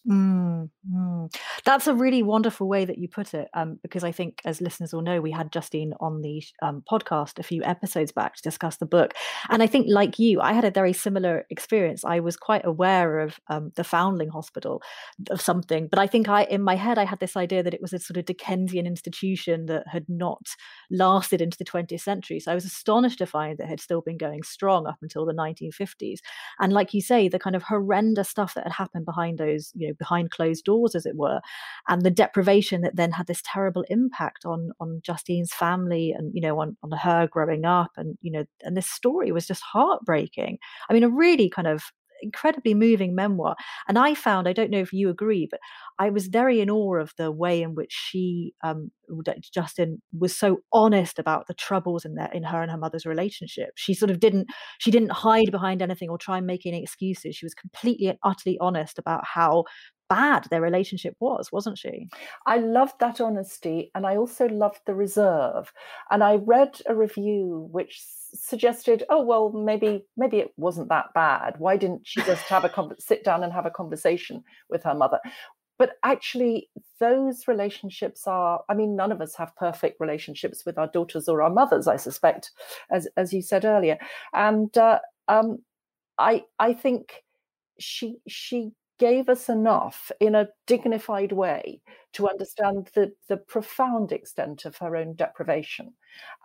Mm, 0.10 0.70
mm. 0.92 1.36
That's 1.64 1.86
a 1.86 1.94
really 1.94 2.24
wonderful 2.24 2.68
way 2.68 2.86
that 2.86 2.98
you 2.98 3.08
put 3.08 3.36
it, 3.36 3.50
um, 3.54 3.78
because 3.84 4.04
I 4.04 4.12
think, 4.12 4.42
as 4.46 4.60
listeners 4.60 4.94
will 4.94 5.04
know, 5.04 5.22
we 5.22 5.30
had 5.30 5.52
Justine 5.52 5.94
on 6.00 6.22
the 6.22 6.42
um, 6.64 6.84
podcast 6.92 7.38
a 7.38 7.44
few 7.44 7.64
episodes 7.64 8.12
back 8.12 8.36
to 8.36 8.42
discuss 8.42 8.78
the 8.78 8.88
book. 8.88 9.14
And 9.50 9.62
I 9.62 9.68
think, 9.68 9.86
like 9.88 10.18
you, 10.18 10.42
I 10.42 10.54
had 10.54 10.66
a 10.66 10.72
very 10.72 10.92
similar 10.94 11.46
experience. 11.52 12.04
I 12.04 12.20
was 12.20 12.36
quite 12.36 12.66
aware 12.66 13.20
of 13.20 13.40
um, 13.48 13.72
the 13.76 13.84
Foundling 13.84 14.30
Hospital, 14.30 14.82
of 15.30 15.40
something, 15.40 15.88
but 15.88 16.00
I 16.00 16.08
think 16.08 16.28
I, 16.28 16.44
in 16.46 16.64
my 16.64 16.76
head, 16.76 16.98
I 16.98 17.06
had 17.06 17.20
this 17.20 17.38
idea 17.38 17.62
that 17.62 17.74
it 17.76 17.82
was 17.82 17.94
a 17.94 18.00
sort 18.00 18.18
of 18.18 18.26
Dickensian 18.26 18.88
institution 18.88 19.68
that 19.68 19.88
had 19.88 20.06
not 20.10 20.42
lasted 20.90 21.42
into 21.42 21.60
the 21.60 21.66
20th 21.66 22.02
century. 22.02 22.40
So 22.40 22.52
I 22.52 22.56
was 22.56 22.66
astonished 22.66 23.20
to 23.20 23.28
find 23.28 23.58
that 23.60 23.66
it 23.66 23.70
had 23.70 23.80
still 23.80 24.02
been 24.02 24.18
going 24.18 24.42
strong 24.42 24.88
up 24.88 24.98
until 25.04 25.28
the 25.28 25.34
1950s. 25.34 26.18
And 26.60 26.74
like 26.74 26.92
you 26.96 27.02
say, 27.02 27.28
the 27.28 27.38
kind 27.40 27.56
of 27.56 27.62
horrendous 27.64 28.30
stuff 28.30 28.56
that 28.56 28.64
had 28.64 28.74
happened 28.74 29.06
behind 29.06 29.38
those, 29.38 29.72
you 29.76 29.88
know, 29.90 29.91
behind 29.98 30.32
closed 30.32 30.66
doors, 30.66 30.96
as 30.96 31.06
it 31.06 31.16
were, 31.16 31.42
and 31.88 32.02
the 32.02 32.12
deprivation 32.12 32.82
that 32.82 32.96
then 32.96 33.12
had 33.12 33.28
this 33.28 33.42
terrible 33.46 33.84
impact 33.90 34.46
on 34.46 34.72
on 34.80 35.02
Justine's 35.04 35.54
family 35.54 36.12
and 36.12 36.34
you 36.34 36.42
know 36.42 36.60
on 36.60 36.78
on 36.84 36.92
her 36.92 37.28
growing 37.28 37.66
up, 37.66 37.92
and 37.98 38.18
you 38.22 38.32
know, 38.32 38.46
and 38.64 38.76
this 38.78 38.88
story 38.88 39.32
was 39.32 39.48
just 39.48 39.64
heartbreaking. 39.64 40.58
I 40.90 40.94
mean, 40.94 41.04
a 41.04 41.10
really 41.10 41.50
kind 41.50 41.68
of 41.68 41.84
incredibly 42.22 42.74
moving 42.74 43.16
memoir. 43.16 43.56
And 43.88 43.98
I 43.98 44.14
found, 44.14 44.48
I 44.48 44.54
don't 44.54 44.72
know 44.72 44.80
if 44.80 44.94
you 44.94 45.10
agree, 45.10 45.48
but 45.50 45.60
I 46.00 46.10
was 46.10 46.28
very 46.28 46.62
in 46.62 46.70
awe 46.70 46.96
of 46.98 47.14
the 47.18 47.32
way 47.32 47.62
in 47.62 47.76
which 47.76 47.92
she, 47.92 48.54
um, 48.64 48.92
Justine, 49.54 50.02
was 50.18 50.36
so 50.36 50.60
honest 50.72 51.20
about 51.20 51.48
the 51.48 51.54
troubles 51.54 52.06
in 52.06 52.16
in 52.34 52.44
her 52.44 52.62
and 52.62 52.72
her 52.72 52.78
mother's 52.78 53.06
relationship. 53.06 53.70
She 53.76 53.94
sort 53.94 54.12
of 54.12 54.20
didn't, 54.20 54.48
she 54.80 54.92
didn't 54.92 55.12
hide 55.12 55.52
behind 55.52 55.82
anything 55.82 56.10
or 56.10 56.18
try 56.18 56.38
and 56.38 56.48
make 56.48 56.66
any 56.66 56.82
excuses. 56.82 57.36
She 57.36 57.46
was 57.46 57.54
completely 57.54 58.08
and 58.08 58.18
utterly 58.24 58.58
honest 58.60 58.98
about 58.98 59.26
how 59.26 59.66
bad 60.12 60.46
their 60.50 60.60
relationship 60.60 61.16
was, 61.22 61.54
wasn't 61.54 61.78
she? 61.78 62.10
I 62.46 62.58
loved 62.58 63.00
that 63.00 63.22
honesty 63.22 63.92
and 63.96 64.06
I 64.06 64.18
also 64.18 64.50
loved 64.50 64.82
the 64.86 64.94
reserve. 64.94 65.72
And 66.10 66.22
I 66.22 66.36
read 66.36 66.82
a 66.86 66.94
review 66.94 67.70
which 67.72 68.04
suggested, 68.34 69.06
oh 69.10 69.24
well, 69.24 69.54
maybe 69.54 70.04
maybe 70.18 70.40
it 70.40 70.52
wasn't 70.58 70.90
that 70.90 71.14
bad. 71.16 71.56
Why 71.60 71.78
didn't 71.78 72.02
she 72.04 72.22
just 72.24 72.44
have 72.44 72.66
a 72.66 72.96
sit 73.00 73.24
down 73.24 73.42
and 73.44 73.54
have 73.54 73.66
a 73.66 73.72
conversation 73.72 74.44
with 74.70 74.84
her 74.84 74.94
mother? 74.94 75.20
But 75.80 75.94
actually, 76.04 76.70
those 77.00 77.48
relationships 77.48 78.28
are, 78.28 78.62
I 78.70 78.74
mean, 78.74 78.98
none 78.98 79.14
of 79.14 79.22
us 79.22 79.34
have 79.36 79.56
perfect 79.56 80.02
relationships 80.02 80.66
with 80.66 80.78
our 80.78 80.88
daughters 80.88 81.30
or 81.30 81.42
our 81.42 81.50
mothers, 81.50 81.88
I 81.88 81.96
suspect, 81.96 82.52
as, 82.92 83.08
as 83.16 83.34
you 83.34 83.42
said 83.42 83.64
earlier. 83.64 83.98
And 84.34 84.78
uh, 84.78 85.00
um, 85.28 85.60
I, 86.20 86.44
I 86.60 86.74
think 86.74 87.24
she, 87.80 88.18
she 88.28 88.74
gave 89.02 89.30
us 89.30 89.50
enough 89.50 90.12
in 90.20 90.36
a 90.36 90.48
dignified 90.68 91.32
way 91.32 91.82
to 92.14 92.30
understand 92.30 92.88
the, 92.94 93.12
the 93.28 93.36
profound 93.36 94.12
extent 94.12 94.64
of 94.64 94.78
her 94.78 94.96
own 94.96 95.16
deprivation, 95.16 95.92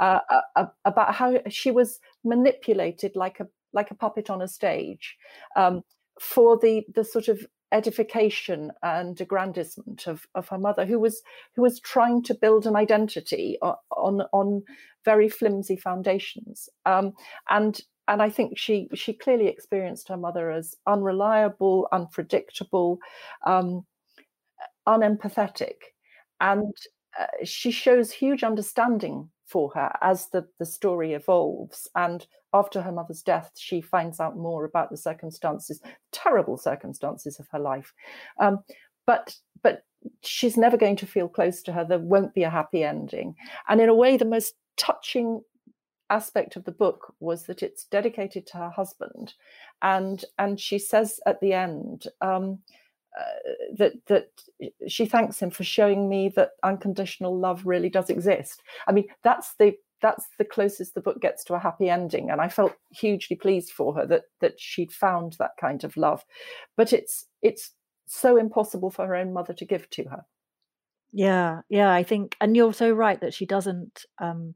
uh, 0.01 0.21
uh, 0.31 0.41
uh, 0.57 0.67
about 0.87 1.15
how 1.15 1.39
she 1.51 1.71
was 1.71 2.01
manipulated 2.25 3.15
like 3.15 3.41
a 3.41 3.47
like 3.75 3.91
a 3.91 3.95
puppet 3.95 4.31
on 4.31 4.41
a 4.41 4.49
stage 4.49 5.17
um, 5.55 5.83
for 6.19 6.59
the 6.59 6.83
the 6.95 7.05
sort 7.05 7.29
of 7.29 7.47
edification 7.73 8.73
and 8.83 9.21
aggrandizement 9.21 10.07
of, 10.07 10.27
of 10.35 10.49
her 10.49 10.59
mother, 10.59 10.87
who 10.87 10.99
was 10.99 11.21
who 11.55 11.61
was 11.61 11.79
trying 11.81 12.23
to 12.23 12.35
build 12.35 12.67
an 12.67 12.75
identity 12.75 13.59
on 13.61 13.75
on, 13.91 14.23
on 14.33 14.63
very 15.05 15.29
flimsy 15.29 15.77
foundations, 15.77 16.71
um, 16.87 17.13
and 17.51 17.83
and 18.09 18.23
I 18.23 18.31
think 18.31 18.59
she 18.59 18.89
she 18.95 19.13
clearly 19.13 19.49
experienced 19.49 20.09
her 20.09 20.17
mother 20.17 20.51
as 20.51 20.77
unreliable, 20.87 21.89
unpredictable, 21.93 22.99
um, 23.45 23.85
unempathetic, 24.87 25.77
and 26.41 26.75
uh, 27.19 27.27
she 27.45 27.71
shows 27.71 28.11
huge 28.11 28.45
understanding 28.45 29.29
for 29.47 29.71
her 29.75 29.93
as 30.03 30.29
the, 30.31 30.47
the 30.59 30.67
story 30.67 31.15
evolves. 31.15 31.89
And 31.95 32.27
after 32.53 32.83
her 32.83 32.93
mother's 32.93 33.23
death, 33.23 33.53
she 33.57 33.81
finds 33.81 34.19
out 34.21 34.37
more 34.37 34.65
about 34.65 34.91
the 34.91 34.97
circumstances, 34.97 35.81
terrible 36.13 36.57
circumstances 36.57 37.39
of 37.39 37.47
her 37.53 37.61
life. 37.61 37.93
Um, 38.41 38.61
but 39.07 39.37
but 39.63 39.85
she's 40.23 40.57
never 40.57 40.77
going 40.77 40.97
to 40.97 41.07
feel 41.07 41.29
close 41.29 41.63
to 41.63 41.73
her. 41.73 41.85
There 41.85 41.99
won't 41.99 42.35
be 42.35 42.43
a 42.43 42.51
happy 42.51 42.85
ending. 42.85 43.35
And 43.69 43.81
in 43.81 43.89
a 43.89 43.95
way, 43.95 44.17
the 44.17 44.25
most 44.25 44.55
touching 44.77 45.43
aspect 46.11 46.57
of 46.57 46.65
the 46.65 46.73
book 46.73 47.15
was 47.21 47.45
that 47.45 47.63
it's 47.63 47.85
dedicated 47.85 48.47
to 48.47 48.59
her 48.59 48.71
husband, 48.71 49.35
and 49.83 50.25
and 50.39 50.61
she 50.61 50.79
says 50.79 51.21
at 51.27 51.41
the 51.41 51.53
end 51.53 52.07
um, 52.21 52.59
uh, 53.19 53.53
that 53.77 53.95
that 54.07 54.31
she 54.89 55.07
thanks 55.07 55.41
him 55.41 55.51
for 55.51 55.65
showing 55.65 56.09
me 56.09 56.29
that 56.31 56.53
unconditional 56.63 57.37
love 57.39 57.65
really 57.65 57.89
does 57.89 58.11
exist. 58.11 58.63
I 58.87 58.93
mean, 58.93 59.07
that's 59.23 59.55
the 59.55 59.77
that's 60.03 60.27
the 60.39 60.45
closest 60.45 60.95
the 60.95 61.01
book 61.01 61.21
gets 61.21 61.43
to 61.45 61.55
a 61.55 61.59
happy 61.59 61.89
ending, 61.89 62.31
and 62.31 62.41
I 62.41 62.49
felt 62.49 62.75
hugely 62.91 63.37
pleased 63.37 63.73
for 63.73 63.95
her 63.95 64.07
that 64.07 64.25
that 64.41 64.61
she'd 64.61 64.93
found 64.93 65.35
that 65.35 65.53
kind 65.61 65.83
of 65.85 65.97
love, 65.97 66.25
but 66.77 66.93
it's 66.93 67.27
it's 67.43 67.73
so 68.07 68.37
impossible 68.37 68.91
for 68.91 69.07
her 69.07 69.17
own 69.17 69.33
mother 69.33 69.53
to 69.55 69.65
give 69.65 69.89
to 69.91 70.05
her. 70.05 70.25
Yeah, 71.13 71.63
yeah, 71.69 71.93
I 71.93 72.03
think, 72.03 72.37
and 72.41 72.57
you're 72.57 72.75
so 72.75 72.93
right 72.93 73.21
that 73.21 73.35
she 73.35 73.47
doesn't. 73.47 74.05
Um, 74.19 74.55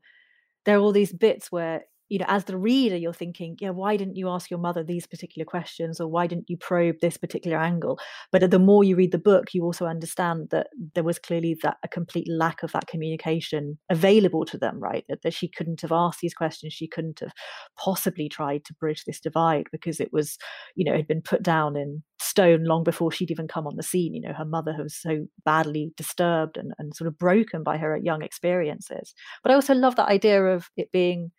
there 0.65 0.77
are 0.79 0.81
all 0.81 0.93
these 0.93 1.13
bits 1.13 1.51
where 1.53 1.85
you 2.11 2.19
know 2.19 2.27
as 2.29 2.45
the 2.45 2.59
reader 2.59 2.97
you're 2.97 3.13
thinking 3.13 3.57
yeah 3.61 3.71
why 3.71 3.97
didn't 3.97 4.17
you 4.17 4.29
ask 4.29 4.51
your 4.51 4.59
mother 4.59 4.83
these 4.83 5.07
particular 5.07 5.47
questions 5.47 6.01
or 6.01 6.09
why 6.09 6.27
didn't 6.27 6.51
you 6.51 6.57
probe 6.59 6.97
this 7.01 7.17
particular 7.17 7.57
angle? 7.57 7.99
But 8.33 8.51
the 8.51 8.59
more 8.59 8.85
you 8.85 8.97
read 8.97 9.13
the 9.13 9.19
book 9.19 9.55
you 9.55 9.65
also 9.65 9.87
understand 9.87 10.49
that 10.51 10.67
there 10.95 11.05
was 11.05 11.19
clearly 11.19 11.57
that 11.63 11.79
a 11.83 11.89
complete 11.89 12.29
lack 12.29 12.63
of 12.63 12.73
that 12.73 12.89
communication 12.89 13.79
available 13.89 14.45
to 14.47 14.59
them 14.59 14.81
right? 14.81 15.05
That, 15.09 15.23
that 15.23 15.33
she 15.35 15.49
couldn't 15.49 15.81
have 15.81 15.93
asked 15.93 16.21
these 16.21 16.35
questions 16.35 16.75
she 16.75 16.89
couldn't 16.89 17.21
have 17.21 17.33
possibly 17.79 18.29
tried 18.29 18.65
to 18.67 18.75
bridge 18.75 19.05
this 19.05 19.21
divide 19.21 19.67
because 19.73 20.01
it 20.01 20.13
was 20.13 20.37
you 20.75 20.85
know 20.85 20.97
had 20.97 21.09
been 21.09 21.23
put 21.23 21.43
down 21.43 21.77
in 21.77 22.03
stone 22.19 22.65
long 22.65 22.85
before 22.85 23.13
she'd 23.13 23.31
even 23.31 23.49
come 23.49 23.67
on 23.67 23.77
the 23.77 23.83
scene. 23.83 24.15
You 24.15 24.21
know 24.21 24.35
her 24.35 24.45
mother 24.45 24.75
was 24.79 24.97
so 24.97 25.27
badly 25.45 25.93
disturbed 25.97 26.57
and, 26.57 26.73
and 26.79 26.95
sort 26.95 27.09
of 27.09 27.17
broken 27.19 27.63
by 27.63 27.79
her 27.79 27.97
young 27.97 28.23
experiences. 28.23 29.15
But 29.43 29.53
i 29.53 29.55
also 29.55 29.75
love 29.75 29.97
that 29.97 30.09
idea 30.09 30.45
of 30.45 30.69
it 30.77 30.91
being 30.93 31.31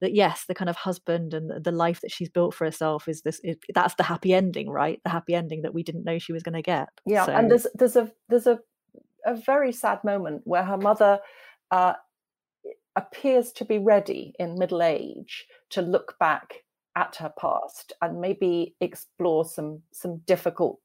that 0.00 0.14
yes 0.14 0.44
the 0.46 0.54
kind 0.54 0.68
of 0.68 0.76
husband 0.76 1.34
and 1.34 1.62
the 1.62 1.72
life 1.72 2.00
that 2.00 2.10
she's 2.10 2.28
built 2.28 2.54
for 2.54 2.64
herself 2.64 3.08
is 3.08 3.22
this 3.22 3.40
it, 3.42 3.58
that's 3.74 3.94
the 3.94 4.02
happy 4.02 4.32
ending 4.32 4.68
right 4.68 5.00
the 5.04 5.10
happy 5.10 5.34
ending 5.34 5.62
that 5.62 5.74
we 5.74 5.82
didn't 5.82 6.04
know 6.04 6.18
she 6.18 6.32
was 6.32 6.42
going 6.42 6.54
to 6.54 6.62
get 6.62 6.88
yeah 7.06 7.26
so. 7.26 7.32
and 7.32 7.50
there's 7.50 7.66
there's 7.74 7.96
a 7.96 8.10
there's 8.28 8.46
a 8.46 8.58
a 9.26 9.34
very 9.34 9.72
sad 9.72 10.02
moment 10.04 10.42
where 10.44 10.64
her 10.64 10.78
mother 10.78 11.20
uh, 11.70 11.94
appears 12.96 13.52
to 13.52 13.64
be 13.64 13.78
ready 13.78 14.34
in 14.38 14.58
middle 14.58 14.82
age 14.82 15.46
to 15.70 15.82
look 15.82 16.16
back 16.18 16.64
at 16.96 17.16
her 17.16 17.32
past 17.38 17.92
and 18.02 18.20
maybe 18.20 18.74
explore 18.80 19.44
some 19.44 19.82
some 19.92 20.18
difficult 20.26 20.80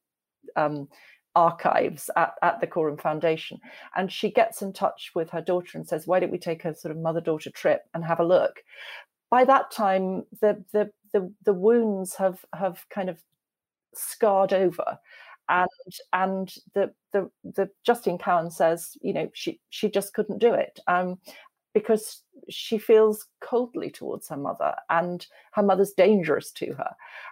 um, 0.56 0.88
archives 1.36 2.10
at, 2.16 2.34
at 2.42 2.62
the 2.62 2.68
Coram 2.68 2.98
Foundation. 2.98 3.60
And 3.96 4.12
she 4.12 4.32
gets 4.32 4.62
in 4.62 4.74
touch 4.74 5.12
with 5.16 5.30
her 5.32 5.42
daughter 5.42 5.78
and 5.78 5.88
says, 5.88 6.08
Why 6.08 6.20
don't 6.20 6.32
we 6.32 6.38
take 6.38 6.66
a 6.66 6.76
sort 6.76 6.92
of 6.96 7.02
mother 7.02 7.22
daughter 7.22 7.50
trip 7.52 7.84
and 7.94 8.04
have 8.04 8.20
a 8.20 8.26
look? 8.26 8.64
By 9.30 9.46
that 9.46 9.72
time, 9.72 10.24
the, 10.42 10.64
the, 10.72 10.92
the, 11.14 11.32
the 11.44 11.54
wounds 11.54 12.16
have, 12.16 12.44
have 12.54 12.86
kind 12.90 13.10
of 13.10 13.22
scarred 13.94 14.54
over. 14.54 14.98
And 15.48 15.68
and 16.12 16.52
the 16.74 16.92
the 17.14 17.30
the 17.44 17.70
Justine 17.86 18.18
Cowan 18.18 18.50
says, 18.50 18.98
you 19.02 19.14
know, 19.14 19.30
she 19.36 19.60
she 19.70 19.92
just 19.92 20.16
couldn't 20.16 20.40
do 20.40 20.56
it. 20.56 20.80
Um, 20.88 21.20
because 21.76 22.24
she 22.50 22.78
feels 22.78 23.28
coldly 23.42 23.92
towards 23.92 24.30
her 24.30 24.38
mother 24.38 24.74
and 24.90 25.28
her 25.52 25.62
mother's 25.62 25.92
dangerous 25.92 26.52
to 26.52 26.74
her 26.74 26.90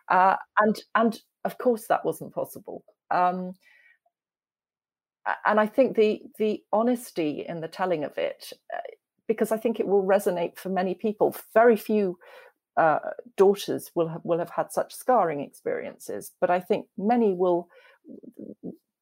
uh, 0.09 0.35
and 0.59 0.81
and 0.95 1.21
of 1.45 1.57
course 1.57 1.87
that 1.87 2.03
wasn't 2.05 2.33
possible 2.33 2.83
um, 3.09 3.53
and 5.45 5.59
I 5.59 5.67
think 5.67 5.95
the 5.95 6.21
the 6.37 6.63
honesty 6.71 7.45
in 7.47 7.61
the 7.61 7.67
telling 7.67 8.03
of 8.03 8.17
it, 8.17 8.51
uh, 8.73 8.79
because 9.27 9.51
I 9.51 9.57
think 9.57 9.79
it 9.79 9.87
will 9.87 10.03
resonate 10.03 10.57
for 10.57 10.69
many 10.69 10.95
people. 10.95 11.35
Very 11.53 11.75
few 11.75 12.17
uh, 12.77 12.99
daughters 13.37 13.91
will 13.95 14.07
have, 14.07 14.21
will 14.23 14.39
have 14.39 14.49
had 14.49 14.71
such 14.71 14.93
scarring 14.93 15.41
experiences, 15.41 16.31
but 16.41 16.49
I 16.49 16.59
think 16.59 16.87
many 16.97 17.33
will 17.33 17.67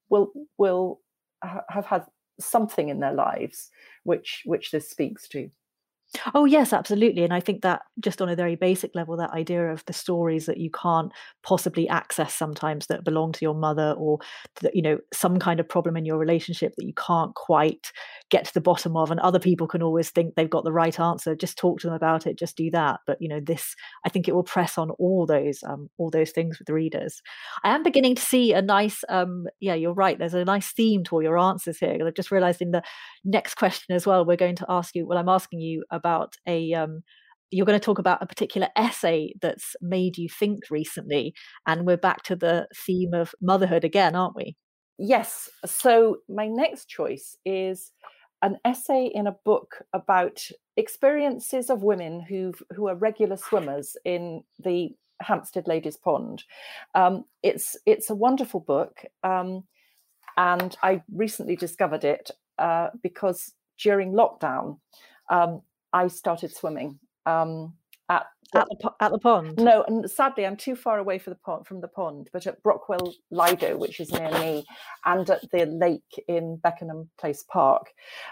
will 0.10 0.32
will 0.58 1.00
ha- 1.44 1.66
have 1.70 1.86
had 1.86 2.06
something 2.40 2.90
in 2.90 3.00
their 3.00 3.14
lives 3.14 3.70
which 4.04 4.44
which 4.46 4.72
this 4.72 4.90
speaks 4.90 5.28
to. 5.30 5.50
Oh 6.36 6.44
yes, 6.44 6.74
absolutely. 6.74 7.24
And 7.24 7.34
I 7.34 7.40
think 7.40 7.62
that 7.62 7.84
just 8.02 8.22
on 8.22 8.28
a 8.28 8.36
very 8.36 8.56
basic 8.58 8.92
level, 8.96 9.16
that 9.18 9.32
idea 9.32 9.72
of 9.72 9.86
the 9.86 9.94
stories 9.94 10.46
that 10.46 10.58
you 10.58 10.70
can't 10.70 11.10
possibly 11.42 11.88
access 11.88 12.34
sometimes 12.34 12.88
that 12.88 13.06
belong 13.06 13.32
to 13.32 13.46
your 13.46 13.54
mother, 13.54 13.96
or 13.98 14.20
that 14.62 14.76
you 14.76 14.82
know 14.82 14.98
some 15.14 15.40
kind 15.40 15.62
of 15.62 15.70
problem 15.70 15.96
in 15.96 16.06
your 16.06 16.18
relationship 16.18 16.74
that 16.78 16.86
you 16.86 16.94
can't 16.96 17.34
quite 17.36 17.92
get 18.30 18.44
to 18.46 18.54
the 18.54 18.60
bottom 18.60 18.98
of, 18.98 19.10
and 19.10 19.22
other 19.22 19.40
people 19.40 19.68
can 19.68 19.82
always 19.82 20.10
think 20.10 20.36
they've 20.36 20.50
got 20.50 20.66
the 20.66 20.74
right 20.74 21.00
answer. 21.00 21.34
Just 21.34 21.58
talk 21.58 21.80
to 21.80 21.88
them 21.88 21.96
about 21.96 22.28
it. 22.28 22.38
Just 22.38 22.58
do 22.58 22.70
that. 22.72 23.00
But 23.08 23.18
you 23.22 23.30
know, 23.30 23.40
this 23.40 23.74
I 24.06 24.10
think 24.10 24.28
it 24.28 24.36
will 24.36 24.44
press 24.44 24.78
on 24.78 24.90
all 24.92 25.26
those 25.26 25.64
um, 25.64 25.90
all 25.98 26.10
those 26.10 26.32
things 26.32 26.60
with 26.60 26.70
readers. 26.70 27.22
I 27.64 27.74
am 27.74 27.84
beginning 27.84 28.16
to 28.16 28.22
see 28.22 28.52
a 28.54 28.62
nice, 28.62 29.04
um, 29.10 29.48
yeah, 29.60 29.76
you're 29.76 29.94
right. 29.94 30.18
There's 30.20 30.34
a 30.34 30.44
nice 30.44 30.72
theme 30.74 31.04
to 31.06 31.16
all 31.16 31.24
your 31.24 31.38
answers 31.38 31.78
here. 31.80 31.98
I've 32.06 32.14
just 32.16 32.32
realised 32.32 32.62
in 32.62 32.72
the 32.72 32.84
next 33.24 33.56
question 33.56 33.96
as 33.96 34.06
well, 34.06 34.26
we're 34.26 34.36
going 34.38 34.56
to 34.58 34.66
ask 34.70 34.96
you. 34.96 35.06
Well, 35.08 35.18
I'm 35.18 35.30
asking 35.30 35.60
you 35.62 35.84
about 36.02 36.34
a 36.48 36.74
um, 36.74 37.02
you're 37.54 37.66
going 37.66 37.80
to 37.80 37.86
talk 37.86 38.00
about 38.00 38.24
a 38.24 38.26
particular 38.26 38.70
essay 38.78 39.34
that's 39.42 39.76
made 39.82 40.18
you 40.18 40.28
think 40.30 40.60
recently 40.70 41.34
and 41.68 41.86
we're 41.86 41.98
back 41.98 42.24
to 42.24 42.36
the 42.36 42.68
theme 42.86 43.14
of 43.14 43.36
motherhood 43.42 43.84
again 43.84 44.16
aren't 44.16 44.36
we 44.36 44.56
yes 44.98 45.50
so 45.66 46.18
my 46.28 46.48
next 46.48 46.88
choice 46.88 47.38
is 47.46 47.92
an 48.42 48.58
essay 48.66 49.12
in 49.14 49.28
a 49.28 49.38
book 49.46 49.84
about 49.94 50.42
experiences 50.78 51.70
of 51.70 51.84
women 51.84 52.22
who 52.22 52.54
who 52.76 52.88
are 52.88 52.96
regular 52.96 53.38
swimmers 53.38 53.96
in 54.04 54.44
the 54.64 54.90
Hampstead 55.22 55.68
Ladies 55.68 55.98
Pond. 55.98 56.44
Um, 56.96 57.26
it's 57.44 57.78
it's 57.86 58.10
a 58.10 58.16
wonderful 58.16 58.60
book, 58.60 59.04
um, 59.24 59.64
and 60.38 60.76
I 60.82 61.04
recently 61.14 61.56
discovered 61.56 62.04
it 62.04 62.32
uh, 62.58 62.90
because 63.04 63.54
during 63.80 64.14
lockdown, 64.14 64.80
um, 65.30 65.62
I 65.94 66.08
started 66.08 66.56
swimming 66.56 67.00
um, 67.26 67.74
at 68.10 68.26
at 68.54 68.68
the, 68.70 68.92
at 69.00 69.12
the 69.12 69.20
pond. 69.20 69.58
No, 69.58 69.84
and 69.88 70.10
sadly, 70.10 70.46
I'm 70.46 70.58
too 70.58 70.76
far 70.76 71.00
away 71.00 71.18
the 71.30 71.36
pond, 71.36 71.66
from 71.66 71.80
the 71.80 71.88
pond. 71.88 72.30
But 72.34 72.48
at 72.48 72.62
Brockwell 72.64 73.14
Lido, 73.32 73.78
which 73.78 74.00
is 74.00 74.12
near 74.12 74.30
me, 74.32 74.66
and 75.06 75.30
at 75.30 75.50
the 75.52 75.66
lake 75.66 76.24
in 76.28 76.58
Beckenham 76.58 77.10
Place 77.18 77.46
Park. 77.50 77.88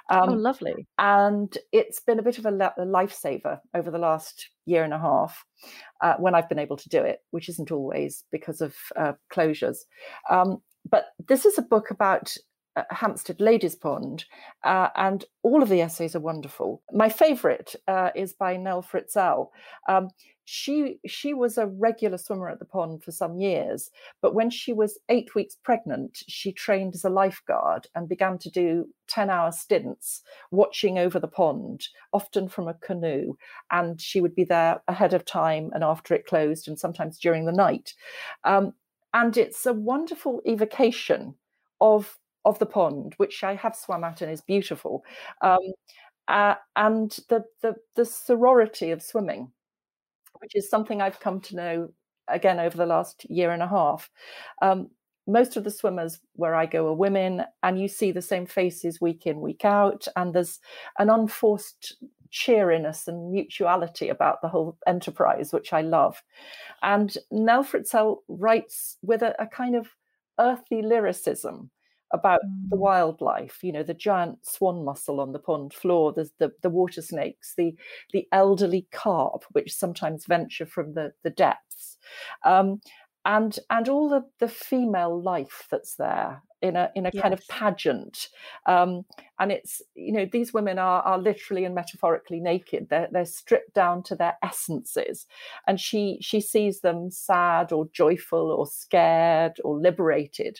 Oh, 0.09 0.19
um, 0.19 0.29
oh, 0.29 0.33
lovely! 0.33 0.87
And 0.97 1.57
it's 1.71 2.01
been 2.01 2.19
a 2.19 2.23
bit 2.23 2.37
of 2.37 2.45
a, 2.45 2.49
a 2.49 2.85
lifesaver 2.85 3.59
over 3.73 3.91
the 3.91 3.97
last 3.97 4.49
year 4.65 4.83
and 4.83 4.93
a 4.93 4.99
half 4.99 5.45
uh, 6.01 6.15
when 6.19 6.35
I've 6.35 6.49
been 6.49 6.59
able 6.59 6.77
to 6.77 6.89
do 6.89 7.01
it, 7.01 7.19
which 7.31 7.49
isn't 7.49 7.71
always 7.71 8.23
because 8.31 8.61
of 8.61 8.75
uh, 8.97 9.13
closures. 9.33 9.77
Um, 10.29 10.61
but 10.89 11.05
this 11.27 11.45
is 11.45 11.57
a 11.57 11.63
book 11.63 11.91
about 11.91 12.35
Hampstead 12.89 13.41
Ladies 13.41 13.75
Pond, 13.75 14.25
uh, 14.63 14.89
and 14.95 15.25
all 15.43 15.63
of 15.63 15.69
the 15.69 15.82
essays 15.82 16.15
are 16.15 16.19
wonderful. 16.19 16.82
My 16.93 17.10
favourite 17.10 17.75
uh, 17.88 18.12
is 18.15 18.34
by 18.34 18.58
Nell 18.58 18.84
Frizzell. 18.84 19.49
Um, 19.88 20.10
she 20.45 20.99
she 21.05 21.34
was 21.34 21.58
a 21.58 21.67
regular 21.67 22.17
swimmer 22.17 22.49
at 22.49 22.60
the 22.60 22.65
pond 22.65 23.03
for 23.03 23.12
some 23.12 23.38
years, 23.38 23.91
but 24.21 24.34
when 24.34 24.49
she 24.49 24.73
was 24.73 24.99
eight 25.10 25.36
weeks 25.36 25.55
pregnant, 25.55 26.23
she 26.27 26.51
trained 26.51 26.95
as 26.95 27.05
a 27.05 27.10
lifeguard 27.10 27.88
and 27.93 28.10
began 28.10 28.38
to 28.39 28.49
do 28.49 28.88
ten-hour 29.08 29.51
stints 29.51 30.21
watching 30.51 30.97
over 30.97 31.19
the 31.19 31.27
pond, 31.27 31.88
often 32.13 32.47
from 32.47 32.67
a 32.67 32.73
canoe. 32.75 33.36
And 33.69 34.01
she 34.01 34.21
would 34.21 34.36
be 34.36 34.43
there 34.43 34.82
ahead 34.88 35.13
of 35.13 35.25
time 35.25 35.69
and 35.73 35.84
after 35.84 36.15
it 36.15 36.25
closed, 36.25 36.67
and 36.67 36.79
sometimes 36.79 37.19
during 37.19 37.45
the 37.45 37.51
night. 37.51 37.93
Um, 38.43 38.73
and 39.13 39.38
it's 39.38 39.65
a 39.65 39.73
wonderful 39.73 40.41
evocation 40.45 41.36
of 41.82 42.17
of 42.45 42.60
the 42.60 42.65
pond, 42.65 43.13
which 43.17 43.43
I 43.43 43.56
have 43.56 43.75
swum 43.75 44.04
at 44.04 44.21
and 44.21 44.32
is 44.32 44.41
beautiful, 44.41 45.04
um, 45.41 45.60
uh, 46.28 46.56
and 46.75 47.12
the, 47.30 47.43
the 47.62 47.75
the 47.95 48.06
sorority 48.06 48.91
of 48.91 49.02
swimming, 49.02 49.52
which 50.39 50.56
is 50.56 50.69
something 50.69 51.02
I've 51.02 51.19
come 51.19 51.41
to 51.41 51.56
know 51.56 51.89
again 52.28 52.60
over 52.60 52.78
the 52.78 52.86
last 52.86 53.25
year 53.30 53.52
and 53.52 53.63
a 53.63 53.67
half. 53.67 54.10
Um, 54.62 54.89
most 55.28 55.58
of 55.58 55.63
the 55.63 55.71
swimmers 55.71 56.19
where 56.34 56.56
I 56.56 56.65
go 56.65 56.88
are 56.88 56.93
women, 56.93 57.43
and 57.62 57.80
you 57.80 57.88
see 57.88 58.12
the 58.12 58.21
same 58.21 58.45
faces 58.45 58.99
week 58.99 59.28
in, 59.28 59.41
week 59.41 59.63
out, 59.63 60.08
and 60.15 60.34
there's 60.34 60.60
an 60.97 61.10
unforced 61.10 61.97
cheeriness 62.32 63.08
and 63.08 63.32
mutuality 63.32 64.10
about 64.10 64.41
the 64.41 64.47
whole 64.47 64.78
enterprise, 64.88 65.52
which 65.52 65.73
I 65.73 65.82
love. 65.82 66.21
And 66.82 67.15
Nell 67.32 67.63
Frizzell 67.63 68.17
writes 68.28 68.97
with 69.02 69.21
a, 69.21 69.36
a 69.41 69.47
kind 69.47 69.75
of 69.75 69.88
earthy 70.39 70.82
lyricism 70.82 71.69
about 72.11 72.41
mm. 72.41 72.69
the 72.69 72.75
wildlife 72.75 73.59
you 73.63 73.71
know 73.71 73.83
the 73.83 73.93
giant 73.93 74.37
swan 74.45 74.83
mussel 74.83 75.19
on 75.19 75.31
the 75.31 75.39
pond 75.39 75.73
floor 75.73 76.13
there's 76.13 76.31
the, 76.39 76.51
the 76.61 76.69
water 76.69 77.01
snakes 77.01 77.53
the 77.55 77.75
the 78.13 78.27
elderly 78.31 78.87
carp 78.91 79.43
which 79.51 79.73
sometimes 79.73 80.25
venture 80.25 80.65
from 80.65 80.93
the 80.93 81.11
the 81.23 81.29
depths 81.29 81.97
um, 82.45 82.81
and 83.25 83.59
and 83.69 83.89
all 83.89 84.09
the 84.09 84.23
the 84.39 84.47
female 84.47 85.21
life 85.21 85.67
that's 85.69 85.95
there 85.95 86.41
in 86.61 86.75
a 86.75 86.89
in 86.95 87.05
a 87.05 87.11
yes. 87.13 87.21
kind 87.21 87.33
of 87.33 87.41
pageant 87.47 88.29
um, 88.65 89.05
and 89.39 89.51
it's 89.51 89.81
you 89.95 90.11
know 90.11 90.25
these 90.31 90.53
women 90.53 90.77
are 90.77 91.01
are 91.03 91.17
literally 91.17 91.63
and 91.63 91.75
metaphorically 91.75 92.39
naked 92.39 92.87
they're 92.89 93.07
they're 93.11 93.25
stripped 93.25 93.73
down 93.73 94.03
to 94.03 94.15
their 94.15 94.35
essences 94.43 95.25
and 95.67 95.79
she 95.79 96.17
she 96.21 96.41
sees 96.41 96.81
them 96.81 97.09
sad 97.09 97.71
or 97.71 97.87
joyful 97.93 98.51
or 98.51 98.67
scared 98.67 99.53
or 99.63 99.77
liberated 99.79 100.59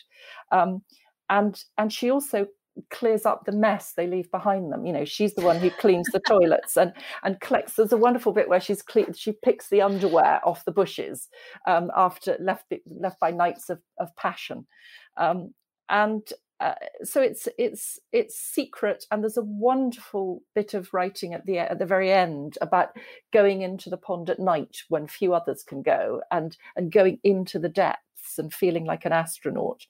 um, 0.52 0.82
and 1.30 1.64
and 1.78 1.92
she 1.92 2.10
also 2.10 2.46
clears 2.90 3.26
up 3.26 3.44
the 3.44 3.52
mess 3.52 3.92
they 3.92 4.06
leave 4.06 4.30
behind 4.30 4.72
them 4.72 4.86
you 4.86 4.92
know 4.92 5.04
she's 5.04 5.34
the 5.34 5.42
one 5.42 5.58
who 5.58 5.70
cleans 5.70 6.06
the 6.12 6.20
toilets 6.20 6.76
and 6.76 6.92
and 7.24 7.40
collects 7.40 7.74
there's 7.74 7.92
a 7.92 7.96
wonderful 7.96 8.32
bit 8.32 8.48
where 8.48 8.60
she's 8.60 8.84
she 9.14 9.32
picks 9.32 9.68
the 9.68 9.82
underwear 9.82 10.40
off 10.44 10.64
the 10.64 10.72
bushes 10.72 11.28
um, 11.66 11.90
after 11.96 12.36
left 12.40 12.72
left 12.86 13.18
by 13.20 13.30
nights 13.30 13.70
of, 13.70 13.80
of 13.98 14.14
passion 14.16 14.66
um, 15.16 15.52
and 15.88 16.32
uh, 16.60 16.74
so 17.02 17.22
it's 17.22 17.48
it's 17.58 17.98
it's 18.12 18.36
secret 18.38 19.06
and 19.10 19.22
there's 19.22 19.38
a 19.38 19.42
wonderful 19.42 20.42
bit 20.54 20.74
of 20.74 20.92
writing 20.92 21.32
at 21.32 21.46
the 21.46 21.58
at 21.58 21.78
the 21.78 21.86
very 21.86 22.12
end 22.12 22.58
about 22.60 22.90
going 23.32 23.62
into 23.62 23.88
the 23.88 23.96
pond 23.96 24.28
at 24.28 24.38
night 24.38 24.82
when 24.88 25.06
few 25.06 25.32
others 25.32 25.62
can 25.62 25.80
go 25.82 26.20
and 26.30 26.58
and 26.76 26.92
going 26.92 27.18
into 27.24 27.58
the 27.58 27.68
depths 27.68 28.38
and 28.38 28.52
feeling 28.52 28.84
like 28.84 29.06
an 29.06 29.12
astronaut 29.12 29.86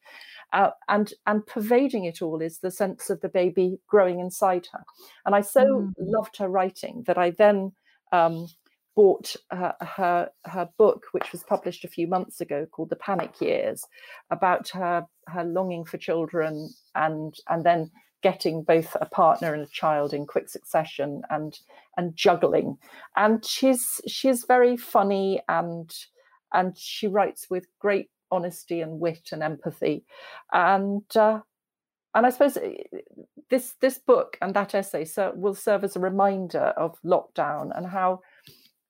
uh, 0.52 0.70
and 0.88 1.12
and 1.26 1.46
pervading 1.46 2.04
it 2.04 2.22
all 2.22 2.40
is 2.40 2.58
the 2.58 2.70
sense 2.70 3.10
of 3.10 3.20
the 3.20 3.28
baby 3.28 3.78
growing 3.86 4.20
inside 4.20 4.66
her. 4.72 4.82
And 5.26 5.34
I 5.34 5.40
so 5.40 5.64
mm. 5.64 5.92
loved 5.98 6.36
her 6.38 6.48
writing 6.48 7.04
that 7.06 7.18
I 7.18 7.30
then 7.30 7.72
um, 8.12 8.46
bought 8.96 9.36
her, 9.50 9.74
her, 9.80 10.30
her 10.44 10.68
book, 10.76 11.06
which 11.12 11.32
was 11.32 11.42
published 11.44 11.84
a 11.84 11.88
few 11.88 12.06
months 12.06 12.40
ago, 12.40 12.66
called 12.70 12.90
The 12.90 12.96
Panic 12.96 13.40
Years, 13.40 13.84
about 14.30 14.68
her 14.70 15.06
her 15.28 15.44
longing 15.44 15.84
for 15.84 15.98
children 15.98 16.70
and 16.94 17.34
and 17.48 17.64
then 17.64 17.90
getting 18.22 18.62
both 18.62 18.96
a 19.00 19.06
partner 19.06 19.54
and 19.54 19.62
a 19.62 19.70
child 19.70 20.12
in 20.12 20.26
quick 20.26 20.48
succession 20.48 21.22
and 21.30 21.60
and 21.96 22.16
juggling. 22.16 22.76
And 23.16 23.44
she's 23.44 24.00
she's 24.06 24.44
very 24.44 24.76
funny 24.76 25.40
and 25.48 25.90
and 26.52 26.76
she 26.76 27.06
writes 27.06 27.48
with 27.48 27.66
great 27.78 28.10
honesty 28.30 28.80
and 28.80 29.00
wit 29.00 29.28
and 29.32 29.42
empathy 29.42 30.04
and 30.52 31.04
uh, 31.16 31.40
and 32.14 32.26
I 32.26 32.30
suppose 32.30 32.56
eh, 32.56 32.74
this 33.50 33.74
this 33.80 33.98
book 33.98 34.36
and 34.40 34.54
that 34.54 34.74
essay 34.74 35.04
so, 35.04 35.32
will 35.34 35.54
serve 35.54 35.84
as 35.84 35.96
a 35.96 36.00
reminder 36.00 36.72
of 36.76 36.98
lockdown 37.04 37.76
and 37.76 37.86
how 37.86 38.20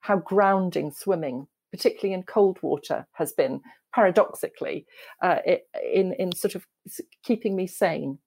how 0.01 0.17
grounding 0.17 0.91
swimming, 0.91 1.47
particularly 1.71 2.15
in 2.15 2.23
cold 2.23 2.59
water, 2.63 3.07
has 3.13 3.33
been 3.33 3.61
paradoxically 3.95 4.87
uh, 5.23 5.39
in 5.93 6.15
in 6.15 6.33
sort 6.33 6.55
of 6.55 6.67
keeping 7.23 7.57
me 7.57 7.67
sane. 7.67 8.19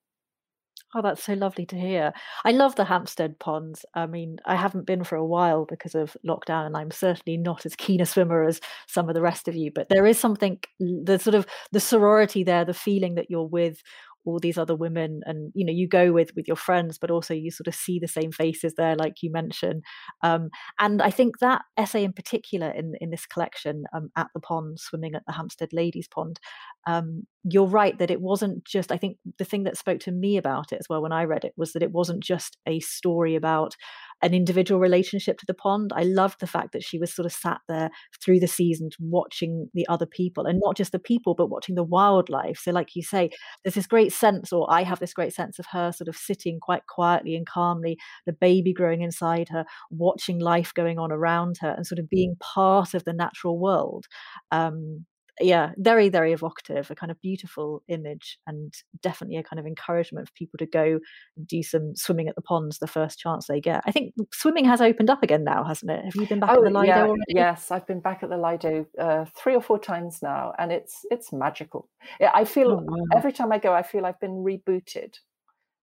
Oh, 0.95 1.01
that's 1.01 1.23
so 1.23 1.34
lovely 1.34 1.65
to 1.67 1.75
hear. 1.75 2.13
I 2.45 2.51
love 2.51 2.75
the 2.75 2.86
Hampstead 2.86 3.39
ponds. 3.39 3.86
I 3.95 4.06
mean, 4.06 4.38
I 4.45 4.56
haven't 4.56 4.86
been 4.86 5.03
for 5.03 5.15
a 5.15 5.25
while 5.25 5.65
because 5.65 5.95
of 5.95 6.15
lockdown, 6.25 6.67
and 6.67 6.77
I'm 6.77 6.91
certainly 6.91 7.38
not 7.38 7.65
as 7.65 7.75
keen 7.75 7.99
a 8.01 8.06
swimmer 8.06 8.43
as 8.43 8.62
some 8.88 9.10
of 9.10 9.15
the 9.15 9.21
rest 9.21 9.47
of 9.47 9.56
you. 9.56 9.71
But 9.71 9.89
there 9.89 10.06
is 10.06 10.19
something, 10.19 10.60
the 10.79 11.17
sort 11.17 11.36
of 11.36 11.47
the 11.71 11.79
sorority 11.79 12.43
there, 12.43 12.63
the 12.63 12.73
feeling 12.73 13.15
that 13.15 13.29
you're 13.29 13.47
with 13.47 13.82
all 14.26 14.40
these 14.40 14.58
other 14.58 14.76
women 14.76 15.22
and 15.26 15.52
you 15.54 15.66
know 15.66 15.74
you 15.74 15.88
go 15.88 16.12
with 16.12 16.32
with 16.36 16.48
your 16.48 16.58
friends 16.58 16.98
but 16.98 17.12
also 17.12 17.34
you 17.34 17.52
sort 17.52 17.68
of 17.68 17.76
see 17.76 18.00
the 18.00 18.08
same 18.08 18.32
faces 18.32 18.74
there 18.76 18.96
like 18.96 19.22
you 19.22 19.32
mentioned 19.32 19.84
um, 20.24 20.50
and 20.80 21.02
i 21.02 21.10
think 21.10 21.40
that 21.40 21.62
essay 21.78 22.04
in 22.04 22.14
particular 22.14 22.70
in 22.70 22.94
in 23.02 23.10
this 23.10 23.26
collection 23.26 23.84
um, 23.94 24.10
at 24.16 24.28
the 24.34 24.40
pond 24.40 24.80
swimming 24.80 25.16
at 25.16 25.24
the 25.28 25.34
hampstead 25.34 25.74
ladies 25.74 26.08
pond 26.08 26.40
um, 26.86 27.24
you're 27.44 27.66
right 27.66 27.98
that 28.00 28.12
it 28.12 28.22
wasn't 28.22 28.64
just 28.66 28.92
i 28.92 28.98
think 28.98 29.18
the 29.38 29.46
thing 29.46 29.64
that 29.64 29.78
spoke 29.78 30.00
to 30.00 30.12
me 30.12 30.38
about 30.38 30.72
it 30.72 30.78
as 30.80 30.88
well 30.90 31.02
when 31.02 31.12
i 31.12 31.24
read 31.24 31.44
it 31.44 31.54
was 31.58 31.74
that 31.74 31.84
it 31.84 31.92
wasn't 31.92 32.24
just 32.24 32.58
a 32.68 32.80
story 32.80 33.36
about 33.36 33.76
an 34.24 34.34
individual 34.34 34.80
relationship 34.80 35.38
to 35.38 35.46
the 35.46 35.54
pond. 35.54 35.92
I 35.96 36.04
loved 36.04 36.40
the 36.40 36.48
fact 36.48 36.72
that 36.74 36.84
she 36.84 36.98
was 36.98 37.14
sort 37.14 37.26
of 37.26 37.34
sat 37.34 37.60
there 37.68 37.90
through 38.24 38.40
the 38.40 38.48
seasons 38.48 38.96
watching 39.00 39.70
the 39.74 39.88
other 39.88 40.06
people 40.06 40.46
and 40.46 40.60
not 40.64 40.78
just 40.78 40.92
the 40.92 41.00
people, 41.00 41.36
but 41.36 41.50
watching 41.50 41.76
the 41.76 41.84
wildlife. 41.84 42.58
So, 42.60 42.72
like 42.72 42.96
you 42.96 43.04
say, 43.04 43.30
there's 43.64 43.76
this 43.76 43.88
great 43.88 44.14
sense, 44.14 44.54
or 44.54 44.66
I 44.72 44.84
have 44.84 45.00
this 45.00 45.14
great 45.14 45.34
sense 45.34 45.60
of 45.60 45.66
her 45.72 45.92
sort 45.92 46.08
of 46.08 46.16
sitting 46.16 46.60
quite 46.62 46.88
quietly 46.88 47.36
and 47.36 47.46
calmly, 47.46 47.98
the 48.26 48.34
baby 48.34 48.74
growing 48.74 49.02
inside 49.02 49.50
her, 49.50 49.66
watching 49.92 50.40
life 50.40 50.74
going 50.74 50.98
on 51.00 51.12
around 51.12 51.58
her, 51.60 51.74
and 51.76 51.86
sort 51.86 52.00
of 52.00 52.10
being 52.10 52.36
part 52.40 52.94
of 52.94 53.04
the 53.04 53.14
natural 53.14 53.60
world. 53.60 54.06
Um, 54.52 55.06
yeah, 55.39 55.72
very, 55.78 56.10
very 56.10 56.32
evocative, 56.32 56.91
a 56.91 56.96
kind 56.96 57.12
of 57.12 57.19
beautiful 57.22 57.82
image, 57.88 58.38
and 58.46 58.74
definitely 59.02 59.38
a 59.38 59.43
kind 59.43 59.60
of 59.60 59.65
encouragement 59.65 60.28
for 60.28 60.34
people 60.34 60.58
to 60.60 60.65
go 60.65 61.00
and 61.36 61.48
do 61.48 61.63
some 61.63 61.96
swimming 61.96 62.28
at 62.28 62.36
the 62.36 62.41
ponds 62.41 62.80
the 62.80 62.88
first 62.88 63.19
chance 63.19 63.48
they 63.48 63.60
get. 63.60 63.82
I 63.86 63.91
think 63.91 64.13
swimming 64.32 64.65
has 64.65 64.82
opened 64.82 65.10
up 65.10 65.24
again 65.24 65.43
now, 65.43 65.63
hasn't 65.63 65.91
it? 65.91 66.06
Have 66.06 66.15
you 66.15 66.28
been 66.28 66.39
back 66.39 66.52
oh, 66.52 66.58
at 66.58 66.63
the 66.63 66.80
Lido 66.80 66.88
yeah, 66.88 67.04
already? 67.04 67.24
Yes, 67.28 67.72
I've 67.72 67.88
been 67.88 68.00
back 68.00 68.22
at 68.24 68.30
the 68.30 68.38
Lido 68.38 68.86
uh, 69.00 69.26
three 69.36 69.56
or 69.56 69.62
four 69.62 69.80
times 69.80 70.19
now, 70.22 70.54
and 70.60 70.72
it's 70.72 71.00
it's 71.10 71.34
magical. 71.34 71.89
I 72.34 72.46
feel 72.46 72.72
oh, 72.72 72.84
wow. 72.84 73.06
every 73.13 73.32
time 73.32 73.52
I 73.52 73.58
go, 73.58 73.74
I 73.74 73.82
feel 73.82 74.06
I've 74.06 74.19
been 74.19 74.43
rebooted, 74.43 75.15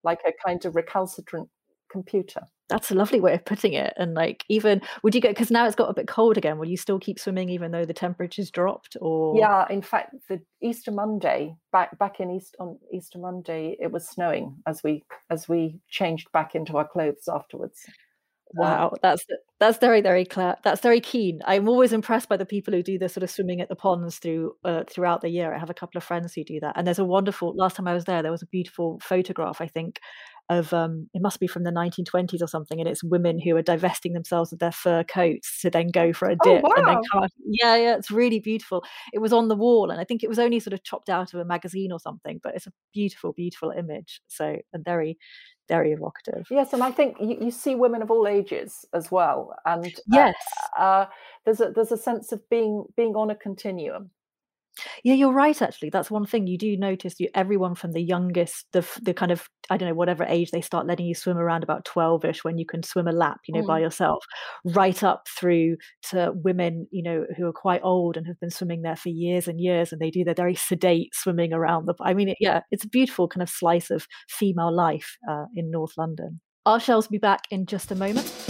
like 0.05 0.21
a 0.27 0.33
kind 0.47 0.65
of 0.65 0.77
recalcitrant 0.77 1.49
computer. 1.91 2.43
That's 2.69 2.91
a 2.91 2.95
lovely 2.95 3.21
way 3.21 3.35
of 3.35 3.45
putting 3.45 3.73
it 3.73 3.93
and 3.97 4.15
like 4.15 4.45
even 4.49 4.81
would 5.03 5.15
you 5.15 5.21
get 5.21 5.31
because 5.31 5.51
now 5.51 5.67
it's 5.67 5.75
got 5.75 5.91
a 5.91 5.95
bit 5.95 6.07
cold 6.07 6.39
again 6.39 6.57
will 6.57 6.69
you 6.69 6.77
still 6.77 7.01
keep 7.01 7.19
swimming 7.19 7.49
even 7.49 7.73
though 7.73 7.85
the 7.85 7.93
temperature's 7.93 8.51
dropped 8.51 8.97
or? 9.01 9.37
Yeah 9.37 9.67
in 9.69 9.83
fact 9.83 10.15
the 10.29 10.41
easter 10.63 10.93
monday 10.93 11.57
back 11.73 11.99
back 11.99 12.21
in 12.21 12.31
east 12.31 12.55
on 12.61 12.79
easter 12.93 13.19
monday 13.19 13.77
it 13.81 13.91
was 13.91 14.09
snowing 14.09 14.57
as 14.69 14.83
we 14.85 15.03
as 15.31 15.49
we 15.49 15.81
changed 15.89 16.31
back 16.33 16.55
into 16.55 16.77
our 16.77 16.87
clothes 16.87 17.29
afterwards. 17.29 17.81
Wow. 18.55 18.95
That's 19.03 19.25
that's 19.59 19.79
very 19.79 20.01
very 20.01 20.25
clear 20.25 20.57
that's 20.65 20.81
very 20.81 21.01
keen. 21.01 21.41
I'm 21.47 21.69
always 21.69 21.93
impressed 21.93 22.29
by 22.29 22.37
the 22.37 22.47
people 22.47 22.75
who 22.75 22.83
do 22.83 22.99
the 22.99 23.09
sort 23.09 23.23
of 23.23 23.31
swimming 23.31 23.61
at 23.61 23.69
the 23.69 23.77
ponds 23.77 24.19
through 24.19 24.55
uh, 24.65 24.85
throughout 24.89 25.21
the 25.21 25.29
year. 25.29 25.55
I 25.55 25.59
have 25.59 25.71
a 25.71 25.75
couple 25.75 25.99
of 25.99 26.05
friends 26.05 26.35
who 26.35 26.45
do 26.45 26.59
that 26.61 26.75
and 26.77 26.87
there's 26.87 26.99
a 26.99 27.05
wonderful 27.05 27.55
last 27.57 27.77
time 27.77 27.87
i 27.87 27.95
was 27.95 28.05
there 28.05 28.23
there 28.23 28.33
was 28.33 28.43
a 28.43 28.47
beautiful 28.47 29.01
photograph 29.03 29.61
i 29.61 29.67
think 29.67 30.01
of 30.51 30.73
um, 30.75 31.09
it 31.15 31.23
must 31.23 31.39
be 31.39 31.47
from 31.47 31.63
the 31.63 31.71
1920s 31.71 32.43
or 32.43 32.49
something, 32.49 32.81
and 32.81 32.89
it's 32.89 33.05
women 33.05 33.39
who 33.39 33.57
are 33.57 33.63
divesting 33.63 34.13
themselves 34.13 34.53
of 34.53 34.59
their 34.59 34.73
fur 34.73 35.05
coats 35.05 35.61
to 35.63 35.71
then 35.71 35.89
go 35.89 36.13
for 36.13 36.29
a 36.29 36.33
oh, 36.33 36.45
dip 36.45 36.65
oh, 36.65 36.69
wow. 36.69 36.75
and 36.77 36.87
then 36.89 37.03
come 37.11 37.23
out. 37.23 37.31
Yeah, 37.47 37.77
yeah, 37.77 37.97
it's 37.97 38.11
really 38.11 38.41
beautiful. 38.41 38.85
It 39.13 39.21
was 39.21 39.33
on 39.33 39.47
the 39.47 39.55
wall, 39.55 39.91
and 39.91 40.01
I 40.01 40.05
think 40.05 40.25
it 40.25 40.29
was 40.29 40.41
only 40.41 40.59
sort 40.59 40.75
of 40.75 40.83
chopped 40.83 41.09
out 41.09 41.33
of 41.33 41.41
a 41.41 41.45
magazine 41.45 41.93
or 41.93 42.01
something, 42.01 42.41
but 42.43 42.57
it's 42.57 42.67
a 42.67 42.73
beautiful, 42.93 43.33
beautiful 43.33 43.71
image. 43.71 44.21
So 44.27 44.57
and 44.73 44.85
very, 44.85 45.19
very 45.69 45.93
evocative. 45.93 46.49
Yes, 46.51 46.73
and 46.73 46.83
I 46.83 46.91
think 46.91 47.17
you, 47.21 47.39
you 47.41 47.51
see 47.53 47.77
women 47.77 48.03
of 48.03 48.11
all 48.11 48.27
ages 48.27 48.85
as 48.93 49.09
well, 49.13 49.55
and 49.65 49.87
uh, 49.87 50.01
yes, 50.09 50.35
uh, 50.77 51.07
there's 51.45 51.61
a 51.61 51.71
there's 51.71 51.93
a 51.93 51.97
sense 51.97 52.33
of 52.33 52.41
being 52.51 52.87
being 52.97 53.15
on 53.15 53.31
a 53.31 53.37
continuum 53.37 54.11
yeah, 55.05 55.15
you're 55.15 55.33
right. 55.33 55.61
Actually, 55.61 55.91
that's 55.91 56.11
one 56.11 56.27
thing 56.27 56.47
you 56.47 56.59
do 56.59 56.77
notice. 56.77 57.15
You 57.19 57.29
everyone 57.35 57.75
from 57.75 57.93
the 57.93 58.03
youngest, 58.03 58.67
the 58.73 58.87
the 59.03 59.15
kind 59.15 59.33
of 59.33 59.49
I 59.71 59.77
don't 59.77 59.89
know 59.89 59.95
whatever 59.95 60.25
age 60.25 60.51
they 60.51 60.61
start 60.61 60.87
letting 60.87 61.07
you 61.07 61.15
swim 61.15 61.39
around 61.39 61.63
about 61.63 61.85
twelve 61.85 62.25
ish 62.25 62.45
when 62.45 62.59
you 62.59 62.67
can 62.67 62.83
swim 62.83 63.07
a 63.07 63.13
lap, 63.13 63.39
you 63.47 63.55
know, 63.55 63.63
mm. 63.63 63.67
by 63.67 63.81
yourself, 63.81 64.25
right 64.65 65.03
up 65.03 65.27
through 65.29 65.77
to 66.11 66.33
women, 66.35 66.87
you 66.91 67.03
know, 67.03 67.25
who 67.37 67.47
are 67.47 67.53
quite 67.53 67.81
old 67.83 68.17
and 68.17 68.27
have 68.27 68.41
been 68.41 68.51
swimming 68.51 68.83
there 68.83 68.97
for 68.97 69.09
years 69.09 69.49
and 69.49 69.61
years, 69.61 69.93
and 69.93 70.01
they 70.01 70.11
do 70.11 70.25
their 70.25 70.35
very 70.35 70.55
sedate 70.55 71.15
swimming 71.15 71.53
around 71.53 71.87
the. 71.87 71.95
I 72.01 72.15
mean, 72.15 72.31
it, 72.31 72.39
yeah, 72.41 72.61
it's 72.71 72.85
a 72.85 72.89
beautiful 72.89 73.29
kind 73.29 73.43
of 73.43 73.49
slice 73.49 73.91
of 73.91 74.07
female 74.29 74.75
life 74.75 75.17
uh, 75.29 75.45
in 75.55 75.71
North 75.71 75.93
London. 75.97 76.41
Our 76.67 76.79
Shelves 76.79 77.09
will 77.09 77.13
be 77.13 77.19
back 77.19 77.43
in 77.51 77.67
just 77.67 77.91
a 77.91 77.95
moment. 77.95 78.50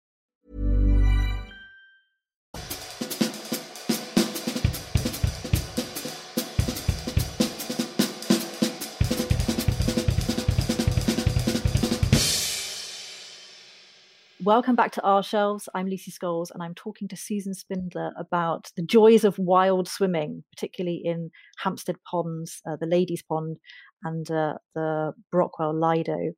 Welcome 14.43 14.75
back 14.75 14.91
to 14.93 15.03
Our 15.03 15.21
Shelves. 15.21 15.69
I'm 15.75 15.87
Lucy 15.87 16.09
Scholes, 16.09 16.49
and 16.51 16.63
I'm 16.63 16.73
talking 16.73 17.07
to 17.09 17.15
Susan 17.15 17.53
Spindler 17.53 18.11
about 18.17 18.71
the 18.75 18.81
joys 18.81 19.23
of 19.23 19.37
wild 19.37 19.87
swimming, 19.87 20.43
particularly 20.51 20.99
in 21.05 21.29
Hampstead 21.59 21.97
Ponds, 22.09 22.59
uh, 22.67 22.75
the 22.75 22.87
Ladies 22.87 23.21
Pond, 23.21 23.57
and 24.03 24.31
uh, 24.31 24.55
the 24.73 25.13
Brockwell 25.31 25.79
Lido. 25.79 26.33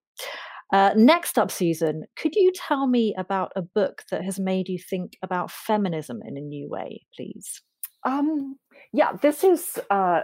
Uh, 0.74 0.92
next 0.98 1.40
up, 1.40 1.50
Susan, 1.50 2.04
could 2.18 2.36
you 2.36 2.52
tell 2.54 2.88
me 2.88 3.16
about 3.18 3.54
a 3.56 3.62
book 3.62 4.04
that 4.12 4.22
has 4.22 4.38
made 4.38 4.68
you 4.68 4.80
think 4.80 5.14
about 5.24 5.50
feminism 5.50 6.20
in 6.28 6.36
a 6.36 6.42
new 6.42 6.68
way, 6.68 7.06
please? 7.16 7.62
Um, 8.04 8.58
yeah, 8.92 9.14
this 9.14 9.46
is 9.46 9.80
uh, 9.90 10.24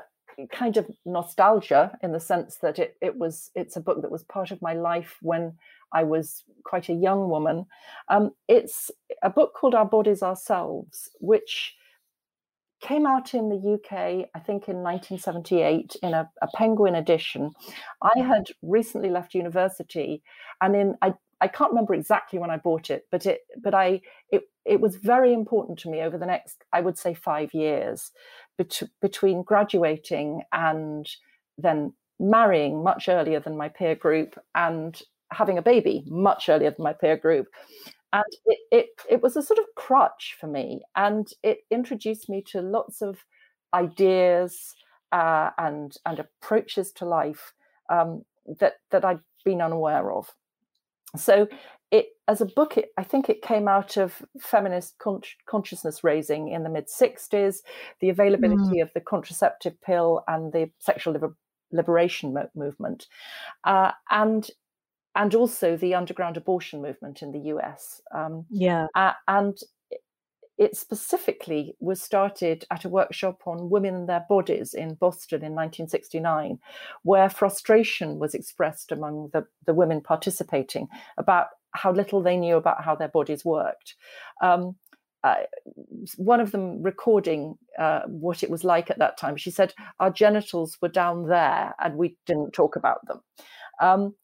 kind 0.52 0.78
of 0.78 0.90
nostalgia 1.06 1.98
in 2.02 2.12
the 2.12 2.20
sense 2.20 2.58
that 2.58 2.80
it, 2.80 2.98
it 3.02 3.18
was 3.18 3.52
it's 3.56 3.76
a 3.76 3.82
book 3.82 4.02
that 4.02 4.12
was 4.12 4.24
part 4.24 4.52
of 4.52 4.62
my 4.62 4.74
life 4.74 5.18
when 5.22 5.54
I 5.92 6.04
was 6.04 6.44
quite 6.64 6.90
a 6.90 6.94
young 6.94 7.30
woman. 7.30 7.66
Um, 8.10 8.32
it's 8.48 8.92
a 9.24 9.30
book 9.30 9.54
called 9.56 9.76
Our 9.76 9.86
Bodies 9.86 10.22
Ourselves, 10.22 11.10
which 11.20 11.76
came 12.82 13.06
out 13.06 13.34
in 13.34 13.50
the 13.50 13.74
UK, 13.74 14.30
I 14.34 14.40
think 14.40 14.70
in 14.70 14.78
1978, 14.78 15.98
in 16.02 16.14
a, 16.14 16.30
a 16.42 16.48
Penguin 16.56 16.96
edition. 16.96 17.52
I 18.02 18.20
had 18.20 18.48
recently 18.62 19.10
left 19.10 19.34
university, 19.34 20.22
and 20.62 20.76
in 20.76 20.96
I, 21.02 21.14
I 21.42 21.48
can't 21.48 21.72
remember 21.72 21.94
exactly 21.94 22.40
when 22.40 22.50
I 22.52 22.58
bought 22.58 22.90
it, 22.90 23.06
but 23.12 23.26
it 23.26 23.42
but 23.62 23.74
I 23.74 24.02
it 24.32 24.44
it 24.66 24.82
was 24.82 24.96
very 24.98 25.34
important 25.34 25.80
to 25.80 25.90
me 25.90 26.02
over 26.02 26.18
the 26.18 26.26
next 26.26 26.64
I 26.74 26.82
would 26.82 26.98
say 26.98 27.14
five 27.14 27.54
years, 27.54 28.12
bet- 28.58 28.90
between 29.02 29.44
graduating 29.44 30.44
and 30.52 31.08
then 31.58 31.94
marrying 32.20 32.84
much 32.84 33.08
earlier 33.10 33.40
than 33.40 33.58
my 33.58 33.70
peer 33.70 33.96
group 33.96 34.38
and 34.56 35.02
having 35.32 35.58
a 35.58 35.62
baby 35.62 36.04
much 36.08 36.50
earlier 36.50 36.72
than 36.72 36.84
my 36.84 36.94
peer 36.94 37.16
group. 37.18 37.48
And 38.12 38.24
it, 38.46 38.60
it, 38.72 38.88
it 39.10 39.22
was 39.22 39.38
a 39.38 39.42
sort 39.44 39.60
of 39.60 39.66
crutch 39.76 40.36
for 40.40 40.48
me. 40.48 40.82
And 40.96 41.28
it 41.44 41.60
introduced 41.70 42.28
me 42.30 42.42
to 42.48 42.62
lots 42.62 43.02
of 43.02 43.20
ideas 43.74 44.74
uh, 45.12 45.52
and, 45.58 45.96
and 46.06 46.20
approaches 46.20 46.92
to 46.94 47.06
life, 47.06 47.54
um, 47.90 48.24
that 48.60 48.76
that 48.92 49.06
I'd 49.06 49.20
been 49.46 49.62
unaware 49.62 50.12
of. 50.12 50.34
So 51.16 51.48
it 51.92 52.08
as 52.28 52.42
a 52.42 52.46
book, 52.46 52.78
it, 52.78 52.90
I 52.98 53.04
think 53.04 53.30
it 53.30 53.42
came 53.42 53.68
out 53.68 53.98
of 53.98 54.22
feminist 54.40 54.98
con- 55.00 55.22
consciousness 55.48 56.04
raising 56.04 56.50
in 56.50 56.64
the 56.64 56.70
mid 56.70 56.88
60s, 56.88 57.58
the 58.00 58.10
availability 58.10 58.80
mm. 58.80 58.82
of 58.82 58.92
the 58.94 59.02
contraceptive 59.02 59.80
pill 59.82 60.24
and 60.28 60.54
the 60.54 60.70
sexual 60.80 61.14
liber- 61.14 61.36
liberation 61.72 62.34
mo- 62.34 62.50
movement, 62.56 63.08
uh, 63.64 63.92
and 64.12 64.50
and 65.16 65.34
also 65.34 65.76
the 65.76 65.96
underground 65.96 66.38
abortion 66.38 66.82
movement 66.82 67.24
in 67.24 67.32
the 67.32 67.50
US. 67.56 68.02
Um, 68.14 68.46
yeah, 68.52 68.88
uh, 68.96 69.14
and 69.28 69.58
it 70.60 70.76
specifically 70.76 71.74
was 71.80 72.02
started 72.02 72.66
at 72.70 72.84
a 72.84 72.90
workshop 72.90 73.42
on 73.48 73.70
women 73.70 73.96
and 73.96 74.10
their 74.10 74.26
bodies 74.28 74.74
in 74.74 74.96
Boston 74.96 75.38
in 75.38 75.56
1969, 75.56 76.60
where 77.04 77.30
frustration 77.30 78.20
was 78.20 78.34
expressed 78.34 78.92
among 78.92 79.30
the, 79.32 79.48
the 79.66 79.74
women 79.74 80.02
participating 80.02 80.90
about 81.18 81.48
how 81.72 81.94
little 81.94 82.22
they 82.22 82.36
knew 82.36 82.58
about 82.58 82.84
how 82.84 82.94
their 82.94 83.08
bodies 83.08 83.46
worked. 83.46 83.96
Um, 84.42 84.76
uh, 85.24 85.36
one 86.18 86.42
of 86.42 86.52
them 86.52 86.82
recording 86.84 87.56
uh, 87.78 88.02
what 88.08 88.44
it 88.44 88.50
was 88.50 88.66
like 88.66 88.90
at 88.90 89.00
that 89.00 89.18
time, 89.18 89.38
she 89.38 89.52
said, 89.52 89.74
Our 90.02 90.12
genitals 90.12 90.78
were 90.82 90.90
down 90.90 91.28
there 91.28 91.74
and 91.80 91.96
we 91.96 92.18
didn't 92.26 92.52
talk 92.52 92.76
about 92.76 93.06
them. 93.08 93.22
Um, 93.82 94.16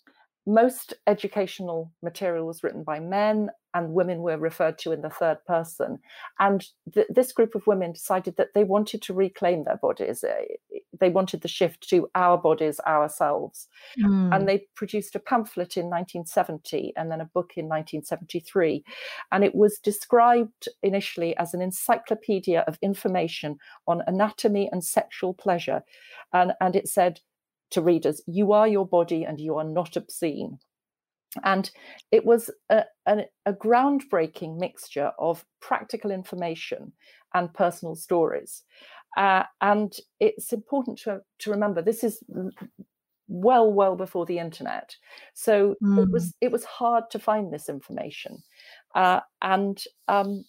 most 0.46 0.94
educational 1.08 1.92
material 2.04 2.46
was 2.46 2.64
written 2.64 2.84
by 2.84 3.00
men 3.00 3.50
and 3.74 3.93
women 3.93 4.22
were 4.22 4.38
referred 4.38 4.78
to 4.80 4.91
in 4.93 5.02
the 5.02 5.10
third 5.10 5.38
person. 5.46 6.00
And 6.39 6.66
th- 6.93 7.08
this 7.10 7.34
group 7.34 7.56
of 7.56 7.68
women 7.68 7.91
decided 7.91 8.38
that 8.38 8.54
they 8.54 8.64
wanted 8.64 9.02
to 9.04 9.14
reclaim 9.14 9.66
their 9.66 9.78
bodies. 9.78 10.24
They 10.98 11.10
wanted 11.10 11.41
the 11.41 11.50
shift 11.50 11.89
to 11.89 12.08
our 12.16 12.38
bodies 12.38 12.80
ourselves. 12.88 13.68
Mm. 14.00 14.36
and 14.36 14.48
they 14.48 14.68
produced 14.76 15.16
a 15.16 15.20
pamphlet 15.20 15.78
in 15.78 15.86
1970 15.86 16.93
and 16.96 17.12
then 17.12 17.22
a 17.22 17.26
book 17.26 17.54
in 17.56 17.66
1973 17.66 18.84
and 19.32 19.43
it 19.43 19.56
was 19.56 19.80
described 19.80 20.70
initially 20.84 21.36
as 21.38 21.54
an 21.54 21.62
encyclopedia 21.62 22.64
of 22.68 22.78
information 22.82 23.58
on 23.88 24.04
anatomy 24.08 24.70
and 24.72 24.84
sexual 24.84 25.34
pleasure. 25.34 25.84
And, 26.34 26.54
and 26.62 26.76
it 26.76 26.88
said 26.88 27.20
to 27.72 27.82
readers, 27.82 28.22
you 28.28 28.51
are 28.51 28.68
your 28.68 28.88
body 28.88 29.24
and 29.24 29.39
you 29.39 29.57
are 29.57 29.63
not 29.63 29.95
obscene. 29.95 30.59
And 31.43 31.70
it 32.11 32.26
was 32.26 32.49
a, 32.70 32.84
a, 33.05 33.26
a, 33.45 33.51
groundbreaking 33.51 34.57
mixture 34.57 35.11
of 35.20 35.43
practical 35.59 36.09
information 36.09 36.93
and 37.34 37.53
personal 37.53 37.95
stories. 37.95 38.63
Uh, 39.18 39.43
and 39.59 39.93
it's 40.22 40.53
important 40.53 40.99
to, 40.99 41.20
to 41.39 41.51
remember 41.51 41.82
this 41.82 42.05
is 42.05 42.24
well, 43.28 43.72
well 43.72 43.95
before 43.95 44.26
the 44.26 44.39
internet. 44.39 44.95
So 45.34 45.76
mm. 45.84 46.03
it 46.03 46.09
was 46.11 46.34
it 46.41 46.51
was 46.51 46.63
hard 46.63 47.05
to 47.11 47.20
find 47.20 47.51
this 47.51 47.70
information. 47.70 48.43
Uh, 48.93 49.22
and 49.41 49.82
um, 50.07 50.45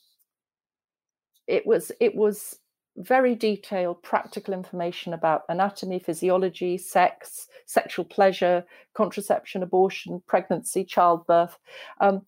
it 1.47 1.67
was 1.67 1.93
it 2.01 2.15
was 2.15 2.57
very 2.97 3.35
detailed 3.35 4.03
practical 4.03 4.55
information 4.55 5.13
about 5.13 5.43
anatomy, 5.49 5.99
physiology, 5.99 6.79
sex, 6.79 7.49
sexual 7.67 8.05
pleasure, 8.05 8.65
contraception, 8.95 9.63
abortion, 9.63 10.23
pregnancy, 10.27 10.85
childbirth, 10.85 11.59
um, 12.01 12.23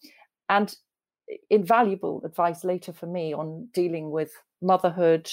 and 0.49 0.77
invaluable 1.51 2.23
advice 2.25 2.65
later 2.65 2.93
for 2.93 3.07
me 3.07 3.33
on 3.33 3.69
dealing 3.73 4.11
with 4.11 4.33
motherhood 4.63 5.31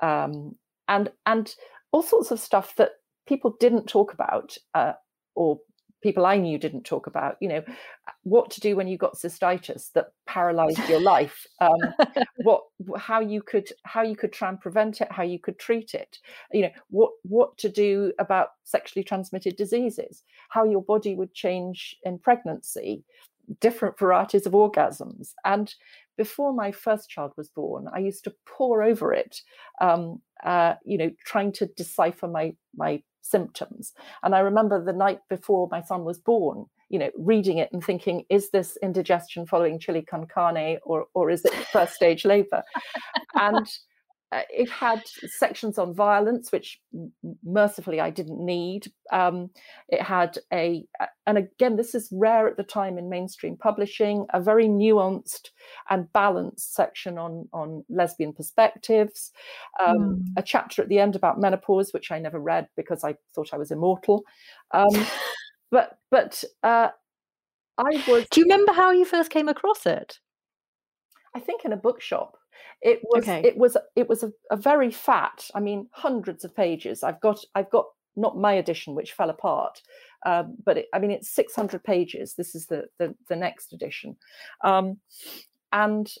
um, 0.00 0.54
and 0.88 1.10
and 1.26 1.54
all 1.92 2.02
sorts 2.02 2.30
of 2.30 2.40
stuff 2.40 2.74
that 2.76 2.92
people 3.26 3.56
didn't 3.60 3.86
talk 3.86 4.12
about 4.12 4.56
uh, 4.74 4.92
or 5.34 5.58
people 6.02 6.26
I 6.26 6.36
knew 6.36 6.58
didn't 6.58 6.84
talk 6.84 7.06
about, 7.06 7.36
you 7.40 7.48
know, 7.48 7.62
what 8.24 8.50
to 8.50 8.60
do 8.60 8.76
when 8.76 8.88
you 8.88 8.98
got 8.98 9.16
cystitis 9.16 9.92
that 9.92 10.08
paralyzed 10.26 10.88
your 10.88 11.00
life, 11.00 11.46
um, 11.60 11.78
what, 12.36 12.64
how 12.98 13.20
you 13.20 13.42
could, 13.42 13.68
how 13.84 14.02
you 14.02 14.16
could 14.16 14.32
try 14.32 14.48
and 14.48 14.60
prevent 14.60 15.00
it, 15.00 15.10
how 15.10 15.22
you 15.22 15.38
could 15.38 15.58
treat 15.58 15.94
it, 15.94 16.18
you 16.52 16.62
know, 16.62 16.70
what, 16.90 17.12
what 17.22 17.56
to 17.58 17.68
do 17.68 18.12
about 18.18 18.48
sexually 18.64 19.04
transmitted 19.04 19.56
diseases, 19.56 20.22
how 20.50 20.64
your 20.64 20.82
body 20.82 21.14
would 21.14 21.32
change 21.32 21.96
in 22.04 22.18
pregnancy, 22.18 23.04
different 23.60 23.98
varieties 23.98 24.46
of 24.46 24.52
orgasms. 24.52 25.32
And 25.44 25.72
before 26.16 26.52
my 26.52 26.72
first 26.72 27.08
child 27.08 27.32
was 27.36 27.48
born, 27.48 27.88
I 27.92 28.00
used 28.00 28.24
to 28.24 28.34
pore 28.46 28.82
over 28.82 29.12
it, 29.12 29.40
um, 29.80 30.20
uh, 30.44 30.74
you 30.84 30.98
know, 30.98 31.10
trying 31.24 31.52
to 31.52 31.66
decipher 31.66 32.28
my 32.28 32.54
my 32.76 33.02
symptoms. 33.22 33.92
And 34.22 34.34
I 34.34 34.40
remember 34.40 34.84
the 34.84 34.92
night 34.92 35.20
before 35.30 35.68
my 35.70 35.80
son 35.80 36.04
was 36.04 36.18
born, 36.18 36.66
you 36.90 36.98
know, 36.98 37.10
reading 37.16 37.58
it 37.58 37.70
and 37.72 37.82
thinking, 37.82 38.24
is 38.28 38.50
this 38.50 38.76
indigestion 38.82 39.46
following 39.46 39.78
chili 39.78 40.02
con 40.02 40.26
carne 40.26 40.78
or, 40.82 41.06
or 41.14 41.30
is 41.30 41.44
it 41.44 41.54
first 41.72 41.94
stage 41.94 42.24
labor? 42.24 42.62
and 43.34 43.66
it 44.50 44.70
had 44.70 45.02
sections 45.26 45.78
on 45.78 45.94
violence, 45.94 46.50
which 46.50 46.80
mercifully 47.44 48.00
I 48.00 48.10
didn't 48.10 48.44
need. 48.44 48.90
Um, 49.12 49.50
it 49.88 50.00
had 50.00 50.38
a, 50.52 50.84
and 51.26 51.38
again, 51.38 51.76
this 51.76 51.94
is 51.94 52.08
rare 52.12 52.48
at 52.48 52.56
the 52.56 52.62
time 52.62 52.96
in 52.96 53.10
mainstream 53.10 53.56
publishing, 53.56 54.26
a 54.32 54.40
very 54.40 54.66
nuanced 54.66 55.50
and 55.90 56.10
balanced 56.12 56.74
section 56.74 57.18
on 57.18 57.48
on 57.52 57.84
lesbian 57.90 58.32
perspectives. 58.32 59.32
Um, 59.84 59.96
mm. 59.96 60.22
A 60.36 60.42
chapter 60.42 60.82
at 60.82 60.88
the 60.88 60.98
end 60.98 61.14
about 61.14 61.40
menopause, 61.40 61.92
which 61.92 62.10
I 62.10 62.18
never 62.18 62.40
read 62.40 62.68
because 62.76 63.04
I 63.04 63.16
thought 63.34 63.52
I 63.52 63.58
was 63.58 63.70
immortal. 63.70 64.24
Um, 64.70 65.06
but 65.70 65.98
but 66.10 66.42
uh, 66.62 66.88
I 67.76 68.04
was. 68.08 68.26
Do 68.30 68.40
you 68.40 68.46
remember 68.46 68.72
how 68.72 68.92
you 68.92 69.04
first 69.04 69.30
came 69.30 69.48
across 69.48 69.84
it? 69.84 70.18
I 71.34 71.40
think 71.40 71.64
in 71.64 71.72
a 71.72 71.76
bookshop. 71.76 72.36
It 72.80 73.00
was 73.04 73.22
okay. 73.24 73.42
it 73.44 73.56
was 73.56 73.76
it 73.96 74.08
was 74.08 74.22
a, 74.22 74.32
a 74.50 74.56
very 74.56 74.90
fat. 74.90 75.48
I 75.54 75.60
mean, 75.60 75.88
hundreds 75.92 76.44
of 76.44 76.54
pages. 76.54 77.02
I've 77.02 77.20
got 77.20 77.44
I've 77.54 77.70
got 77.70 77.86
not 78.16 78.36
my 78.36 78.52
edition, 78.52 78.94
which 78.94 79.12
fell 79.12 79.30
apart, 79.30 79.80
um, 80.26 80.56
but 80.64 80.78
it, 80.78 80.86
I 80.92 80.98
mean 80.98 81.10
it's 81.10 81.30
600 81.30 81.82
pages. 81.82 82.34
This 82.34 82.54
is 82.54 82.66
the 82.66 82.84
the, 82.98 83.14
the 83.28 83.36
next 83.36 83.72
edition, 83.72 84.16
um, 84.62 84.98
and 85.72 86.12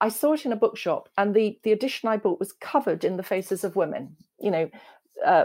I 0.00 0.08
saw 0.08 0.32
it 0.32 0.44
in 0.44 0.52
a 0.52 0.56
bookshop, 0.56 1.08
and 1.16 1.34
the 1.34 1.58
the 1.62 1.72
edition 1.72 2.08
I 2.08 2.16
bought 2.16 2.40
was 2.40 2.52
covered 2.52 3.04
in 3.04 3.16
the 3.16 3.22
faces 3.22 3.62
of 3.64 3.76
women. 3.76 4.16
You 4.40 4.50
know, 4.50 4.70
uh, 5.24 5.44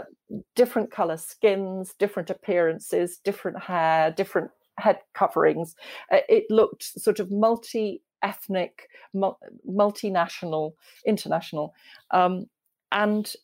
different 0.54 0.90
color 0.90 1.16
skins, 1.16 1.94
different 1.98 2.30
appearances, 2.30 3.18
different 3.18 3.60
hair, 3.62 4.10
different 4.10 4.50
head 4.78 4.98
coverings. 5.14 5.74
Uh, 6.12 6.18
it 6.28 6.44
looked 6.50 6.82
sort 6.82 7.20
of 7.20 7.30
multi 7.30 8.02
ethnic, 8.22 8.88
multinational, 9.14 10.74
international, 11.06 11.74
um, 12.10 12.46
and 12.92 13.34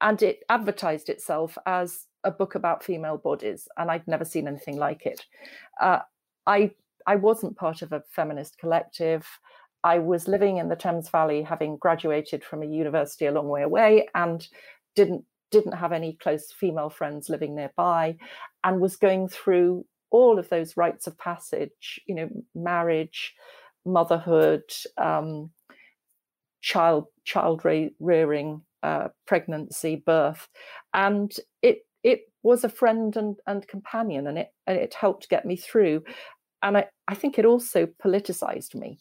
and 0.00 0.22
it 0.22 0.44
advertised 0.50 1.08
itself 1.08 1.56
as 1.66 2.06
a 2.24 2.30
book 2.30 2.54
about 2.54 2.84
female 2.84 3.16
bodies, 3.16 3.68
and 3.78 3.90
I'd 3.90 4.06
never 4.06 4.24
seen 4.24 4.48
anything 4.48 4.76
like 4.76 5.06
it. 5.06 5.24
Uh, 5.80 6.00
I 6.46 6.72
I 7.06 7.16
wasn't 7.16 7.56
part 7.56 7.82
of 7.82 7.92
a 7.92 8.02
feminist 8.10 8.58
collective. 8.58 9.26
I 9.84 9.98
was 10.00 10.26
living 10.26 10.58
in 10.58 10.68
the 10.68 10.76
Thames 10.76 11.08
Valley, 11.08 11.42
having 11.42 11.76
graduated 11.76 12.42
from 12.42 12.62
a 12.62 12.66
university 12.66 13.26
a 13.26 13.32
long 13.32 13.48
way 13.48 13.62
away, 13.62 14.08
and 14.14 14.46
didn't 14.94 15.24
didn't 15.50 15.74
have 15.74 15.92
any 15.92 16.14
close 16.14 16.50
female 16.52 16.90
friends 16.90 17.28
living 17.28 17.54
nearby, 17.54 18.16
and 18.64 18.80
was 18.80 18.96
going 18.96 19.28
through 19.28 19.86
all 20.10 20.38
of 20.38 20.48
those 20.48 20.76
rites 20.76 21.06
of 21.06 21.18
passage, 21.18 22.00
you 22.06 22.14
know, 22.14 22.28
marriage, 22.54 23.34
motherhood, 23.86 24.64
um, 24.98 25.50
child 26.60 27.06
child 27.24 27.62
rearing, 27.64 28.62
uh, 28.82 29.08
pregnancy, 29.26 30.02
birth, 30.04 30.48
and 30.94 31.32
it 31.62 31.86
it 32.02 32.20
was 32.42 32.64
a 32.64 32.68
friend 32.68 33.16
and, 33.16 33.36
and 33.46 33.66
companion, 33.68 34.26
and 34.26 34.38
it 34.38 34.48
and 34.66 34.78
it 34.78 34.94
helped 34.94 35.28
get 35.28 35.44
me 35.46 35.56
through. 35.56 36.02
And 36.62 36.78
I, 36.78 36.86
I 37.08 37.14
think 37.14 37.38
it 37.38 37.44
also 37.44 37.86
politicized 38.04 38.74
me. 38.74 38.98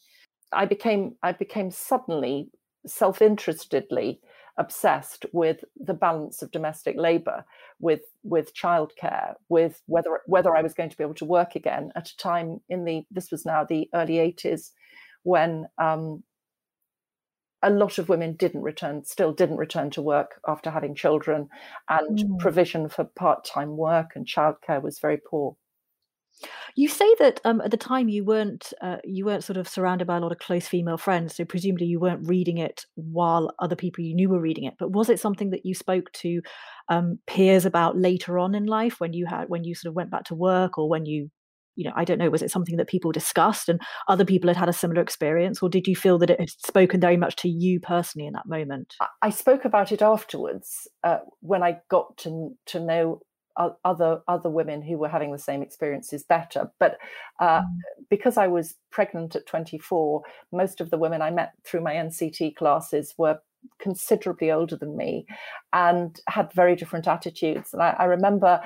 I 0.52 0.66
became 0.66 1.16
I 1.24 1.32
became 1.32 1.72
suddenly 1.72 2.50
self-interestedly 2.86 4.20
obsessed 4.58 5.26
with 5.34 5.64
the 5.78 5.94
balance 5.94 6.42
of 6.42 6.52
domestic 6.52 6.96
labor, 6.98 7.46
with 7.80 8.02
with 8.24 8.56
childcare, 8.56 9.36
with 9.50 9.82
whether 9.88 10.22
whether 10.26 10.56
I 10.56 10.62
was 10.62 10.74
going 10.74 10.90
to 10.90 10.98
be 10.98 11.04
able 11.04 11.16
to 11.16 11.26
work 11.26 11.56
again 11.56 11.92
at 11.96 12.10
a 12.10 12.18
time 12.18 12.62
in 12.70 12.86
the 12.86 13.06
this 13.12 13.32
was 13.32 13.46
now 13.46 13.64
the 13.64 13.90
early 13.94 14.16
80s 14.16 14.72
when 15.24 15.66
um, 15.80 16.24
a 17.64 17.70
lot 17.72 17.98
of 17.98 18.10
women 18.10 18.34
didn't 18.34 18.62
return, 18.62 19.04
still 19.04 19.34
didn't 19.34 19.58
return 19.58 19.90
to 19.90 20.02
work 20.02 20.40
after 20.48 20.70
having 20.70 20.94
children, 20.94 21.50
and 21.90 22.20
mm. 22.20 22.40
provision 22.40 22.88
for 22.88 23.04
part 23.04 23.44
time 23.44 23.76
work 23.76 24.12
and 24.16 24.28
childcare 24.28 24.82
was 24.82 25.00
very 25.00 25.18
poor. 25.18 25.58
You 26.76 26.90
say 26.90 27.16
that 27.20 27.40
um, 27.46 27.62
at 27.62 27.72
the 27.72 27.78
time 27.78 28.10
you 28.10 28.26
weren't 28.26 28.74
uh, 28.82 28.98
you 29.04 29.26
weren't 29.26 29.44
sort 29.44 29.58
of 29.58 29.68
surrounded 29.68 30.08
by 30.08 30.18
a 30.18 30.20
lot 30.20 30.32
of 30.32 30.40
close 30.40 30.68
female 30.68 30.98
friends, 30.98 31.36
so 31.36 31.46
presumably 31.46 31.86
you 31.86 32.00
weren't 32.00 32.28
reading 32.28 32.58
it 32.58 32.86
while 32.96 33.54
other 33.60 33.76
people 33.76 34.04
you 34.04 34.16
knew 34.16 34.30
were 34.30 34.42
reading 34.42 34.66
it. 34.66 34.76
But 34.78 34.92
was 34.92 35.10
it 35.10 35.20
something 35.20 35.52
that 35.52 35.66
you 35.66 35.74
spoke 35.74 36.12
to 36.14 36.42
um, 36.90 37.20
peers 37.28 37.66
about 37.66 37.98
later 37.98 38.38
on 38.38 38.56
in 38.56 38.66
life 38.66 39.00
when 39.00 39.14
you 39.14 39.26
had 39.26 39.46
when 39.48 39.64
you 39.64 39.76
sort 39.76 39.90
of 39.90 39.96
went 39.96 40.12
back 40.12 40.26
to 40.26 40.36
work 40.36 40.78
or 40.78 40.90
when 40.90 41.06
you 41.06 41.30
you 41.78 41.86
know 41.86 41.94
I 41.96 42.04
don't 42.04 42.18
know 42.18 42.30
was 42.30 42.42
it 42.42 42.52
something 42.52 42.78
that 42.78 42.88
people 42.88 43.12
discussed 43.12 43.70
and 43.70 43.80
other 44.10 44.26
people 44.26 44.50
had 44.50 44.58
had 44.58 44.70
a 44.70 44.74
similar 44.74 45.02
experience, 45.02 45.64
or 45.64 45.70
did 45.70 45.88
you 45.88 45.96
feel 45.96 46.18
that 46.20 46.30
it 46.30 46.40
had 46.40 46.50
spoken 46.50 47.00
very 47.00 47.18
much 47.18 47.38
to 47.38 47.50
you 47.50 47.80
personally 47.80 48.28
in 48.28 48.34
that 48.34 48.48
moment? 48.48 48.96
I 49.22 49.30
spoke 49.30 49.64
about 49.64 49.94
it 49.94 50.02
afterwards 50.02 50.90
uh, 51.06 51.20
when 51.40 51.64
I 51.64 51.78
got 51.90 52.18
to 52.20 52.52
to 52.68 52.80
know 52.82 53.22
other 53.58 54.22
other 54.28 54.50
women 54.50 54.82
who 54.82 54.98
were 54.98 55.10
having 55.10 55.32
the 55.32 55.38
same 55.38 55.62
experiences 55.62 56.24
better. 56.24 56.72
But 56.80 56.98
uh, 57.40 57.62
mm. 57.62 57.66
because 58.10 58.38
I 58.38 58.48
was 58.48 58.76
pregnant 58.92 59.36
at 59.36 59.48
24, 59.48 60.22
most 60.52 60.82
of 60.82 60.90
the 60.90 60.98
women 60.98 61.22
I 61.22 61.32
met 61.32 61.54
through 61.64 61.82
my 61.82 61.94
NCT 61.94 62.56
classes 62.56 63.14
were 63.18 63.40
considerably 63.80 64.52
older 64.52 64.76
than 64.76 64.96
me 64.96 65.26
and 65.74 66.20
had 66.28 66.54
very 66.54 66.76
different 66.76 67.08
attitudes. 67.08 67.74
And 67.74 67.82
I, 67.82 67.96
I 67.98 68.04
remember 68.06 68.62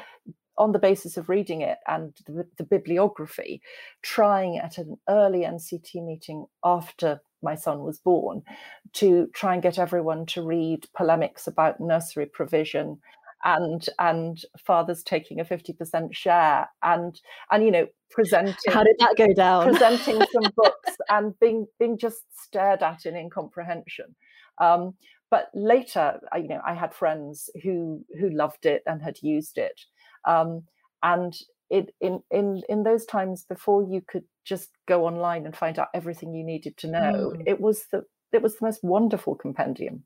on 0.58 0.74
the 0.74 0.80
basis 0.80 1.16
of 1.16 1.30
reading 1.30 1.62
it 1.62 1.78
and 1.88 2.14
the, 2.28 2.46
the, 2.58 2.66
bibliography, 2.66 3.62
trying 4.02 4.58
at 4.58 4.78
an 4.78 4.98
early 5.08 5.40
NCT 5.40 6.06
meeting 6.06 6.46
after 6.66 7.22
my 7.42 7.56
son 7.56 7.80
was 7.80 8.00
born 8.00 8.44
to 8.92 9.28
try 9.34 9.54
and 9.54 9.64
get 9.64 9.80
everyone 9.80 10.26
to 10.26 10.42
read 10.42 10.86
polemics 10.96 11.48
about 11.48 11.80
nursery 11.80 12.26
provision 12.26 13.00
and 13.44 13.88
and 14.00 14.42
fathers 14.58 15.04
taking 15.04 15.40
a 15.40 15.46
50% 15.46 16.14
share 16.14 16.70
and 16.84 17.20
and 17.52 17.64
you 17.64 17.72
know 17.72 17.88
presenting 18.12 18.74
how 18.74 18.84
did 18.84 18.96
that 19.00 19.16
go 19.18 19.34
down? 19.34 19.70
presenting 19.70 20.22
some 20.32 20.52
books 20.56 20.98
and 21.10 21.40
being 21.40 21.68
being 21.80 21.98
just 21.98 22.22
stared 22.42 22.84
at 22.84 23.06
in 23.06 23.16
incomprehension. 23.16 24.16
Um, 24.60 24.96
but 25.32 25.50
later 25.54 26.20
I, 26.34 26.38
you 26.38 26.48
know 26.48 26.60
i 26.66 26.74
had 26.74 26.94
friends 26.94 27.50
who 27.64 28.04
who 28.20 28.30
loved 28.30 28.66
it 28.66 28.84
and 28.86 29.02
had 29.02 29.18
used 29.22 29.58
it. 29.58 29.80
Um, 30.26 30.64
and 31.02 31.34
it 31.70 31.94
in 32.02 32.22
in 32.32 32.62
in 32.68 32.84
those 32.84 33.06
times 33.06 33.46
before 33.48 33.84
you 33.84 34.02
could 34.06 34.24
just 34.44 34.70
go 34.88 35.06
online 35.06 35.46
and 35.46 35.56
find 35.56 35.78
out 35.78 35.88
everything 35.94 36.34
you 36.34 36.44
needed 36.44 36.76
to 36.78 36.88
know 36.88 37.34
mm. 37.36 37.44
it 37.46 37.62
was 37.62 37.86
the 37.92 38.04
it 38.32 38.42
was 38.42 38.54
the 38.56 38.66
most 38.66 38.84
wonderful 38.84 39.36
compendium 39.36 40.04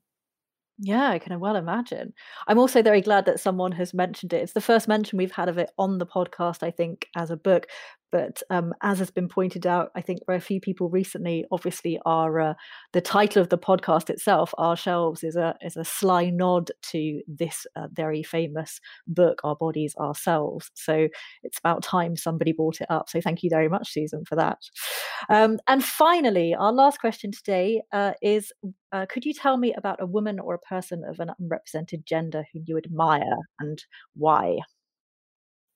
yeah, 0.78 1.10
I 1.10 1.18
can 1.20 1.38
well 1.38 1.56
imagine. 1.56 2.12
I'm 2.48 2.58
also 2.58 2.82
very 2.82 3.00
glad 3.00 3.26
that 3.26 3.38
someone 3.40 3.72
has 3.72 3.94
mentioned 3.94 4.32
it. 4.32 4.42
It's 4.42 4.54
the 4.54 4.60
first 4.60 4.88
mention 4.88 5.16
we've 5.18 5.30
had 5.32 5.48
of 5.48 5.56
it 5.58 5.70
on 5.78 5.98
the 5.98 6.06
podcast, 6.06 6.62
I 6.64 6.70
think, 6.72 7.06
as 7.16 7.30
a 7.30 7.36
book. 7.36 7.66
But 8.14 8.44
um, 8.48 8.72
as 8.80 9.00
has 9.00 9.10
been 9.10 9.26
pointed 9.26 9.66
out, 9.66 9.90
I 9.96 10.00
think 10.00 10.20
by 10.24 10.36
a 10.36 10.40
few 10.40 10.60
people 10.60 10.88
recently, 10.88 11.46
obviously, 11.50 11.98
our 12.06 12.38
uh, 12.38 12.54
the 12.92 13.00
title 13.00 13.42
of 13.42 13.48
the 13.48 13.58
podcast 13.58 14.08
itself, 14.08 14.54
"Our 14.56 14.76
Shelves," 14.76 15.24
is 15.24 15.34
a 15.34 15.56
is 15.60 15.76
a 15.76 15.84
sly 15.84 16.30
nod 16.30 16.70
to 16.92 17.22
this 17.26 17.66
uh, 17.74 17.88
very 17.92 18.22
famous 18.22 18.78
book, 19.08 19.40
"Our 19.42 19.56
Bodies, 19.56 19.96
Ourselves." 19.98 20.70
So 20.74 21.08
it's 21.42 21.58
about 21.58 21.82
time 21.82 22.16
somebody 22.16 22.52
brought 22.52 22.80
it 22.80 22.86
up. 22.88 23.08
So 23.08 23.20
thank 23.20 23.42
you 23.42 23.50
very 23.50 23.68
much, 23.68 23.92
Susan, 23.92 24.24
for 24.24 24.36
that. 24.36 24.58
Um, 25.28 25.58
and 25.66 25.82
finally, 25.82 26.54
our 26.54 26.72
last 26.72 27.00
question 27.00 27.32
today 27.32 27.82
uh, 27.92 28.12
is: 28.22 28.52
uh, 28.92 29.06
Could 29.06 29.24
you 29.24 29.34
tell 29.34 29.56
me 29.56 29.74
about 29.74 30.00
a 30.00 30.06
woman 30.06 30.38
or 30.38 30.54
a 30.54 30.60
person 30.60 31.02
of 31.02 31.18
an 31.18 31.32
unrepresented 31.40 32.06
gender 32.06 32.44
whom 32.52 32.62
you 32.64 32.78
admire 32.78 33.38
and 33.58 33.82
why? 34.14 34.58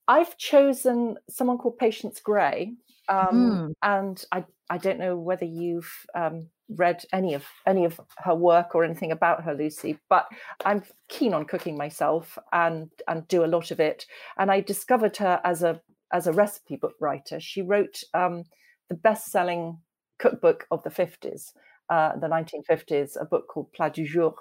I've 0.09 0.37
chosen 0.37 1.17
someone 1.29 1.59
called 1.59 1.77
Patience 1.77 2.19
Gray, 2.19 2.73
um, 3.07 3.27
mm. 3.29 3.73
and 3.83 4.25
I 4.31 4.43
I 4.67 4.79
don't 4.79 4.97
know 4.97 5.15
whether 5.15 5.45
you've 5.45 5.91
um, 6.15 6.49
read 6.67 7.05
any 7.13 7.35
of 7.35 7.45
any 7.67 7.85
of 7.85 8.01
her 8.17 8.33
work 8.33 8.73
or 8.73 8.83
anything 8.83 9.11
about 9.11 9.43
her, 9.43 9.53
Lucy, 9.53 9.99
but 10.09 10.27
I'm 10.65 10.81
keen 11.09 11.35
on 11.35 11.45
cooking 11.45 11.77
myself 11.77 12.39
and 12.51 12.89
and 13.07 13.27
do 13.27 13.45
a 13.45 13.53
lot 13.55 13.69
of 13.69 13.79
it. 13.79 14.07
And 14.35 14.49
I 14.51 14.61
discovered 14.61 15.15
her 15.17 15.39
as 15.43 15.61
a 15.61 15.79
as 16.11 16.25
a 16.25 16.33
recipe 16.33 16.75
book 16.75 16.95
writer. 16.99 17.39
She 17.39 17.61
wrote 17.61 18.01
um, 18.15 18.45
the 18.89 18.95
best-selling 18.95 19.77
cookbook 20.17 20.65
of 20.71 20.81
the 20.81 20.89
50s, 20.89 21.53
uh, 21.91 22.15
the 22.17 22.27
1950s, 22.27 23.11
a 23.21 23.25
book 23.25 23.47
called 23.47 23.71
Plat 23.73 23.93
du 23.93 24.07
Jour, 24.07 24.33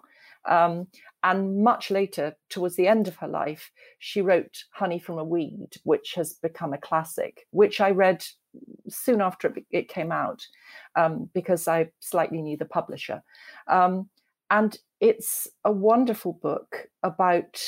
um, 0.48 0.88
and 1.22 1.62
much 1.62 1.90
later, 1.90 2.34
towards 2.48 2.76
the 2.76 2.88
end 2.88 3.06
of 3.08 3.16
her 3.16 3.28
life, 3.28 3.70
she 3.98 4.20
wrote 4.20 4.64
Honey 4.70 4.98
from 4.98 5.18
a 5.18 5.24
Weed, 5.24 5.70
which 5.84 6.14
has 6.14 6.34
become 6.34 6.72
a 6.72 6.78
classic, 6.78 7.46
which 7.50 7.80
I 7.80 7.90
read 7.90 8.24
soon 8.88 9.20
after 9.20 9.52
it 9.70 9.88
came 9.88 10.10
out 10.10 10.46
um, 10.96 11.28
because 11.34 11.68
I 11.68 11.90
slightly 12.00 12.40
knew 12.40 12.56
the 12.56 12.64
publisher. 12.64 13.22
Um, 13.66 14.08
and 14.50 14.76
it's 15.00 15.46
a 15.64 15.72
wonderful 15.72 16.32
book 16.32 16.88
about 17.02 17.60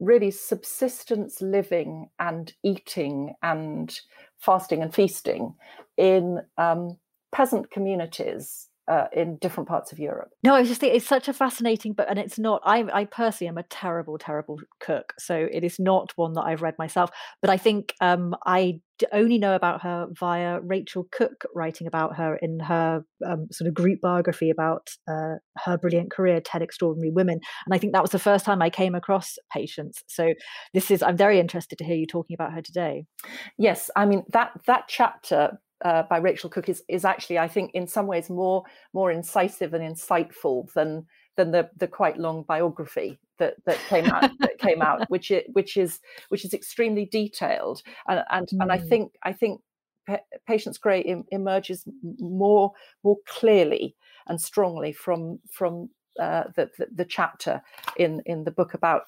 really 0.00 0.30
subsistence 0.30 1.40
living 1.40 2.10
and 2.18 2.52
eating 2.62 3.34
and 3.42 3.98
fasting 4.38 4.82
and 4.82 4.94
feasting 4.94 5.54
in 5.96 6.40
um, 6.58 6.98
peasant 7.32 7.70
communities 7.70 8.68
uh, 8.86 9.06
in 9.12 9.36
different 9.38 9.68
parts 9.68 9.92
of 9.92 9.98
Europe. 9.98 10.30
No, 10.42 10.54
I 10.54 10.60
was 10.60 10.68
just 10.68 10.80
think 10.80 10.94
it's 10.94 11.06
such 11.06 11.28
a 11.28 11.32
fascinating 11.32 11.94
book, 11.94 12.06
and 12.08 12.18
it's 12.18 12.38
not. 12.38 12.60
I, 12.64 12.84
I 12.92 13.04
personally 13.06 13.48
am 13.48 13.58
a 13.58 13.62
terrible, 13.64 14.18
terrible 14.18 14.58
cook, 14.80 15.14
so 15.18 15.48
it 15.50 15.64
is 15.64 15.78
not 15.78 16.12
one 16.16 16.34
that 16.34 16.42
I've 16.42 16.62
read 16.62 16.74
myself. 16.78 17.10
But 17.40 17.50
I 17.50 17.56
think 17.56 17.94
um, 18.00 18.34
I 18.46 18.80
only 19.12 19.38
know 19.38 19.54
about 19.54 19.82
her 19.82 20.06
via 20.12 20.60
Rachel 20.60 21.08
Cooke 21.10 21.44
writing 21.54 21.86
about 21.86 22.16
her 22.16 22.36
in 22.36 22.60
her 22.60 23.04
um, 23.26 23.48
sort 23.50 23.68
of 23.68 23.74
group 23.74 24.00
biography 24.00 24.50
about 24.50 24.90
uh, 25.08 25.34
her 25.64 25.78
brilliant 25.78 26.10
career, 26.10 26.40
Ten 26.40 26.62
Extraordinary 26.62 27.10
Women, 27.10 27.40
and 27.66 27.74
I 27.74 27.78
think 27.78 27.94
that 27.94 28.02
was 28.02 28.12
the 28.12 28.18
first 28.18 28.44
time 28.44 28.60
I 28.60 28.70
came 28.70 28.94
across 28.94 29.36
Patience. 29.52 30.02
So 30.06 30.34
this 30.74 30.90
is. 30.90 31.02
I'm 31.02 31.16
very 31.16 31.40
interested 31.40 31.78
to 31.78 31.84
hear 31.84 31.96
you 31.96 32.06
talking 32.06 32.34
about 32.34 32.52
her 32.52 32.62
today. 32.62 33.06
Yes, 33.56 33.90
I 33.96 34.04
mean 34.04 34.24
that 34.32 34.52
that 34.66 34.84
chapter 34.88 35.58
uh, 35.84 36.04
by 36.04 36.18
Rachel 36.18 36.50
Cooke 36.50 36.68
is 36.68 36.82
is 36.88 37.04
actually, 37.04 37.38
I 37.38 37.48
think, 37.48 37.70
in 37.74 37.86
some 37.86 38.06
ways 38.06 38.30
more 38.30 38.64
more 38.92 39.10
incisive 39.10 39.74
and 39.74 39.82
insightful 39.82 40.72
than 40.72 41.06
than 41.36 41.50
the 41.50 41.70
the 41.76 41.88
quite 41.88 42.18
long 42.18 42.42
biography 42.42 43.18
that 43.38 43.54
that 43.66 43.78
came 43.88 44.06
out 44.06 44.30
that 44.40 44.58
came 44.58 44.82
out, 44.82 45.08
which 45.10 45.30
it 45.30 45.46
which 45.52 45.76
is 45.76 46.00
which 46.28 46.44
is 46.44 46.54
extremely 46.54 47.06
detailed 47.06 47.82
and 48.08 48.22
and, 48.30 48.48
mm. 48.48 48.62
and 48.62 48.72
I 48.72 48.78
hmm. 48.78 48.88
think 48.88 49.12
I 49.22 49.32
think 49.32 49.60
Patience 50.46 50.78
Gray 50.78 51.02
em- 51.02 51.24
emerges 51.30 51.84
more 52.18 52.72
more 53.02 53.16
clearly 53.26 53.96
and 54.26 54.40
strongly 54.40 54.92
from 54.92 55.40
from 55.50 55.90
uh, 56.20 56.44
the, 56.56 56.70
the, 56.78 56.86
the 56.94 57.04
chapter 57.04 57.62
in 57.96 58.22
in 58.26 58.44
the 58.44 58.50
book 58.50 58.74
about 58.74 59.02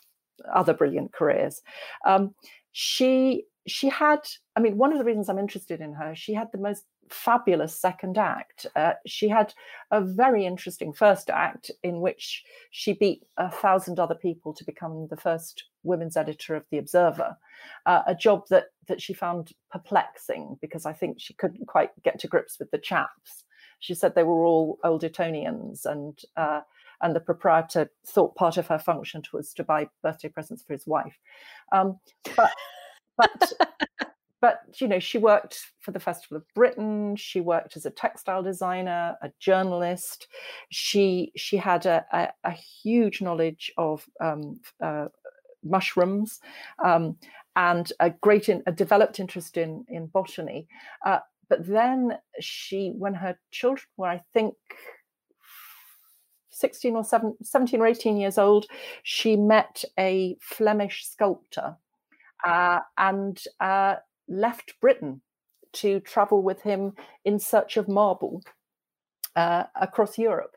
other 0.54 0.74
brilliant 0.74 1.12
careers. 1.12 1.62
Um, 2.04 2.34
she 2.72 3.44
she 3.66 3.88
had 3.88 4.20
i 4.56 4.60
mean 4.60 4.76
one 4.76 4.92
of 4.92 4.98
the 4.98 5.04
reasons 5.04 5.28
i'm 5.28 5.38
interested 5.38 5.80
in 5.80 5.92
her 5.92 6.14
she 6.14 6.34
had 6.34 6.48
the 6.52 6.58
most 6.58 6.84
fabulous 7.10 7.78
second 7.78 8.18
act. 8.18 8.66
Uh, 8.74 8.92
she 9.06 9.28
had 9.28 9.52
a 9.90 10.00
very 10.00 10.46
interesting 10.46 10.92
first 10.92 11.30
act 11.30 11.70
in 11.82 12.00
which 12.00 12.44
she 12.70 12.92
beat 12.92 13.22
a 13.36 13.50
thousand 13.50 13.98
other 13.98 14.14
people 14.14 14.52
to 14.52 14.64
become 14.64 15.06
the 15.08 15.16
first 15.16 15.64
women's 15.82 16.16
editor 16.16 16.54
of 16.54 16.64
the 16.70 16.78
observer 16.78 17.36
uh, 17.86 18.02
a 18.06 18.14
job 18.14 18.42
that 18.50 18.66
that 18.88 19.00
she 19.00 19.12
found 19.12 19.52
perplexing 19.70 20.56
because 20.60 20.84
i 20.84 20.92
think 20.92 21.20
she 21.20 21.34
couldn't 21.34 21.66
quite 21.66 21.90
get 22.02 22.18
to 22.18 22.28
grips 22.28 22.58
with 22.58 22.70
the 22.70 22.78
chaps. 22.78 23.44
She 23.78 23.94
said 23.94 24.14
they 24.14 24.22
were 24.22 24.44
all 24.44 24.78
old 24.84 25.04
etonians 25.04 25.84
and 25.84 26.18
uh, 26.36 26.60
and 27.02 27.14
the 27.14 27.20
proprietor 27.20 27.90
thought 28.06 28.34
part 28.36 28.56
of 28.56 28.66
her 28.68 28.78
function 28.78 29.22
was 29.32 29.52
to 29.52 29.64
buy 29.64 29.88
birthday 30.02 30.28
presents 30.28 30.62
for 30.62 30.72
his 30.72 30.86
wife. 30.86 31.18
Um, 31.72 31.98
but 32.36 32.50
but 33.16 33.52
but 34.40 34.60
you 34.78 34.88
know 34.88 34.98
she 34.98 35.18
worked 35.18 35.58
for 35.80 35.92
the 35.92 36.00
festival 36.00 36.36
of 36.36 36.44
britain 36.54 37.16
she 37.16 37.40
worked 37.40 37.76
as 37.76 37.86
a 37.86 37.90
textile 37.90 38.42
designer 38.42 39.16
a 39.22 39.30
journalist. 39.38 40.28
She 40.70 41.32
she 41.36 41.56
had 41.56 41.86
a, 41.86 42.04
a, 42.12 42.28
a 42.44 42.50
huge 42.52 43.20
knowledge 43.22 43.72
of 43.76 44.04
um, 44.20 44.60
uh, 44.82 45.06
mushrooms 45.62 46.40
um, 46.84 47.16
and 47.56 47.92
a 48.00 48.10
great 48.10 48.48
in, 48.48 48.62
a 48.66 48.72
developed 48.72 49.20
interest 49.20 49.56
in 49.56 49.84
in 49.88 50.06
botany. 50.06 50.68
Uh, 51.04 51.20
but 51.48 51.66
then 51.66 52.18
she 52.40 52.92
when 52.96 53.14
her 53.14 53.38
children 53.50 53.86
were 53.96 54.08
i 54.08 54.20
think 54.34 54.54
16 56.50 56.96
or 56.96 57.04
17 57.04 57.80
or 57.80 57.86
18 57.86 58.16
years 58.16 58.38
old 58.38 58.66
she 59.02 59.36
met 59.36 59.84
a 59.98 60.36
flemish 60.40 61.06
sculptor 61.06 61.76
uh, 62.45 62.80
and 62.99 63.43
uh, 63.61 63.97
left 64.28 64.74
Britain 64.80 65.22
to 65.74 66.01
travel 66.01 66.43
with 66.43 66.62
him 66.62 66.93
in 67.24 67.39
search 67.39 67.76
of 67.76 67.89
marble 67.89 68.43
uh, 69.34 69.64
across 69.80 70.18
Europe, 70.18 70.57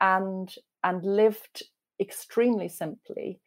and 0.00 0.54
and 0.84 1.04
lived 1.04 1.62
extremely 2.00 2.68
simply. 2.68 3.40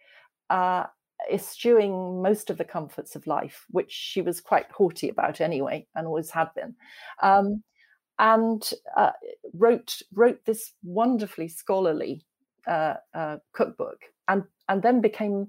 Uh, 0.49 0.85
eschewing 1.31 2.21
most 2.21 2.49
of 2.49 2.57
the 2.57 2.65
comforts 2.65 3.15
of 3.15 3.25
life, 3.27 3.65
which 3.69 3.91
she 3.91 4.21
was 4.21 4.41
quite 4.41 4.69
haughty 4.71 5.07
about 5.07 5.39
anyway, 5.39 5.87
and 5.95 6.05
always 6.05 6.29
had 6.29 6.53
been. 6.53 6.75
Um, 7.21 7.63
and 8.19 8.69
uh, 8.97 9.11
wrote 9.53 10.01
wrote 10.13 10.43
this 10.45 10.73
wonderfully 10.83 11.47
scholarly 11.47 12.25
uh, 12.67 12.95
cookbook, 13.53 14.01
and 14.27 14.43
and 14.69 14.81
then 14.81 15.01
became 15.01 15.47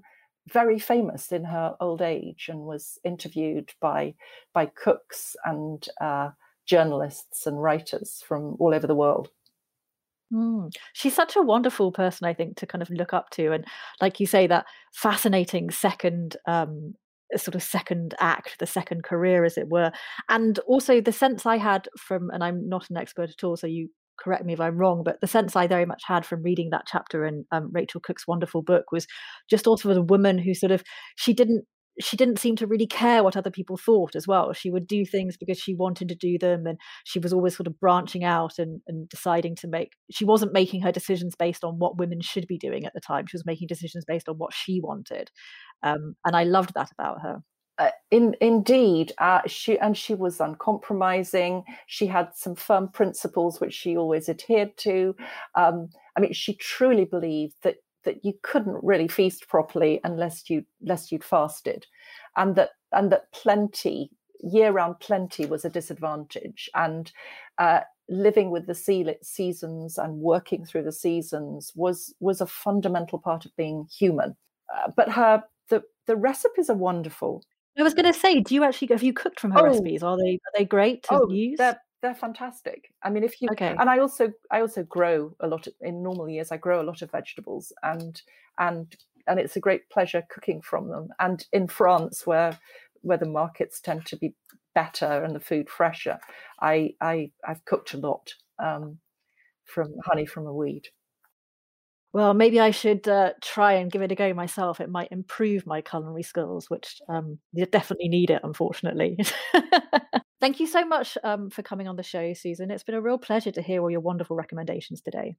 very 0.51 0.79
famous 0.79 1.31
in 1.31 1.43
her 1.45 1.75
old 1.79 2.01
age, 2.01 2.47
and 2.49 2.59
was 2.59 2.99
interviewed 3.03 3.71
by 3.81 4.15
by 4.53 4.67
cooks 4.67 5.35
and 5.45 5.87
uh, 6.01 6.29
journalists 6.65 7.47
and 7.47 7.61
writers 7.61 8.23
from 8.27 8.55
all 8.59 8.73
over 8.73 8.87
the 8.87 8.95
world. 8.95 9.29
Mm. 10.33 10.73
She's 10.93 11.15
such 11.15 11.35
a 11.35 11.41
wonderful 11.41 11.91
person, 11.91 12.27
I 12.27 12.33
think, 12.33 12.57
to 12.57 12.65
kind 12.65 12.81
of 12.81 12.89
look 12.89 13.13
up 13.13 13.29
to, 13.31 13.51
and 13.51 13.65
like 14.01 14.19
you 14.19 14.27
say, 14.27 14.47
that 14.47 14.65
fascinating 14.93 15.69
second 15.71 16.37
um, 16.47 16.95
sort 17.35 17.55
of 17.55 17.63
second 17.63 18.15
act, 18.19 18.57
the 18.59 18.65
second 18.65 19.03
career, 19.03 19.45
as 19.45 19.57
it 19.57 19.69
were. 19.69 19.91
And 20.29 20.59
also 20.59 21.01
the 21.01 21.11
sense 21.11 21.45
I 21.45 21.57
had 21.57 21.87
from, 21.97 22.29
and 22.31 22.43
I'm 22.43 22.67
not 22.67 22.89
an 22.89 22.97
expert 22.97 23.29
at 23.29 23.43
all, 23.43 23.57
so 23.57 23.67
you 23.67 23.89
correct 24.19 24.45
me 24.45 24.53
if 24.53 24.59
I'm 24.59 24.77
wrong, 24.77 25.03
but 25.03 25.21
the 25.21 25.27
sense 25.27 25.55
I 25.55 25.67
very 25.67 25.85
much 25.85 26.03
had 26.05 26.25
from 26.25 26.43
reading 26.43 26.69
that 26.71 26.85
chapter 26.87 27.25
in 27.25 27.45
um, 27.51 27.69
Rachel 27.71 28.01
Cooke's 28.01 28.27
wonderful 28.27 28.61
book 28.61 28.91
was 28.91 29.07
just 29.49 29.67
also 29.67 29.89
as 29.89 29.97
a 29.97 30.01
woman 30.01 30.37
who 30.37 30.53
sort 30.53 30.71
of 30.71 30.83
she 31.15 31.33
didn't 31.33 31.65
she 31.99 32.17
didn't 32.17 32.39
seem 32.39 32.55
to 32.57 32.67
really 32.67 32.87
care 32.87 33.23
what 33.23 33.37
other 33.37 33.51
people 33.51 33.77
thought 33.77 34.15
as 34.15 34.27
well. 34.27 34.51
She 34.53 34.69
would 34.69 34.87
do 34.87 35.05
things 35.05 35.37
because 35.37 35.57
she 35.57 35.73
wanted 35.73 36.09
to 36.09 36.15
do 36.15 36.37
them, 36.37 36.65
and 36.65 36.77
she 37.05 37.19
was 37.19 37.31
always 37.31 37.55
sort 37.55 37.67
of 37.67 37.79
branching 37.79 38.23
out 38.23 38.59
and, 38.59 38.81
and 38.87 39.07
deciding 39.07 39.55
to 39.57 39.67
make. 39.67 39.91
She 40.11 40.25
wasn't 40.25 40.53
making 40.53 40.81
her 40.81 40.91
decisions 40.91 41.35
based 41.35 41.63
on 41.63 41.79
what 41.79 41.97
women 41.97 42.21
should 42.21 42.47
be 42.47 42.57
doing 42.57 42.85
at 42.85 42.93
the 42.93 43.01
time. 43.01 43.25
She 43.27 43.37
was 43.37 43.45
making 43.45 43.67
decisions 43.67 44.03
based 44.05 44.27
on 44.27 44.35
what 44.35 44.53
she 44.53 44.81
wanted, 44.81 45.31
um, 45.83 46.15
and 46.25 46.35
I 46.35 46.43
loved 46.43 46.73
that 46.75 46.89
about 46.97 47.21
her. 47.21 47.37
Uh, 47.77 47.91
in 48.09 48.35
indeed, 48.39 49.11
uh, 49.17 49.41
she 49.47 49.77
and 49.79 49.97
she 49.97 50.13
was 50.15 50.39
uncompromising. 50.39 51.63
She 51.87 52.07
had 52.07 52.29
some 52.33 52.55
firm 52.55 52.87
principles 52.89 53.59
which 53.59 53.73
she 53.73 53.97
always 53.97 54.29
adhered 54.29 54.77
to. 54.77 55.13
Um, 55.55 55.89
I 56.15 56.21
mean, 56.21 56.31
she 56.33 56.55
truly 56.55 57.03
believed 57.05 57.55
that 57.63 57.77
that 58.05 58.23
you 58.23 58.33
couldn't 58.43 58.83
really 58.83 59.07
feast 59.09 59.47
properly 59.49 59.99
unless 60.03 60.49
you 60.49 60.63
unless 60.81 61.11
you'd 61.11 61.23
fasted, 61.23 61.85
and 62.37 62.55
that 62.55 62.69
and 62.93 63.11
that 63.11 63.31
plenty 63.33 64.09
year 64.41 64.71
round 64.71 64.99
plenty 65.01 65.45
was 65.45 65.65
a 65.65 65.69
disadvantage, 65.69 66.69
and 66.75 67.11
uh, 67.57 67.81
living 68.07 68.51
with 68.51 68.67
the 68.67 69.17
seasons 69.21 69.97
and 69.97 70.13
working 70.19 70.63
through 70.65 70.83
the 70.83 70.91
seasons 70.93 71.73
was 71.75 72.13
was 72.21 72.39
a 72.39 72.47
fundamental 72.47 73.19
part 73.19 73.45
of 73.45 73.55
being 73.57 73.85
human. 73.99 74.35
Uh, 74.73 74.91
but 74.95 75.11
her 75.11 75.43
the 75.69 75.83
the 76.07 76.15
recipes 76.15 76.69
are 76.69 76.77
wonderful. 76.77 77.43
I 77.77 77.83
was 77.83 77.93
going 77.93 78.11
to 78.11 78.17
say, 78.17 78.39
do 78.39 78.55
you 78.55 78.63
actually 78.63 78.89
have 78.89 79.03
you 79.03 79.13
cooked 79.13 79.39
from 79.39 79.51
her 79.51 79.59
oh, 79.59 79.65
recipes? 79.65 80.03
Are 80.03 80.17
they 80.17 80.35
are 80.35 80.57
they 80.57 80.65
great 80.65 81.03
to 81.03 81.19
oh, 81.21 81.29
use? 81.29 81.57
They're 81.57 81.79
they're 82.01 82.15
fantastic. 82.15 82.93
I 83.03 83.09
mean, 83.09 83.23
if 83.23 83.41
you 83.41 83.49
okay. 83.51 83.75
and 83.77 83.89
I 83.89 83.99
also 83.99 84.31
I 84.51 84.61
also 84.61 84.83
grow 84.83 85.35
a 85.39 85.47
lot 85.47 85.67
of, 85.67 85.73
in 85.81 86.03
normal 86.03 86.29
years. 86.29 86.51
I 86.51 86.57
grow 86.57 86.81
a 86.81 86.83
lot 86.85 87.01
of 87.01 87.11
vegetables 87.11 87.73
and 87.83 88.21
and 88.59 88.95
and 89.27 89.39
it's 89.39 89.55
a 89.55 89.59
great 89.59 89.89
pleasure 89.89 90.23
cooking 90.29 90.61
from 90.61 90.89
them. 90.89 91.09
And 91.19 91.45
in 91.51 91.67
France, 91.67 92.25
where 92.25 92.57
where 93.01 93.17
the 93.17 93.27
markets 93.27 93.79
tend 93.81 94.05
to 94.07 94.17
be 94.17 94.33
better 94.73 95.23
and 95.23 95.35
the 95.35 95.39
food 95.39 95.69
fresher, 95.69 96.19
I 96.61 96.91
I 97.01 97.31
I've 97.47 97.65
cooked 97.65 97.93
a 97.93 97.97
lot 97.97 98.33
um, 98.59 98.99
from 99.65 99.95
honey 100.05 100.25
from 100.25 100.47
a 100.47 100.53
weed. 100.53 100.89
Well, 102.15 102.33
maybe 102.33 102.61
I 102.61 102.71
should 102.71 103.09
uh, 103.09 103.33
try 103.41 103.73
and 103.73 103.91
give 103.91 104.01
it 104.01 104.09
a 104.09 104.15
go 104.15 104.33
myself. 104.33 104.79
It 104.79 104.89
might 104.89 105.11
improve 105.11 105.67
my 105.67 105.81
culinary 105.81 106.23
skills, 106.23 106.69
which 106.69 107.01
um, 107.09 107.39
you 107.51 107.65
definitely 107.65 108.07
need 108.07 108.29
it, 108.29 108.39
unfortunately. 108.41 109.17
Thank 110.39 110.61
you 110.61 110.65
so 110.65 110.85
much 110.85 111.17
um, 111.25 111.49
for 111.49 111.61
coming 111.61 111.89
on 111.89 111.97
the 111.97 112.03
show, 112.03 112.31
Susan. 112.31 112.71
It's 112.71 112.83
been 112.83 112.95
a 112.95 113.01
real 113.01 113.17
pleasure 113.17 113.51
to 113.51 113.61
hear 113.61 113.81
all 113.81 113.91
your 113.91 113.99
wonderful 113.99 114.37
recommendations 114.37 115.01
today. 115.01 115.35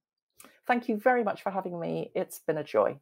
Thank 0.67 0.87
you 0.91 0.99
very 0.99 1.25
much 1.25 1.43
for 1.43 1.49
having 1.49 1.81
me. 1.81 2.11
It's 2.15 2.41
been 2.41 2.59
a 2.59 2.65
joy. 2.65 2.99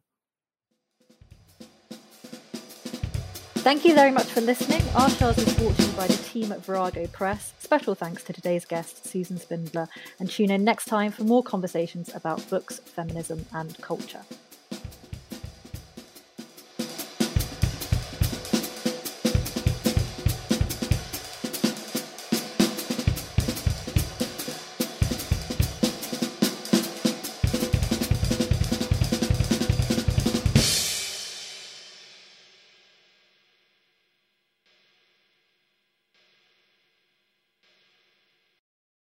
Thank 3.65 3.83
you 3.83 3.95
very 3.95 4.11
much 4.11 4.27
for 4.27 4.41
listening. 4.41 4.83
Our 4.95 5.09
show 5.09 5.29
is 5.29 5.53
brought 5.55 5.75
to 5.75 5.83
you 5.83 5.91
by 5.93 6.05
the 6.05 6.13
team 6.17 6.51
at 6.51 6.63
Virago 6.63 7.07
Press. 7.07 7.51
Special 7.57 7.95
thanks 7.95 8.23
to 8.25 8.31
today's 8.31 8.63
guest, 8.63 9.07
Susan 9.07 9.39
Spindler, 9.39 9.87
and 10.19 10.29
tune 10.29 10.51
in 10.51 10.63
next 10.63 10.85
time 10.85 11.11
for 11.11 11.23
more 11.23 11.41
conversations 11.41 12.13
about 12.13 12.47
books, 12.47 12.77
feminism, 12.77 13.43
and 13.55 13.75
culture. 13.81 14.21